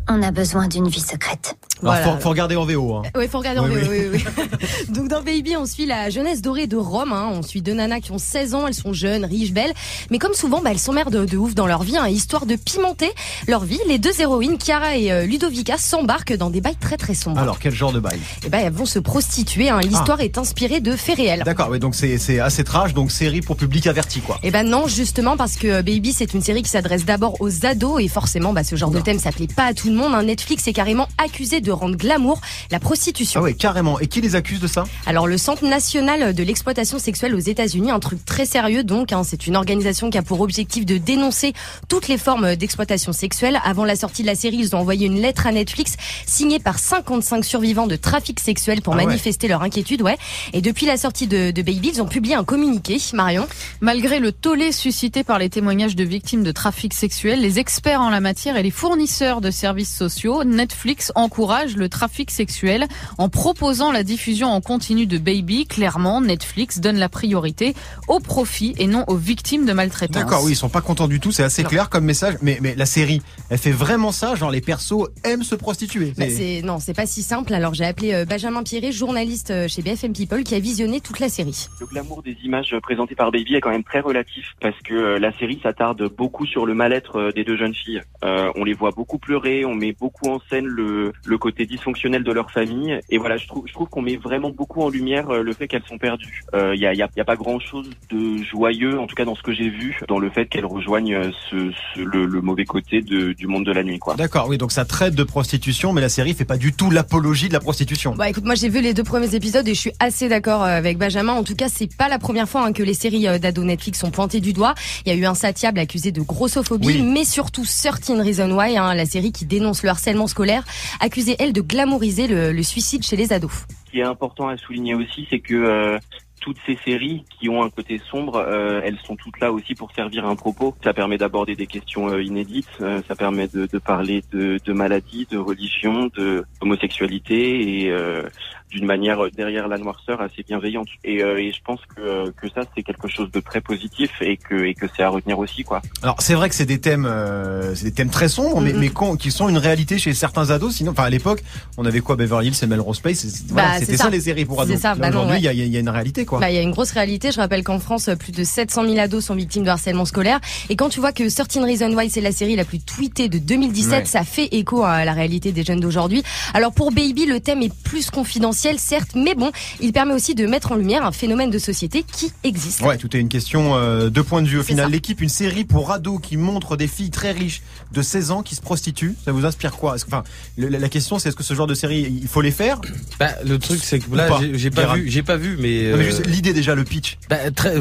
on 0.07 0.21
a 0.21 0.31
besoin 0.31 0.67
d'une 0.67 0.87
vie 0.87 1.01
secrète. 1.01 1.58
Alors, 1.81 1.95
Voilà. 1.95 2.13
faut, 2.17 2.21
faut 2.21 2.29
regarder 2.29 2.55
en 2.55 2.65
VO. 2.65 2.95
Hein. 2.95 3.03
Ouais, 3.15 3.27
faut 3.27 3.37
regarder 3.39 3.59
en 3.61 3.65
Oui, 3.69 3.75
VO, 3.81 3.89
oui. 3.91 3.99
oui, 4.13 4.21
oui. 4.37 4.43
Donc 4.89 5.07
dans 5.07 5.21
Baby, 5.21 5.55
on 5.57 5.65
suit 5.65 5.85
la 5.85 6.09
jeunesse 6.09 6.41
dorée 6.41 6.67
de 6.67 6.75
Rome. 6.77 7.13
hein. 7.13 7.29
On 7.33 7.41
suit 7.41 7.61
deux 7.61 7.73
nanas 7.73 7.99
qui 8.01 8.11
ont 8.11 8.17
16 8.17 8.53
ans, 8.55 8.67
elles 8.67 8.73
sont 8.73 8.93
jeunes, 8.93 9.25
riches, 9.25 9.51
belles. 9.53 9.73
Mais 10.11 10.17
comme 10.19 10.33
souvent, 10.33 10.61
bah, 10.61 10.71
elles 10.71 10.79
sont 10.79 10.93
mères 10.93 11.11
de, 11.11 11.37
ouf 11.37 11.55
dans 11.55 11.67
leur 11.67 11.83
vie. 11.83 11.97
hein. 11.97 12.07
Histoire 12.07 12.45
de 12.45 12.55
pimenter 12.55 13.09
leur 13.47 13.63
vie, 13.63 13.79
les 13.87 13.97
deux 13.99 14.19
héroïnes, 14.19 14.57
Chiara 14.59 14.97
et 14.97 15.11
euh, 15.11 15.25
Ludovica, 15.25 15.77
s'embarquent 15.77 16.35
dans 16.35 16.49
des 16.49 16.61
bails 16.61 16.75
très 16.79 16.97
très 16.97 17.13
sombres. 17.13 17.39
Alors, 17.39 17.59
quel 17.59 17.73
genre 17.73 17.91
de 17.93 17.99
bail? 17.99 18.19
Et 18.45 18.49
ben 18.49 18.59
elles 18.59 18.73
vont 18.73 18.85
se 18.85 18.99
prostituer. 18.99 19.69
hein. 19.69 19.79
L'histoire 19.81 20.19
est 20.21 20.37
inspirée 20.37 20.79
de 20.81 20.95
faits 20.95 21.17
réels. 21.17 21.43
D'accord, 21.45 21.69
ouais, 21.69 21.79
donc 21.79 21.95
c'est 21.95 22.39
assez 22.39 22.63
trash, 22.63 22.93
donc 22.93 23.11
série 23.11 23.41
pour 23.41 23.55
public 23.55 23.87
averti, 23.87 24.19
quoi. 24.21 24.37
Eh 24.43 24.51
ben 24.51 24.63
non, 24.67 24.87
justement 24.87 25.37
parce 25.37 25.55
que 25.55 25.67
euh, 25.67 25.81
Baby 25.81 26.13
c'est 26.13 26.33
une 26.33 26.41
série 26.41 26.61
qui 26.63 26.69
s'adresse 26.69 27.05
d'abord 27.05 27.37
aux 27.39 27.65
ados 27.65 28.01
et 28.01 28.07
forcément 28.07 28.53
bah, 28.53 28.63
ce 28.63 28.75
genre 28.75 28.91
de 28.91 28.99
thème 28.99 29.19
ça 29.19 29.31
plaît 29.31 29.47
pas 29.47 29.65
à 29.65 29.73
tout 29.73 29.87
le 29.87 29.95
monde. 29.95 30.13
hein. 30.13 30.23
Netflix 30.23 30.67
est 30.67 30.73
carrément 30.73 31.07
accusé 31.17 31.61
de 31.61 31.68
rendre 31.71 31.95
glamour 31.97 32.39
la 32.71 32.79
prostitution. 32.79 33.41
Ah 33.41 33.43
ouais, 33.43 33.53
carrément. 33.53 33.99
Et 33.99 34.07
qui 34.07 34.21
les 34.21 34.35
accuse 34.35 34.59
de 34.59 34.67
ça? 34.67 34.83
Alors 35.05 35.27
le 35.27 35.37
Centre 35.37 35.65
national 35.65 36.33
de 36.33 36.43
l'exploitation 36.43 36.99
sexuelle 36.99 37.35
aux 37.35 37.39
États-Unis, 37.39 37.91
un 37.91 37.99
truc 37.99 38.23
très 38.25 38.45
sérieux 38.45 38.83
donc, 38.83 39.11
hein, 39.11 39.23
c'est 39.23 39.47
une 39.47 39.55
organisation 39.55 40.09
qui 40.09 40.17
a 40.17 40.21
pour 40.21 40.41
objectif 40.41 40.85
de 40.85 40.97
dénoncer 40.97 41.53
toutes 41.87 42.07
les 42.07 42.17
formes 42.17 42.55
d'exploitation 42.55 43.11
sexuelle. 43.13 43.59
Avant 43.63 43.85
la 43.85 43.95
sortie 43.95 44.21
de 44.21 44.27
la 44.27 44.35
série, 44.35 44.57
ils 44.57 44.75
ont 44.75 44.79
envoyé 44.79 45.07
une 45.07 45.19
lettre 45.21 45.47
à 45.47 45.51
Netflix 45.51 45.95
signée 46.25 46.59
par 46.59 46.79
55 46.79 47.43
survivants 47.43 47.87
de 47.87 47.95
trafic 47.95 48.39
sexuel 48.39 48.81
pour 48.81 48.93
Ah 48.93 48.97
ouais. 48.97 49.05
manifester 49.05 49.47
leur 49.47 49.61
inquiétude, 49.63 50.01
ouais. 50.01 50.17
Et 50.53 50.61
depuis 50.61 50.85
la 50.85 50.97
sortie 50.97 51.27
de, 51.27 51.51
de 51.51 51.61
Baby, 51.61 51.91
ils 51.95 52.01
ont 52.01 52.07
publié 52.07 52.35
un 52.35 52.43
communiqué, 52.43 52.97
Marion? 53.13 53.47
Malgré 53.81 54.19
le 54.19 54.31
tollé 54.31 54.71
suscité 54.71 55.23
par 55.23 55.39
les 55.39 55.49
témoignages 55.49 55.95
de 55.95 56.03
victimes 56.03 56.43
de 56.43 56.51
trafic 56.51 56.93
sexuel, 56.93 57.41
les 57.41 57.59
experts 57.59 58.01
en 58.01 58.09
la 58.09 58.19
matière 58.21 58.55
et 58.57 58.63
les 58.63 58.71
fournisseurs 58.71 59.41
de 59.41 59.51
services 59.51 59.95
sociaux, 59.95 60.43
Netflix 60.43 61.11
encourage 61.15 61.58
encourage 61.59 61.75
le 61.77 61.89
trafic 61.89 62.31
sexuel 62.31 62.87
en 63.17 63.27
proposant 63.29 63.91
la 63.91 64.03
diffusion 64.03 64.47
en 64.47 64.61
continu 64.61 65.05
de 65.05 65.17
Baby. 65.17 65.65
Clairement, 65.65 66.21
Netflix 66.21 66.79
donne 66.79 66.97
la 66.97 67.09
priorité 67.09 67.73
au 68.07 68.19
profit 68.19 68.73
et 68.77 68.87
non 68.87 69.03
aux 69.07 69.15
victimes 69.17 69.65
de 69.65 69.73
maltraitance. 69.73 70.15
D'accord, 70.23 70.43
oui, 70.43 70.51
ils 70.53 70.55
sont 70.55 70.69
pas 70.69 70.81
contents 70.81 71.07
du 71.07 71.19
tout, 71.19 71.31
c'est 71.31 71.43
assez 71.43 71.63
Non. 71.63 71.69
clair 71.69 71.89
comme 71.89 72.05
message. 72.05 72.35
Mais, 72.41 72.59
mais 72.61 72.75
la 72.75 72.85
série, 72.85 73.21
elle 73.49 73.57
fait 73.57 73.71
vraiment 73.71 74.11
ça, 74.11 74.35
genre 74.35 74.51
les 74.51 74.61
persos 74.61 75.07
aiment 75.23 75.43
se 75.43 75.55
prostituer. 75.55 76.13
Bah, 76.17 76.25
C'est- 76.29 76.61
non, 76.63 76.79
c'est 76.79 76.93
pas 76.93 77.05
si 77.05 77.23
simple. 77.23 77.53
Alors 77.53 77.73
j'ai 77.73 77.85
appelé 77.85 78.13
euh, 78.13 78.25
Benjamin 78.25 78.63
Pierret, 78.63 78.91
journaliste 78.91 79.51
euh, 79.51 79.67
chez 79.67 79.81
BFM 79.81 80.13
People, 80.13 80.43
qui 80.43 80.55
a 80.55 80.59
visionné 80.59 81.01
toute 81.01 81.19
la 81.19 81.29
série. 81.29 81.67
Le 81.81 81.87
glamour 81.87 82.23
des 82.23 82.37
images 82.43 82.73
présentées 82.81 83.15
par 83.15 83.31
Baby 83.31 83.55
est 83.55 83.61
quand 83.61 83.71
même 83.71 83.83
très 83.83 83.99
relatif 83.99 84.45
parce 84.61 84.77
que 84.83 84.93
euh, 84.93 85.19
la 85.19 85.37
série 85.37 85.59
s'attarde 85.61 86.09
beaucoup 86.15 86.45
sur 86.45 86.65
le 86.65 86.73
mal-être 86.73 87.31
des 87.35 87.43
deux 87.43 87.57
jeunes 87.57 87.73
filles. 87.75 88.01
Euh, 88.23 88.49
on 88.55 88.63
les 88.63 88.73
voit 88.73 88.91
beaucoup 88.91 89.17
pleurer, 89.17 89.65
on 89.65 89.73
met 89.75 89.93
beaucoup 89.93 90.29
en 90.29 90.39
scène 90.49 90.65
le, 90.65 91.11
le 91.25 91.37
côté 91.37 91.48
dysfonctionnel 91.51 92.23
de 92.23 92.31
leur 92.31 92.51
famille 92.51 92.99
et 93.09 93.17
voilà, 93.17 93.37
je 93.37 93.47
trouve, 93.47 93.63
je 93.67 93.73
trouve 93.73 93.87
qu'on 93.89 94.01
met 94.01 94.15
vraiment 94.17 94.49
beaucoup 94.49 94.81
en 94.81 94.89
lumière 94.89 95.29
euh, 95.29 95.41
le 95.43 95.53
fait 95.53 95.67
qu'elles 95.67 95.83
sont 95.87 95.97
perdues. 95.97 96.43
Il 96.53 96.79
y, 96.79 96.85
a, 96.85 96.93
y 96.93 97.01
a- 97.01 97.09
y 97.15 97.19
a 97.21 97.25
pas 97.25 97.35
grand-chose 97.35 97.89
de 98.11 98.37
joyeux, 98.43 98.99
en 98.99 99.07
tout 99.07 99.15
cas 99.15 99.25
dans 99.25 99.35
ce 99.35 99.41
que 99.43 99.53
j'ai 99.53 99.69
vu, 99.69 99.99
dans 100.07 100.19
le 100.19 100.29
fait 100.29 100.45
qu'elles 100.47 100.65
rejoignent 100.65 101.15
euh, 101.15 101.31
ce, 101.49 101.71
ce- 101.95 101.99
le, 102.01 102.25
le 102.25 102.41
mauvais 102.41 102.65
côté 102.65 103.01
de- 103.01 103.33
du 103.33 103.47
monde 103.47 103.65
de 103.65 103.71
la 103.71 103.83
nuit, 103.83 103.99
quoi. 103.99 104.15
D'accord, 104.15 104.47
oui, 104.47 104.57
donc 104.57 104.71
ça 104.71 104.85
traite 104.85 105.15
de 105.15 105.23
prostitution, 105.23 105.93
mais 105.93 106.01
la 106.01 106.09
série 106.09 106.33
fait 106.33 106.45
pas 106.45 106.57
du 106.57 106.73
tout 106.73 106.89
l'apologie 106.91 107.47
de 107.47 107.53
la 107.53 107.59
prostitution. 107.59 108.13
Bah 108.15 108.29
écoute, 108.29 108.45
moi 108.45 108.55
j'ai 108.55 108.69
vu 108.69 108.81
les 108.81 108.93
deux 108.93 109.03
premiers 109.03 109.33
épisodes 109.35 109.67
et 109.67 109.73
je 109.73 109.79
suis 109.79 109.91
assez 109.99 110.27
d'accord 110.29 110.63
euh, 110.63 110.67
avec 110.67 110.97
Benjamin. 110.97 111.33
En 111.33 111.43
tout 111.43 111.55
cas, 111.55 111.67
c'est 111.69 111.95
pas 111.95 112.09
la 112.09 112.19
première 112.19 112.47
fois 112.49 112.65
hein, 112.65 112.73
que 112.73 112.83
les 112.83 112.93
séries 112.93 113.27
euh, 113.27 113.39
d'ado 113.39 113.63
Netflix 113.63 113.99
sont 113.99 114.11
pointées 114.11 114.39
du 114.41 114.53
doigt. 114.53 114.73
Il 115.05 115.13
y 115.13 115.15
a 115.15 115.17
eu 115.17 115.25
un 115.25 115.35
satiable 115.35 115.79
accusé 115.79 116.11
de 116.11 116.21
grossophobie, 116.21 116.87
Oui. 116.87 117.01
mais 117.01 117.23
surtout 117.25 117.63
13 117.63 118.19
Reasons 118.21 118.51
Why, 118.57 118.77
hein, 118.77 118.93
la 118.93 119.05
série 119.05 119.31
qui 119.31 119.45
dénonce 119.45 119.83
le 119.83 119.89
harcèlement 119.89 120.27
scolaire, 120.27 120.63
accusée 120.99 121.35
elle 121.39 121.53
de 121.53 121.61
glamouriser 121.61 122.27
le, 122.27 122.51
le 122.51 122.63
suicide 122.63 123.03
chez 123.03 123.15
les 123.15 123.33
ados. 123.33 123.65
Ce 123.85 123.91
qui 123.91 123.99
est 123.99 124.03
important 124.03 124.47
à 124.47 124.57
souligner 124.57 124.93
aussi, 124.93 125.25
c'est 125.29 125.39
que 125.39 125.55
euh, 125.55 125.97
toutes 126.41 126.57
ces 126.65 126.77
séries 126.85 127.25
qui 127.39 127.49
ont 127.49 127.63
un 127.63 127.69
côté 127.69 127.99
sombre, 128.11 128.35
euh, 128.37 128.81
elles 128.83 128.99
sont 129.05 129.15
toutes 129.15 129.39
là 129.39 129.51
aussi 129.51 129.73
pour 129.73 129.91
servir 129.93 130.25
un 130.25 130.35
propos. 130.35 130.75
Ça 130.83 130.93
permet 130.93 131.17
d'aborder 131.17 131.55
des 131.55 131.67
questions 131.67 132.09
euh, 132.09 132.21
inédites, 132.23 132.67
euh, 132.81 133.01
ça 133.07 133.15
permet 133.15 133.47
de, 133.47 133.65
de 133.65 133.79
parler 133.79 134.23
de, 134.31 134.59
de 134.63 134.73
maladies, 134.73 135.27
de 135.31 135.37
religion, 135.37 136.09
de 136.15 136.43
homosexualité 136.61 137.83
et 137.83 137.91
euh, 137.91 138.23
d'une 138.71 138.85
manière 138.85 139.23
euh, 139.23 139.29
derrière 139.35 139.67
la 139.67 139.77
noirceur 139.77 140.21
assez 140.21 140.43
bienveillante. 140.47 140.87
Et, 141.03 141.23
euh, 141.23 141.37
et 141.39 141.51
je 141.51 141.59
pense 141.65 141.79
que, 141.95 142.01
euh, 142.01 142.31
que 142.41 142.47
ça 142.49 142.61
c'est 142.75 142.83
quelque 142.83 143.07
chose 143.07 143.31
de 143.31 143.39
très 143.39 143.61
positif 143.61 144.11
et 144.21 144.37
que, 144.37 144.65
et 144.65 144.73
que 144.73 144.85
c'est 144.95 145.03
à 145.03 145.09
retenir 145.09 145.39
aussi 145.39 145.63
quoi. 145.63 145.81
Alors 146.03 146.15
c'est 146.19 146.33
vrai 146.35 146.49
que 146.49 146.55
c'est 146.55 146.65
des 146.65 146.79
thèmes, 146.79 147.05
euh, 147.05 147.73
c'est 147.75 147.85
des 147.85 147.91
thèmes 147.93 148.09
très 148.09 148.27
sombres, 148.29 148.61
mais, 148.61 148.73
Mhm. 148.73 148.79
mais 148.79 149.17
qui 149.17 149.31
sont 149.31 149.49
une 149.49 149.57
réalité 149.57 149.97
chez 149.97 150.13
certains 150.13 150.49
ados. 150.51 150.75
Sinon, 150.75 150.91
enfin 150.91 151.03
à 151.03 151.09
l'époque, 151.09 151.41
on 151.77 151.85
avait 151.85 151.99
quoi? 152.01 152.15
Beverly 152.15 152.47
Hills 152.49 152.57
et 152.63 152.67
Melrose 152.67 152.99
Place. 152.99 153.25
voilà, 153.49 153.69
Bah, 153.69 153.73
C'était 153.79 153.97
ça. 153.97 154.03
ça. 154.05 154.09
les 154.09 154.21
séries 154.21 154.45
pour 154.45 154.63
C'est 154.65 154.85
ados. 154.85 154.99
bah 154.99 155.09
Aujourd'hui, 155.09 155.37
il 155.39 155.47
ouais. 155.47 155.55
y, 155.55 155.61
a, 155.61 155.65
il 155.65 155.73
y 155.73 155.77
a 155.77 155.79
une 155.79 155.89
réalité 155.89 156.25
quoi. 156.25 156.39
Bah, 156.39 156.49
il 156.51 156.55
y 156.55 156.59
a 156.59 156.61
une 156.61 156.71
grosse 156.71 156.91
réalité. 156.91 157.31
Je 157.31 157.37
rappelle 157.39 157.63
qu'en 157.63 157.79
France, 157.79 158.09
plus 158.19 158.31
de 158.31 158.43
700 158.43 158.83
000 158.85 158.99
ados 158.99 159.25
sont 159.25 159.35
victimes 159.35 159.63
de 159.63 159.69
harcèlement 159.69 160.05
scolaire. 160.05 160.39
Et 160.69 160.75
quand 160.75 160.89
tu 160.89 160.99
vois 160.99 161.11
que 161.11 161.23
13 161.23 161.63
Reasons 161.63 161.95
Why, 161.95 162.09
c'est 162.09 162.21
la 162.21 162.31
série 162.31 162.55
la 162.55 162.65
plus 162.65 162.79
tweetée 162.79 163.29
de 163.29 163.37
2017, 163.39 163.91
Ouais. 163.99 164.05
ça 164.05 164.23
fait 164.23 164.47
écho 164.51 164.83
à 164.83 165.05
la 165.05 165.13
réalité 165.13 165.51
des 165.51 165.63
jeunes 165.63 165.79
d'aujourd'hui. 165.79 166.23
Alors 166.53 166.71
pour 166.73 166.91
Baby, 166.91 167.25
le 167.25 167.39
thème 167.39 167.61
est 167.63 167.73
plus 167.83 168.09
confidentiel, 168.11 168.58
certes, 168.79 169.11
mais 169.15 169.35
bon, 169.35 169.51
il 169.79 169.93
permet 169.93 170.13
aussi 170.13 170.35
de 170.35 170.45
mettre 170.45 170.71
en 170.71 170.75
lumière 170.75 171.05
un 171.05 171.11
phénomène 171.11 171.49
de 171.49 171.59
société 171.59 172.03
qui 172.03 172.31
existe. 172.43 172.81
Ouais, 172.81 172.97
tout 172.97 173.15
est 173.15 173.19
une 173.19 173.29
question 173.29 173.75
euh, 173.75 174.09
de 174.09 174.21
point 174.21 174.41
de 174.41 174.47
vue. 174.47 174.59
Au 174.59 174.63
final, 174.63 174.91
l'équipe, 174.91 175.21
une 175.21 175.29
série 175.29 175.63
pour 175.65 175.91
ados 175.91 176.19
qui 176.21 176.37
montre 176.37 176.75
des 176.77 176.87
filles 176.87 177.11
très 177.11 177.31
riches 177.31 177.61
de 177.91 178.01
16 178.01 178.31
ans 178.31 178.43
qui 178.43 178.55
se 178.55 178.61
prostituent. 178.61 179.15
Ça 179.25 179.31
vous 179.31 179.45
inspire 179.45 179.71
quoi? 179.77 179.95
Que- 179.97 180.05
Enfin, 180.07 180.23
le- 180.57 180.67
la 180.67 180.79
la 180.79 180.89
question, 180.89 181.19
c'est 181.19 181.29
est-ce 181.29 181.35
que 181.35 181.43
ce 181.43 181.53
genre 181.53 181.67
de 181.67 181.73
série, 181.75 182.19
il 182.21 182.27
faut 182.27 182.41
les 182.41 182.51
faire? 182.51 182.79
Bah, 183.19 183.29
le 183.45 183.57
truc, 183.59 183.79
c'est 183.83 183.99
que 183.99 184.15
là, 184.15 184.27
j'ai- 184.53 184.69
pas 184.71 184.93
vu, 184.95 185.09
j'ai 185.09 185.23
pas 185.23 185.37
vu, 185.37 185.57
mais. 185.59 185.85
Euh, 185.85 186.03
juste 186.03 186.25
l'idée 186.27 186.53
déjà, 186.53 186.75
le 186.75 186.83
pitch. 186.83 187.17
Bah, 187.29 187.37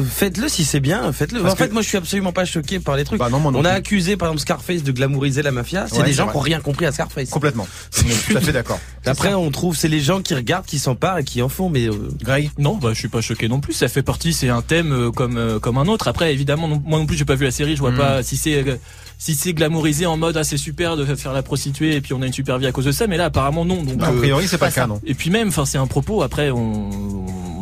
faites-le 0.09 0.47
si 0.49 0.63
c'est 0.65 0.79
bien, 0.79 1.11
faites-le. 1.11 1.45
En 1.45 1.55
fait, 1.55 1.67
que- 1.69 1.73
moi, 1.73 1.81
je 1.81 1.87
suis 1.87 1.97
absolument 1.97 2.31
pas 2.31 2.45
choqué 2.45 2.79
par 2.79 2.95
les 2.95 3.03
trucs. 3.03 3.19
Bah 3.19 3.29
non, 3.29 3.39
moi 3.39 3.51
non 3.51 3.59
On 3.59 3.65
a 3.65 3.71
accusé, 3.71 4.15
par 4.17 4.27
exemple, 4.29 4.41
Scarface 4.41 4.83
de 4.83 4.91
glamouriser 4.91 5.41
la 5.41 5.51
mafia. 5.51 5.87
C'est 5.89 5.97
Ouais, 5.99 6.03
des 6.05 6.13
gens 6.13 6.25
vrai. 6.25 6.33
qui 6.33 6.37
ont 6.37 6.41
rien 6.41 6.59
compris 6.61 6.85
à 6.85 6.91
Scarface. 6.91 7.29
Complètement. 7.29 7.67
On 8.03 8.07
est 8.09 8.27
tout 8.27 8.37
à 8.37 8.41
fait 8.41 8.51
d'accord. 8.51 8.79
Après, 9.09 9.33
on 9.33 9.49
trouve, 9.51 9.75
c'est 9.75 9.87
les 9.87 9.99
gens 9.99 10.21
qui 10.21 10.33
regardent, 10.35 10.65
qui 10.65 10.79
s'emparent 10.79 11.19
et 11.19 11.23
qui 11.23 11.41
en 11.41 11.49
font, 11.49 11.69
mais. 11.69 11.87
euh, 11.87 11.93
Greg 12.21 12.49
Non, 12.57 12.75
bah 12.75 12.89
je 12.93 12.99
suis 12.99 13.07
pas 13.09 13.21
choqué 13.21 13.47
non 13.47 13.59
plus. 13.59 13.73
Ça 13.73 13.87
fait 13.87 14.03
partie, 14.03 14.33
c'est 14.33 14.49
un 14.49 14.61
thème 14.61 14.91
euh, 14.91 15.11
comme 15.11 15.37
euh, 15.37 15.59
comme 15.59 15.77
un 15.77 15.87
autre. 15.87 16.07
Après, 16.07 16.33
évidemment, 16.33 16.67
non- 16.67 16.81
moi 16.85 16.99
non 16.99 17.05
plus, 17.05 17.17
j'ai 17.17 17.25
pas 17.25 17.35
vu 17.35 17.45
la 17.45 17.51
série. 17.51 17.75
Je 17.75 17.81
vois 17.81 17.91
Mm. 17.91 17.97
pas 17.97 18.23
si 18.23 18.37
c'est 18.37 18.67
euh, 18.67 18.75
si 19.17 19.35
c'est 19.35 19.53
glamourisé 19.53 20.05
en 20.05 20.15
mode 20.15 20.37
ah 20.37 20.43
c'est 20.45 20.55
super 20.57 20.95
de 20.95 21.03
faire 21.15 21.33
la 21.33 21.43
prostituée 21.43 21.95
et 21.95 22.01
puis 22.01 22.13
on 22.13 22.21
a 22.21 22.25
une 22.25 22.31
super 22.33 22.57
vie 22.57 22.67
à 22.67 22.71
cause 22.71 22.85
de 22.85 22.91
ça. 22.91 23.07
Mais 23.07 23.17
là, 23.17 23.25
apparemment 23.25 23.65
non. 23.65 23.83
Donc 23.83 24.01
A 24.01 24.11
priori, 24.13 24.47
c'est 24.47 24.57
pas 24.57 24.67
le 24.67 24.73
cas, 24.73 24.87
non. 24.87 25.01
Et 25.05 25.13
puis 25.13 25.29
même, 25.29 25.49
enfin, 25.49 25.65
c'est 25.65 25.77
un 25.77 25.87
propos. 25.87 26.21
Après, 26.21 26.51
on, 26.51 26.89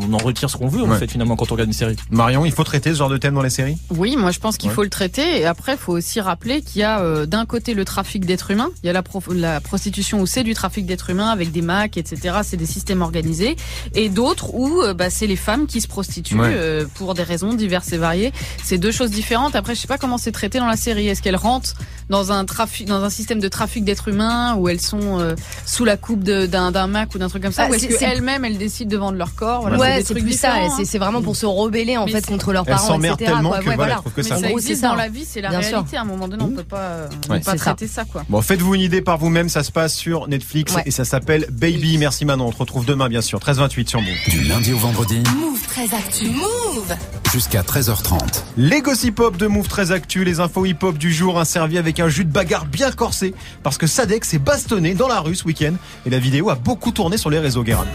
on 0.09 0.13
en 0.13 0.17
retire 0.17 0.49
ce 0.49 0.55
qu'on 0.57 0.67
veut 0.67 0.83
en 0.83 0.95
fait 0.95 1.09
finalement 1.11 1.35
quand 1.35 1.51
on 1.51 1.55
regarde 1.55 1.67
une 1.69 1.73
série. 1.73 1.95
Marion, 2.11 2.45
il 2.45 2.51
faut 2.51 2.63
traiter 2.63 2.91
ce 2.93 2.97
genre 2.99 3.09
de 3.09 3.17
thème 3.17 3.33
dans 3.33 3.41
les 3.41 3.49
séries? 3.49 3.77
Oui, 3.89 4.15
moi 4.17 4.31
je 4.31 4.39
pense 4.39 4.57
qu'il 4.57 4.69
Ouais. 4.69 4.75
faut 4.75 4.83
le 4.83 4.89
traiter. 4.89 5.39
Et 5.41 5.45
après, 5.45 5.73
il 5.73 5.77
faut 5.77 5.93
aussi 5.93 6.21
rappeler 6.21 6.61
qu'il 6.61 6.81
y 6.81 6.83
a 6.83 7.01
euh, 7.01 7.25
d'un 7.25 7.45
côté 7.45 7.73
le 7.73 7.83
trafic 7.85 8.25
d'êtres 8.25 8.51
humains, 8.51 8.69
il 8.83 8.87
y 8.87 8.89
a 8.89 8.93
la, 8.93 9.03
la 9.33 9.59
prostitution 9.61 10.21
où 10.21 10.25
c'est 10.25 10.43
du 10.43 10.53
trafic 10.53 10.85
d'êtres 10.85 11.09
humains 11.09 11.29
avec 11.37 11.51
des 11.51 11.61
macs, 11.61 11.97
etc. 11.97 12.39
C'est 12.43 12.57
des 12.57 12.65
systèmes 12.65 13.01
organisés. 13.01 13.55
Et 13.95 14.09
d'autres 14.09 14.53
où 14.53 14.81
euh, 14.81 14.93
bah, 14.93 15.09
c'est 15.09 15.27
les 15.27 15.35
femmes 15.35 15.67
qui 15.67 15.81
se 15.81 15.87
prostituent 15.87 16.35
Ouais. 16.39 16.51
euh, 16.51 16.85
pour 16.95 17.13
des 17.13 17.23
raisons 17.23 17.53
diverses 17.53 17.91
et 17.93 17.97
variées. 17.97 18.33
C'est 18.63 18.77
deux 18.77 18.91
choses 18.91 19.11
différentes. 19.11 19.55
Après, 19.55 19.73
je 19.75 19.79
sais 19.81 19.87
pas 19.87 19.97
comment 19.97 20.17
c'est 20.17 20.31
traité 20.31 20.59
dans 20.59 20.67
la 20.67 20.75
série. 20.77 21.07
Est-ce 21.07 21.21
qu'elles 21.21 21.35
rentrent 21.35 21.73
dans 22.09 22.31
un 22.31 22.45
trafic, 22.45 22.87
dans 22.87 23.03
un 23.03 23.09
système 23.09 23.39
de 23.39 23.47
trafic 23.47 23.83
d'êtres 23.85 24.07
humains 24.09 24.55
où 24.55 24.67
elles 24.69 24.81
sont 24.81 25.19
euh, 25.19 25.35
sous 25.65 25.85
la 25.85 25.97
coupe 25.97 26.23
d'un 26.23 26.87
mac 26.87 27.13
ou 27.15 27.17
d'un 27.17 27.29
truc 27.29 27.43
comme 27.43 27.51
ça, 27.51 27.63
Ah, 27.65 27.69
ou 27.69 27.73
est-ce 27.73 27.85
c'est- 27.87 27.91
c'est- 27.93 27.97
qu'elles-mêmes 27.99 28.43
elles 28.45 28.57
décident 28.57 28.89
de 28.91 28.97
vendre 28.97 29.17
leur 29.17 29.35
corps 29.35 29.61
Voilà, 29.61 29.77
ouais, 29.77 30.03
c'est 30.05 30.13
plus 30.15 30.37
ça. 30.37 30.53
hein. 30.55 30.69
c'est 30.85 30.97
vraiment 30.99 31.21
pour 31.21 31.35
se 31.35 31.45
rebeller 31.45 31.97
en 31.97 32.05
Mais 32.05 32.11
fait 32.13 32.25
contre 32.25 32.53
leurs 32.53 32.65
parents, 32.65 32.87
s'emmerdent 32.87 33.19
etc. 33.21 33.33
tellement 33.35 33.49
quoi. 33.49 33.59
que 33.59 33.65
Ouais, 33.69 33.75
voilà, 33.75 33.77
voilà. 33.77 33.95
je 33.95 33.99
trouve 34.01 34.13
que 34.13 34.21
Mais 34.21 34.27
ça- 34.27 34.35
ça 34.37 34.45
En 34.45 34.49
gros, 34.49 34.59
existe 34.59 34.81
dans 34.83 34.95
la 34.95 35.09
vie, 35.09 35.25
c'est 35.25 35.41
la 35.41 35.49
Bien 35.49 35.61
sûr. 35.61 35.71
réalité. 35.77 35.97
À 35.97 36.01
un 36.01 36.05
moment 36.05 36.27
donné, 36.27 36.43
on 36.43 36.49
peut 36.51 36.63
pas, 36.63 37.07
on 37.27 37.31
Ouais. 37.33 37.39
peut 37.39 37.45
pas 37.45 37.51
ça. 37.51 37.57
traiter 37.57 37.87
ça, 37.87 38.05
quoi. 38.05 38.23
Bon, 38.29 38.41
faites-vous 38.41 38.75
une 38.75 38.81
idée 38.81 39.01
par 39.01 39.17
vous-même, 39.17 39.49
ça 39.49 39.63
se 39.63 39.71
passe 39.71 39.95
sur 39.95 40.27
Netflix 40.27 40.73
et 40.85 40.91
ça 40.91 41.03
s'appelle 41.05 41.16
Baby. 41.19 41.97
Merci 41.97 42.25
Manon, 42.25 42.47
on 42.47 42.51
te 42.51 42.57
retrouve 42.57 42.85
demain 42.85 43.09
bien 43.09 43.21
sûr, 43.21 43.39
13h28 43.39 43.87
sur 43.87 44.01
Move. 44.01 44.13
Du 44.29 44.43
lundi 44.43 44.73
au 44.73 44.77
vendredi, 44.77 45.21
Move 45.35 45.61
très 45.67 45.93
actu. 45.93 46.29
Move 46.29 46.95
jusqu'à 47.31 47.61
13h30. 47.61 48.19
Les 48.57 48.81
gossip 48.81 49.19
hop 49.19 49.37
de 49.37 49.47
Move 49.47 49.67
très 49.67 49.91
actu, 49.91 50.23
les 50.23 50.39
infos 50.39 50.65
hip 50.65 50.77
hop 50.81 50.97
du 50.97 51.13
jour, 51.13 51.39
un 51.39 51.45
servi 51.45 51.77
avec 51.77 51.99
un 51.99 52.09
jus 52.09 52.25
de 52.25 52.31
bagarre 52.31 52.65
bien 52.65 52.91
corsé 52.91 53.33
parce 53.63 53.77
que 53.77 53.87
Sadek 53.87 54.25
s'est 54.25 54.39
bastonné 54.39 54.93
dans 54.93 55.07
la 55.07 55.19
rue 55.19 55.35
ce 55.35 55.45
week-end 55.45 55.73
et 56.05 56.09
la 56.09 56.19
vidéo 56.19 56.49
a 56.49 56.55
beaucoup 56.55 56.91
tourné 56.91 57.17
sur 57.17 57.29
les 57.29 57.39
réseaux 57.39 57.63
Guérin. 57.63 57.85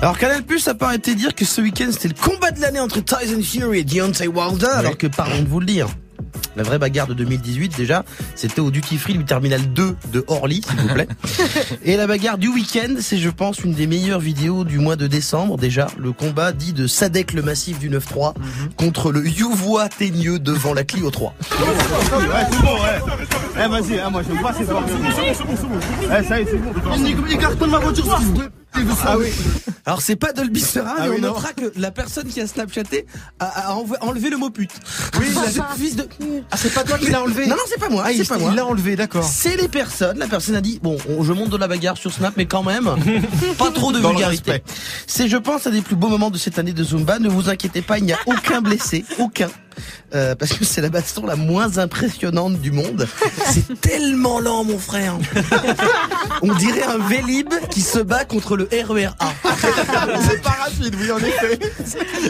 Alors 0.00 0.18
Canal 0.18 0.42
Plus 0.42 0.66
a 0.68 0.74
pas 0.74 0.86
arrêté 0.88 1.14
de 1.14 1.18
dire 1.18 1.34
que 1.34 1.44
ce 1.44 1.60
week-end 1.60 1.88
c'était 1.90 2.08
le 2.08 2.14
combat 2.14 2.50
de 2.50 2.60
l'année 2.60 2.80
entre 2.80 3.00
Tyson 3.00 3.40
Fury 3.42 3.80
et 3.80 3.84
Deontay 3.84 4.26
Wilder, 4.26 4.66
alors 4.74 4.98
que 4.98 5.06
pardon 5.06 5.42
de 5.42 5.48
vous 5.48 5.60
le 5.60 5.66
dire. 5.66 5.88
La 6.56 6.62
vraie 6.62 6.78
bagarre 6.78 7.06
de 7.06 7.14
2018 7.14 7.76
déjà, 7.76 8.04
c'était 8.34 8.60
au 8.60 8.70
Duty 8.70 8.98
Free 8.98 9.14
du 9.14 9.24
Terminal 9.24 9.60
2 9.72 9.96
de 10.12 10.24
Orly, 10.26 10.62
s'il 10.62 10.80
vous 10.80 10.94
plaît. 10.94 11.08
Et 11.84 11.96
la 11.96 12.06
bagarre 12.06 12.38
du 12.38 12.48
week-end, 12.48 12.96
c'est 13.00 13.18
je 13.18 13.30
pense 13.30 13.60
une 13.60 13.72
des 13.72 13.86
meilleures 13.86 14.20
vidéos 14.20 14.64
du 14.64 14.78
mois 14.78 14.96
de 14.96 15.06
décembre 15.06 15.56
déjà. 15.56 15.86
Le 15.98 16.12
combat 16.12 16.52
dit 16.52 16.72
de 16.72 16.86
Sadek 16.86 17.32
le 17.32 17.42
massif 17.42 17.78
du 17.78 17.90
9-3 17.90 18.34
contre 18.76 19.12
le 19.12 19.26
Youvois 19.26 19.88
teigneux 19.88 20.38
devant 20.38 20.74
la 20.74 20.84
Clio 20.84 21.10
3. 21.10 21.34
Ouais, 21.40 21.66
c'est 22.50 22.60
bon, 22.60 22.74
ouais. 22.74 23.14
Eh, 23.64 23.68
vas-y, 23.68 23.98
hein, 23.98 24.10
moi, 24.10 24.22
je 24.22 24.34
soirées. 24.34 24.54
C'est 24.58 25.44
bon, 25.44 25.54
c'est 25.56 25.68
bon. 25.68 25.78
Eh, 26.04 26.24
ça 26.24 26.38
y 26.38 26.42
est, 26.42 26.46
c'est 26.50 26.58
bon. 26.58 26.72
Il 27.30 27.38
cartonne 27.38 27.70
ma 27.70 27.78
voiture. 27.78 28.20
Ah 29.04 29.18
oui. 29.18 29.28
Alors 29.84 30.00
c'est 30.00 30.16
pas 30.16 30.32
Dolby 30.32 30.60
Surround, 30.60 30.94
Ah 30.96 31.02
mais 31.02 31.08
oui, 31.10 31.16
on 31.18 31.22
non. 31.22 31.28
notera 31.34 31.52
que 31.52 31.72
la 31.76 31.90
personne 31.90 32.26
qui 32.28 32.40
a 32.40 32.46
snapchaté 32.46 33.06
a, 33.40 33.46
a 33.70 33.74
enlevé- 33.74 34.30
le 34.30 34.36
mot 34.36 34.50
pute. 34.50 34.70
Oui, 35.18 35.26
la 35.34 35.64
fils 35.76 35.96
de. 35.96 36.06
Ah, 36.50 36.56
c'est 36.56 36.72
pas 36.72 36.84
toi 36.84 36.98
qui 36.98 37.10
l'as 37.10 37.20
enlevé 37.22 37.46
Non, 37.46 37.56
non, 37.56 37.62
c'est 37.68 37.78
pas 37.80 37.88
moi. 37.88 38.04
Ah, 38.06 38.10
c'est 38.10 38.18
il 38.18 38.26
pas 38.28 38.36
il 38.36 38.42
moi. 38.42 38.54
l'a 38.54 38.64
enlevé, 38.64 38.96
d'accord. 38.96 39.24
C'est 39.24 39.56
les 39.56 39.68
personnes. 39.68 40.18
La 40.18 40.26
personne 40.26 40.54
a 40.54 40.60
dit 40.60 40.78
bon, 40.82 40.96
on- 41.08 41.22
je 41.22 41.32
monte 41.32 41.50
de 41.50 41.56
la 41.56 41.68
bagarre 41.68 41.96
sur 41.96 42.12
Snap, 42.12 42.34
mais 42.36 42.46
quand 42.46 42.62
même, 42.62 42.94
pas 43.58 43.70
trop 43.70 43.92
de 43.92 43.98
Dans 44.00 44.10
vulgarité. 44.10 44.62
C'est, 45.06 45.28
je 45.28 45.36
pense, 45.36 45.66
un 45.66 45.70
des 45.70 45.82
plus 45.82 45.96
beaux 45.96 46.08
moments 46.08 46.30
de 46.30 46.38
cette 46.38 46.58
année 46.58 46.72
de 46.72 46.84
Zumba. 46.84 47.18
Ne 47.18 47.28
vous 47.28 47.48
inquiétez 47.50 47.82
pas, 47.82 47.98
il 47.98 48.04
n'y 48.04 48.12
a 48.12 48.18
aucun 48.26 48.60
blessé, 48.62 49.04
aucun. 49.18 49.48
Euh, 50.14 50.34
parce 50.34 50.52
que 50.52 50.64
c'est 50.64 50.80
la 50.80 50.90
baston 50.90 51.26
la 51.26 51.36
moins 51.36 51.78
impressionnante 51.78 52.60
du 52.60 52.70
monde. 52.70 53.06
C'est 53.50 53.80
tellement 53.80 54.40
lent, 54.40 54.64
mon 54.64 54.78
frère. 54.78 55.18
On 56.42 56.52
dirait 56.54 56.82
un 56.82 56.98
Vélib 57.08 57.48
qui 57.70 57.80
se 57.80 57.98
bat 57.98 58.24
contre 58.24 58.56
le 58.56 58.68
RER 58.72 59.10
A. 59.18 59.32
c'est 60.28 60.42
pas 60.42 60.50
rapide, 60.50 60.94
oui, 61.00 61.10
en 61.10 61.18
effet. 61.18 61.58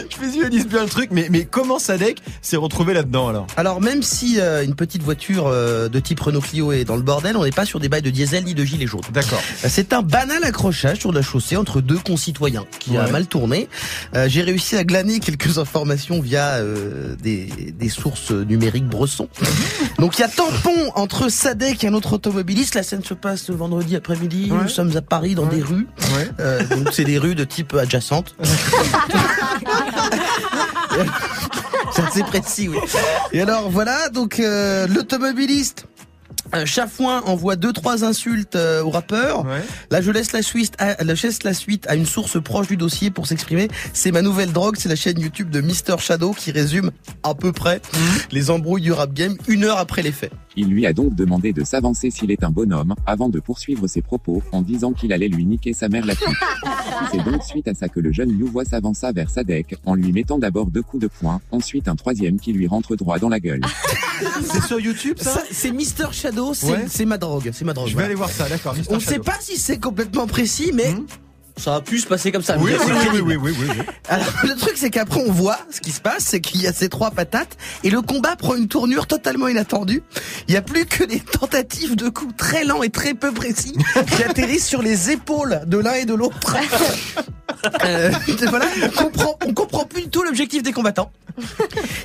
Je 0.09 0.25
visualise 0.25 0.67
bien 0.67 0.83
le 0.83 0.89
truc, 0.89 1.09
mais, 1.11 1.27
mais 1.29 1.45
comment 1.45 1.79
Sadek 1.79 2.21
s'est 2.41 2.57
retrouvé 2.57 2.93
là-dedans 2.93 3.29
alors? 3.29 3.47
Alors 3.57 3.81
même 3.81 4.03
si 4.03 4.39
euh, 4.39 4.63
une 4.63 4.75
petite 4.75 5.03
voiture 5.03 5.47
euh, 5.47 5.89
de 5.89 5.99
type 5.99 6.19
Renault 6.19 6.41
Clio 6.41 6.71
est 6.71 6.85
dans 6.85 6.95
le 6.95 7.01
bordel, 7.01 7.35
on 7.37 7.43
n'est 7.43 7.51
pas 7.51 7.65
sur 7.65 7.79
des 7.79 7.89
bails 7.89 8.01
de 8.01 8.09
diesel 8.09 8.43
ni 8.43 8.53
de 8.53 8.63
gilet 8.63 8.87
jaune. 8.87 9.01
D'accord. 9.11 9.41
Euh, 9.65 9.67
C'est 9.69 9.93
un 9.93 10.01
banal 10.01 10.43
accrochage 10.43 10.99
sur 10.99 11.11
la 11.11 11.21
chaussée 11.21 11.57
entre 11.57 11.81
deux 11.81 11.99
concitoyens 11.99 12.65
qui 12.79 12.97
a 12.97 13.07
mal 13.09 13.27
tourné. 13.27 13.67
J'ai 14.27 14.41
réussi 14.41 14.75
à 14.77 14.83
glaner 14.83 15.19
quelques 15.19 15.57
informations 15.57 16.21
via 16.21 16.55
euh, 16.55 17.15
des, 17.45 17.71
des 17.71 17.89
sources 17.89 18.31
numériques 18.31 18.87
bressons. 18.87 19.29
Donc 19.99 20.17
il 20.17 20.21
y 20.21 20.23
a 20.23 20.27
tampon 20.27 20.91
entre 20.95 21.29
Sadek 21.29 21.83
et 21.83 21.87
un 21.87 21.93
autre 21.93 22.13
automobiliste. 22.13 22.75
La 22.75 22.83
scène 22.83 23.03
se 23.03 23.13
passe 23.13 23.49
le 23.49 23.55
vendredi 23.55 23.95
après-midi. 23.95 24.49
Ouais. 24.51 24.63
Nous 24.63 24.69
sommes 24.69 24.95
à 24.95 25.01
Paris 25.01 25.35
dans 25.35 25.45
des 25.45 25.61
rues. 25.61 25.87
Ouais. 26.15 26.29
Euh, 26.39 26.63
donc 26.67 26.89
c'est 26.91 27.03
des 27.03 27.17
rues 27.17 27.35
de 27.35 27.43
type 27.43 27.73
adjacente. 27.73 28.35
C'est 32.11 32.25
précis, 32.25 32.67
oui. 32.69 32.77
Et 33.31 33.41
alors 33.41 33.69
voilà, 33.69 34.09
donc 34.09 34.39
euh, 34.39 34.87
l'automobiliste. 34.87 35.85
Chafouin 36.65 37.21
envoie 37.25 37.55
deux 37.55 37.73
trois 37.73 38.03
insultes 38.03 38.55
euh, 38.55 38.83
au 38.83 38.89
rappeur. 38.89 39.45
Là, 39.91 40.01
je 40.01 40.11
laisse 40.11 40.31
la 40.33 40.41
suite, 40.41 40.75
à, 40.79 40.95
je 41.01 41.27
laisse 41.27 41.43
la 41.43 41.53
suite 41.53 41.87
à 41.87 41.95
une 41.95 42.05
source 42.05 42.41
proche 42.41 42.67
du 42.67 42.77
dossier 42.77 43.11
pour 43.11 43.27
s'exprimer. 43.27 43.69
C'est 43.93 44.11
ma 44.11 44.21
nouvelle 44.21 44.51
drogue, 44.51 44.75
c'est 44.77 44.89
la 44.89 44.95
chaîne 44.95 45.19
YouTube 45.19 45.49
de 45.49 45.61
Mr 45.61 45.97
Shadow 45.99 46.33
qui 46.33 46.51
résume 46.51 46.91
à 47.23 47.33
peu 47.33 47.51
près 47.51 47.81
les 48.31 48.49
embrouilles 48.49 48.81
du 48.81 48.91
rap 48.91 49.13
game 49.13 49.35
une 49.47 49.63
heure 49.63 49.77
après 49.77 50.01
les 50.01 50.11
faits. 50.11 50.31
Il 50.55 50.67
lui 50.67 50.85
a 50.85 50.93
donc 50.93 51.15
demandé 51.15 51.51
de 51.53 51.63
s'avancer 51.63 52.11
s'il 52.11 52.31
est 52.31 52.43
un 52.43 52.51
bonhomme, 52.51 52.93
avant 53.05 53.29
de 53.29 53.39
poursuivre 53.39 53.87
ses 53.87 54.01
propos, 54.01 54.43
en 54.51 54.61
disant 54.61 54.91
qu'il 54.93 55.11
allait 55.13 55.27
lui 55.27 55.45
niquer 55.45 55.73
sa 55.73 55.89
mère 55.89 56.05
la 56.05 56.15
fille. 56.15 56.27
C'est 57.11 57.23
donc 57.23 57.43
suite 57.43 57.67
à 57.67 57.73
ça 57.73 57.89
que 57.89 57.99
le 57.99 58.11
jeune 58.11 58.29
Youvois 58.37 58.65
s'avança 58.65 59.11
vers 59.11 59.29
Sadek, 59.29 59.75
en 59.85 59.95
lui 59.95 60.11
mettant 60.11 60.37
d'abord 60.37 60.67
deux 60.67 60.83
coups 60.83 61.01
de 61.03 61.07
poing, 61.07 61.41
ensuite 61.51 61.87
un 61.87 61.95
troisième 61.95 62.39
qui 62.39 62.53
lui 62.53 62.67
rentre 62.67 62.95
droit 62.95 63.19
dans 63.19 63.29
la 63.29 63.39
gueule. 63.39 63.61
C'est 64.43 64.63
sur 64.63 64.79
YouTube 64.79 65.17
ça, 65.19 65.31
Ça, 65.31 65.43
c'est 65.51 65.71
Mr 65.71 66.11
Shadow, 66.11 66.53
c'est 66.53 66.71
Ouais. 66.99 67.05
ma 67.05 67.17
drogue, 67.17 67.49
c'est 67.51 67.65
ma 67.65 67.73
drogue. 67.73 67.87
Je 67.87 67.91
vais 67.91 67.95
voilà. 67.95 68.05
aller 68.07 68.15
voir 68.15 68.29
ça, 68.29 68.47
d'accord. 68.47 68.75
On 68.89 68.95
ne 68.95 68.99
sait 68.99 69.19
pas 69.19 69.35
si 69.41 69.57
c'est 69.57 69.79
complètement 69.79 70.27
précis, 70.27 70.71
mais 70.73 70.93
ça 71.57 71.75
a 71.75 71.81
pu 71.81 71.99
se 71.99 72.07
passer 72.07 72.31
comme 72.31 72.41
ça. 72.41 72.57
Oui, 72.57 72.71
oui, 72.73 72.91
oui, 72.91 73.07
oui, 73.13 73.21
oui, 73.21 73.35
oui, 73.35 73.55
oui, 73.59 73.67
oui. 73.69 73.85
Alors 74.09 74.27
le 74.43 74.55
truc 74.55 74.73
c'est 74.75 74.89
qu'après 74.89 75.21
on 75.25 75.31
voit 75.31 75.59
ce 75.69 75.81
qui 75.81 75.91
se 75.91 76.01
passe, 76.01 76.23
c'est 76.25 76.41
qu'il 76.41 76.61
y 76.61 76.67
a 76.67 76.73
ces 76.73 76.89
trois 76.89 77.11
patates 77.11 77.57
et 77.83 77.89
le 77.89 78.01
combat 78.01 78.35
prend 78.35 78.55
une 78.55 78.67
tournure 78.67 79.07
totalement 79.07 79.47
inattendue. 79.47 80.03
Il 80.47 80.51
n'y 80.51 80.57
a 80.57 80.61
plus 80.61 80.85
que 80.85 81.03
des 81.03 81.19
tentatives 81.19 81.95
de 81.95 82.09
coups 82.09 82.35
très 82.35 82.63
lents 82.63 82.83
et 82.83 82.89
très 82.89 83.13
peu 83.13 83.31
précis 83.31 83.75
qui 84.15 84.23
atterrissent 84.23 84.67
sur 84.67 84.81
les 84.81 85.11
épaules 85.11 85.61
de 85.67 85.77
l'un 85.77 85.93
et 85.93 86.05
de 86.05 86.13
l'autre. 86.13 86.57
Euh, 87.85 88.11
voilà, 88.49 88.65
on 88.83 89.03
comprend, 89.03 89.37
on 89.45 89.53
comprend 89.53 89.85
plus 89.85 90.03
du 90.03 90.09
tout 90.09 90.23
l'objectif 90.23 90.63
des 90.63 90.73
combattants. 90.73 91.11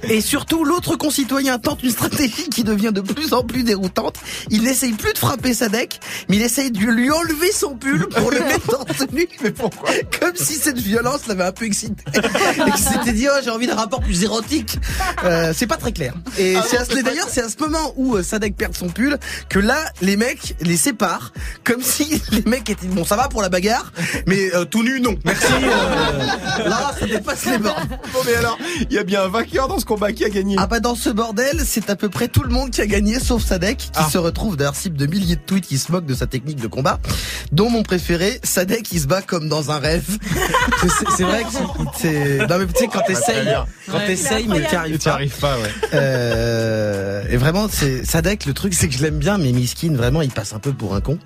Et 0.05 0.21
surtout, 0.21 0.65
l'autre 0.65 0.97
concitoyen 0.97 1.59
tente 1.59 1.83
une 1.83 1.91
stratégie 1.91 2.49
qui 2.49 2.65
devient 2.65 2.93
de 2.93 3.01
plus 3.01 3.33
en 3.35 3.43
plus 3.43 3.63
déroutante. 3.63 4.17
Il 4.51 4.63
n'essaye 4.63 4.93
plus 4.93 5.13
de 5.13 5.19
frapper 5.19 5.55
Sadek, 5.55 6.01
mais 6.29 6.37
il 6.37 6.43
essaye 6.43 6.71
de 6.71 6.79
lui 6.79 7.11
enlever 7.11 7.53
son 7.53 7.75
pull 7.75 8.09
pour 8.09 8.31
le 8.31 8.41
mettre 8.41 8.81
en 8.81 8.85
tenue. 8.85 9.29
Mais 9.43 9.51
pourquoi 9.51 9.91
Comme 10.21 10.37
si 10.37 10.55
cette 10.55 10.79
violence 10.79 11.27
l'avait 11.27 11.45
un 11.45 11.53
peu 11.53 11.65
excité. 11.65 12.03
Et 12.15 12.71
qu'il 12.71 12.79
s'était 12.85 13.13
dit, 13.13 13.27
oh, 13.31 13.39
j'ai 13.43 13.51
envie 13.51 13.67
d'un 13.67 13.75
rapport 13.77 14.01
plus 14.01 14.23
érotique. 14.25 14.79
Euh, 15.25 15.53
c'est 15.57 15.67
pas 15.67 15.77
très 15.77 15.93
clair. 15.93 16.15
Et 16.39 16.57
Ah 16.57 16.65
c'est 16.69 16.85
ce- 16.85 17.03
d'ailleurs, 17.03 17.29
c'est 17.31 17.43
à 17.43 17.49
ce 17.49 17.57
moment 17.59 17.93
où 17.97 18.17
euh, 18.17 18.23
Sadek 18.23 18.57
perd 18.57 18.75
son 18.77 18.89
pull 18.89 19.19
que 19.49 19.59
là, 19.59 19.79
les 20.03 20.17
mecs 20.17 20.57
les 20.61 20.77
séparent. 20.77 21.33
Comme 21.65 21.83
si 21.83 22.21
les 22.33 22.43
mecs 22.43 22.69
étaient, 22.71 22.87
bon, 22.87 23.05
ça 23.05 23.17
va 23.17 23.29
pour 23.29 23.43
la 23.43 23.49
bagarre, 23.49 23.93
mais 24.27 24.55
euh, 24.55 24.65
tout 24.65 24.83
nu, 24.83 25.01
non. 25.01 25.15
Merci. 25.25 25.47
euh, 25.63 26.69
là, 26.69 26.93
ça 26.99 27.07
dépasse 27.07 27.45
les 27.47 27.59
bords. 27.59 27.81
Bon, 28.13 28.21
mais 28.27 28.35
alors, 28.35 28.59
il 28.91 28.93
y 28.93 28.99
a 28.99 29.05
bien 29.05 29.23
un 29.23 29.29
vainqueur 29.29 29.69
dans 29.69 29.79
ce 29.79 29.85
combat 29.85 30.13
qui 30.13 30.25
a 30.25 30.29
gagné? 30.29 30.57
Ah 30.59 30.67
bah 30.67 30.81
dans 30.81 30.95
ce 30.95 31.11
bordel, 31.11 31.63
c'est 31.65 31.91
à 31.91 31.97
peu 31.97 32.09
près 32.09 32.29
tout 32.29 32.43
le 32.43 32.51
monde 32.51 32.71
qui 32.71 32.81
a 32.81 32.87
gagné, 32.87 33.21
sauf 33.21 33.45
Sadek, 33.45 33.77
qui 33.79 33.89
Ah. 33.95 34.09
se 34.11 34.19
retrouve 34.19 34.57
d'ailleurs 34.57 34.77
cible 34.77 34.97
de 34.97 35.07
milliers 35.07 35.37
de 35.37 35.41
tweets 35.41 35.67
qui 35.67 35.79
se 35.79 35.93
moquent 35.93 36.07
de 36.07 36.15
sa 36.15 36.27
technique 36.27 36.61
de 36.61 36.67
combat, 36.69 36.99
dont 37.53 37.71
mon 37.71 37.83
préféré, 37.83 38.41
Sadek, 38.43 38.91
il 38.93 39.01
se 39.01 39.07
bat 39.07 39.23
comme 39.29 39.49
dans 39.49 39.71
un 39.71 39.79
rêve. 39.79 40.05
c'est 40.81 41.09
c'est 41.17 41.23
vrai 41.23 41.43
que 41.45 41.49
c'est... 41.99 42.39
Non 42.49 42.59
mais 42.59 42.67
tu 42.67 42.73
sais, 42.77 42.89
quand 42.89 43.01
t'essayes, 43.07 43.55
quand 43.91 43.99
t'essayes, 44.07 44.49
mais 44.49 44.67
t'y 44.67 44.75
arrives 44.75 44.99
Tu 44.99 45.05
pas. 45.09 45.15
arrives 45.15 45.39
pas, 45.39 45.57
ouais. 45.59 45.71
Euh, 45.95 47.23
et 47.31 47.37
vraiment, 47.37 47.69
c'est 47.71 48.05
Sadek. 48.05 48.47
Le 48.47 48.55
truc, 48.55 48.75
c'est 48.75 48.89
que 48.89 48.95
je 48.95 49.03
l'aime 49.03 49.19
bien, 49.19 49.39
mais 49.39 49.53
Miskin, 49.53 49.95
vraiment, 49.95 50.23
il 50.23 50.31
passe 50.31 50.53
un 50.55 50.59
peu 50.59 50.73
pour 50.73 50.95
un 50.95 51.01
con. 51.01 51.19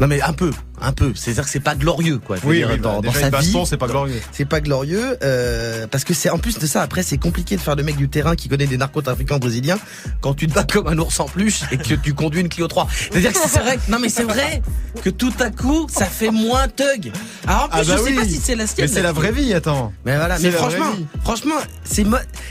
Non, 0.00 0.06
mais 0.06 0.20
un 0.22 0.32
peu, 0.32 0.50
un 0.82 0.92
peu. 0.92 1.12
C'est-à-dire 1.14 1.44
que 1.44 1.50
c'est 1.50 1.60
pas 1.60 1.74
glorieux, 1.74 2.18
quoi. 2.18 2.36
Oui, 2.44 2.58
dire, 2.58 2.70
oui, 2.72 2.78
dans, 2.80 3.00
bah, 3.00 3.08
dans 3.08 3.12
sa 3.12 3.30
vie, 3.38 3.54
c'est 3.66 3.76
pas 3.76 3.86
glorieux. 3.86 4.20
c'est 4.32 4.44
pas 4.44 4.60
glorieux, 4.60 5.16
euh, 5.22 5.86
parce 5.90 6.04
que 6.04 6.14
c'est 6.14 6.30
en 6.30 6.38
plus 6.38 6.58
de 6.58 6.66
ça. 6.66 6.82
Après, 6.82 7.02
c'est 7.02 7.18
compliqué 7.18 7.56
de 7.56 7.60
faire 7.60 7.76
le 7.76 7.82
mec 7.82 7.96
du 7.96 8.08
terrain 8.08 8.34
qui 8.36 8.48
connaît 8.48 8.66
des 8.66 8.76
narcotrafiquants 8.76 9.38
brésiliens 9.38 9.78
quand 10.20 10.34
tu 10.34 10.46
te 10.46 10.54
bats 10.54 10.64
comme 10.64 10.86
un 10.88 10.98
ours 10.98 11.18
en 11.20 11.26
peluche 11.26 11.60
et 11.70 11.76
que 11.78 11.94
tu 11.94 12.14
conduis 12.14 12.40
une 12.40 12.48
Clio 12.48 12.68
3. 12.68 12.88
C'est-à-dire 13.10 13.32
que 13.32 13.38
c'est 13.48 13.60
vrai. 13.60 13.76
que- 13.76 13.90
Non, 13.90 13.98
mais 14.00 14.08
c'est 14.08 14.24
vrai 14.24 14.62
que 15.02 15.10
tout 15.10 15.32
à 15.40 15.50
coup, 15.50 15.86
ça 15.90 16.06
fait 16.06 16.30
moins 16.30 16.68
thug. 16.68 17.12
Alors 17.46 17.64
en 17.64 17.68
plus, 17.68 17.78
Ah 17.80 17.82
bah 17.82 17.82
je 17.84 17.96
sais 17.96 18.10
oui. 18.10 18.14
pas 18.16 18.24
si 18.24 18.36
c'est 18.36 18.54
la 18.56 18.66
sienne. 18.66 18.86
Mais 18.86 18.92
c'est 18.94 19.02
la 19.02 19.12
vraie 19.12 19.32
vie, 19.32 19.52
attends. 19.54 19.92
Mais 20.04 20.16
voilà, 20.16 20.38
mais 20.38 20.50
franchement, 20.50 20.92
franchement, 21.22 21.54
c'est 21.84 22.02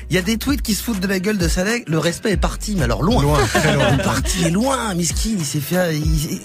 il 0.10 0.16
y 0.16 0.18
a 0.18 0.22
des 0.22 0.38
tweets 0.38 0.62
qui 0.62 0.74
se 0.76 0.84
foutent 0.84 1.00
de 1.00 1.08
la 1.08 1.20
gueule 1.20 1.38
de 1.38 1.48
Sadek, 1.48 1.88
le 1.90 2.00
respect 2.00 2.32
est 2.32 2.38
parti, 2.38 2.76
mais 2.78 2.84
alors 2.84 3.04
loin. 3.04 3.22
Loin, 3.22 3.40
très 3.46 3.74
loin. 3.76 3.86
Il 3.94 4.00
est 4.00 4.04
parti 4.04 4.50
loin, 4.50 4.94
miskin, 4.94 5.32
il 5.40 5.46
s'est 5.46 5.60
fait 5.60 5.96
il- 5.98 6.32
il- 6.34 6.42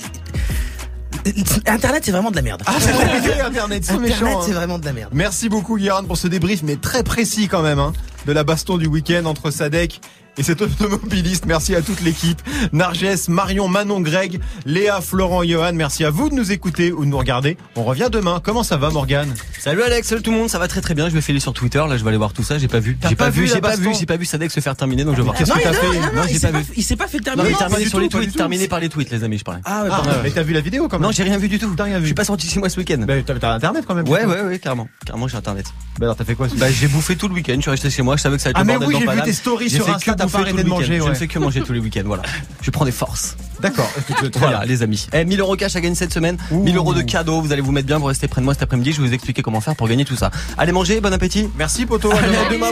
Internet 1.67 2.03
c'est 2.05 2.11
vraiment 2.13 2.31
de 2.31 2.37
la 2.37 2.43
merde. 2.43 2.63
Ah, 2.67 2.75
c'est 2.79 2.93
compliqué, 2.93 3.41
Internet, 3.41 3.85
c'est 3.85 3.93
Internet 3.93 4.17
c'est 4.43 4.51
hein. 4.51 4.55
vraiment 4.55 4.79
de 4.79 4.85
la 4.85 4.93
merde. 4.93 5.11
Merci 5.15 5.49
beaucoup, 5.49 5.77
Guérin, 5.77 6.05
pour 6.05 6.17
ce 6.17 6.29
débrief, 6.29 6.63
mais 6.63 6.77
très 6.77 7.03
précis 7.03 7.49
quand 7.49 7.63
même, 7.63 7.79
hein, 7.79 7.93
de 8.27 8.33
la 8.33 8.45
baston 8.45 8.77
du 8.77 8.87
week-end 8.87 9.25
entre 9.25 9.51
Sadek 9.51 10.01
et 10.39 10.43
cet 10.43 10.61
automobiliste. 10.63 11.47
Merci 11.47 11.75
à 11.75 11.83
toute 11.83 12.01
l'équipe. 12.03 12.41
Narges, 12.73 13.07
Marion, 13.29 13.69
Manon, 13.69 14.01
Greg, 14.01 14.41
Léa, 14.65 15.01
Florent, 15.01 15.43
Johan. 15.45 15.73
Merci 15.75 16.05
à 16.05 16.11
vous 16.11 16.29
de 16.29 16.35
nous 16.35 16.53
écouter 16.53 16.93
ou 16.93 17.05
de 17.05 17.11
nous 17.11 17.19
regarder. 17.19 17.57
On 17.77 17.85
revient 17.85 18.09
demain. 18.11 18.41
Comment 18.43 18.63
ça 18.63 18.77
va, 18.77 18.91
Morgane? 18.91 19.35
Salut 19.59 19.83
Alex, 19.83 20.09
salut 20.09 20.23
tout 20.23 20.31
le 20.31 20.37
monde, 20.39 20.49
ça 20.51 20.59
va 20.59 20.69
très 20.69 20.81
très 20.81 20.95
bien. 20.95 21.09
Je 21.09 21.15
vais 21.15 21.21
filer 21.21 21.41
sur 21.41 21.53
Twitter, 21.53 21.79
là 21.89 21.97
je 21.97 22.03
vais 22.03 22.09
aller 22.09 22.19
voir 22.19 22.33
tout 22.33 22.43
ça. 22.43 22.59
J'ai 22.59 22.69
pas 22.69 22.79
vu, 22.81 22.97
j'ai 23.09 23.17
pas 23.17 23.31
vu 23.31 23.47
j'ai 23.47 23.61
pas 23.61 23.77
vu, 23.77 23.91
j'ai 23.99 24.07
pas 24.07 24.17
vu 24.17 24.25
Sadek 24.25 24.51
se 24.51 24.61
faire 24.61 24.77
terminer, 24.77 25.05
donc 25.05 25.15
je 25.15 25.19
vais 25.19 25.25
voir. 25.25 25.37
Qu'est-ce 25.37 25.53
que 25.53 25.61
t'as 25.63 25.73
fait 25.73 25.87
non, 26.15 26.23
il 26.25 26.29
j'ai 26.29 26.35
s'est 26.39 26.47
pas 26.47 26.53
pas, 26.53 26.59
vu. 26.61 26.73
il 26.77 26.83
s'est 26.85 26.97
pas 26.97 27.09
fait 27.09 27.19
terminer. 27.21 27.53
terminé 27.55 27.87
sur 27.87 28.01
les 28.01 28.09
tweets, 28.09 28.37
terminé 28.37 28.69
par 28.69 28.81
les 28.81 28.89
tweets, 28.89 29.11
les 29.11 29.25
amis, 29.25 29.39
je 29.39 29.45
parlais. 29.45 29.61
Ah 29.65 29.83
ouais, 29.85 29.89
Ah, 29.93 30.03
mais 30.23 30.31
t'as 30.31 30.43
vu 30.43 30.53
la 30.53 30.61
vidéo 30.61 30.89
quand 30.89 30.99
même 30.99 31.07
Non, 31.09 31.13
j'ai 31.13 31.23
rien 31.25 31.39
vu 31.39 31.49
du 31.49 31.59
tout. 31.59 31.73
T'as 31.77 31.85
rien 31.85 31.97
vu 31.99 32.03
Je 32.03 32.07
suis 32.07 32.15
pas 32.15 32.25
sorti 32.25 32.49
chez 32.49 32.61
moi 32.61 32.69
ce 32.69 32.79
week-end. 32.79 32.99
Bah, 33.07 33.15
t'as 33.25 33.53
internet 33.55 33.85
quand 33.87 33.95
même. 33.95 34.09
Ouais, 34.09 34.25
ouais, 34.25 34.43
ouais, 34.43 34.59
carrément. 34.59 34.89
Carrément, 35.05 35.27
j'ai 35.29 35.37
internet. 35.37 35.67
Bah, 35.99 36.07
alors 36.07 36.17
t'as 36.17 36.25
fait 36.25 36.35
quoi 36.35 36.47
Bah, 36.59 36.71
j'ai 36.71 36.89
bouffé 36.89 37.17
tout 37.17 37.29
le 37.29 37.35
week-end. 37.35 37.55
Je 37.57 37.63
suis 37.63 37.71
resté 37.71 37.91
chez 37.91 38.03
moi. 38.03 38.17
Je 38.17 38.23
savais 38.23 38.37
que 38.37 38.43
ça 38.43 38.51
allait 38.51 38.61
être 38.61 38.69
Ah, 38.77 38.79
mais 38.79 38.87
oui, 38.87 38.95
j'ai 38.95 39.01
vu 39.01 39.07
Paname. 39.07 39.25
tes 39.25 39.33
stories 39.33 39.69
J'ai 39.69 39.77
sur 39.77 39.87
fait 39.87 39.93
Insta, 39.93 40.15
de 40.29 40.69
manger, 40.69 41.01
Je 41.03 41.09
ne 41.09 41.15
fais 41.15 41.29
que 41.29 41.39
manger 41.39 41.63
tous 41.63 41.73
les 41.73 41.81
week-ends. 41.81 42.03
Voilà. 42.05 42.23
Je 42.63 42.71
prends 42.71 42.85
des 42.85 42.93
forces. 42.93 43.37
D'accord. 43.61 43.91
Voilà, 44.37 44.65
les 44.65 44.83
amis. 44.83 45.07
Eh, 45.13 45.25
1000 45.25 45.41
euros 45.41 45.57
cash 45.57 45.77
à 45.77 45.81
gagner 45.81 45.95
cette 45.95 46.13
semaine. 46.13 46.37
1000 46.51 46.77
euros 46.77 46.95
de 46.95 47.03
cadeaux. 47.03 47.41
Vous 47.41 47.53
allez 47.53 47.63
vous 47.63 47.73
mettre 47.73 47.87
bien 47.87 47.99
pour 47.99 48.09
rester 48.09 48.29
près 48.29 48.41
de 48.41 48.45
moi 48.45 48.55
cet 48.55 48.63
après-midi. 48.63 48.93
Je 48.93 49.01
vais 49.01 49.09
vous 49.09 49.15
expliquer 49.15 49.43
comment 49.43 49.61
faire 49.61 49.77
pour 49.77 49.89
gagner 49.89 50.05
tout 50.05 50.17
ça. 50.17 50.31
Allez 50.59 50.73
manger. 50.73 51.01
Bon 51.01 51.13
appétit. 51.13 51.49
Merci, 51.57 51.87
poto. 51.87 52.11
À 52.13 52.53
demain. 52.53 52.71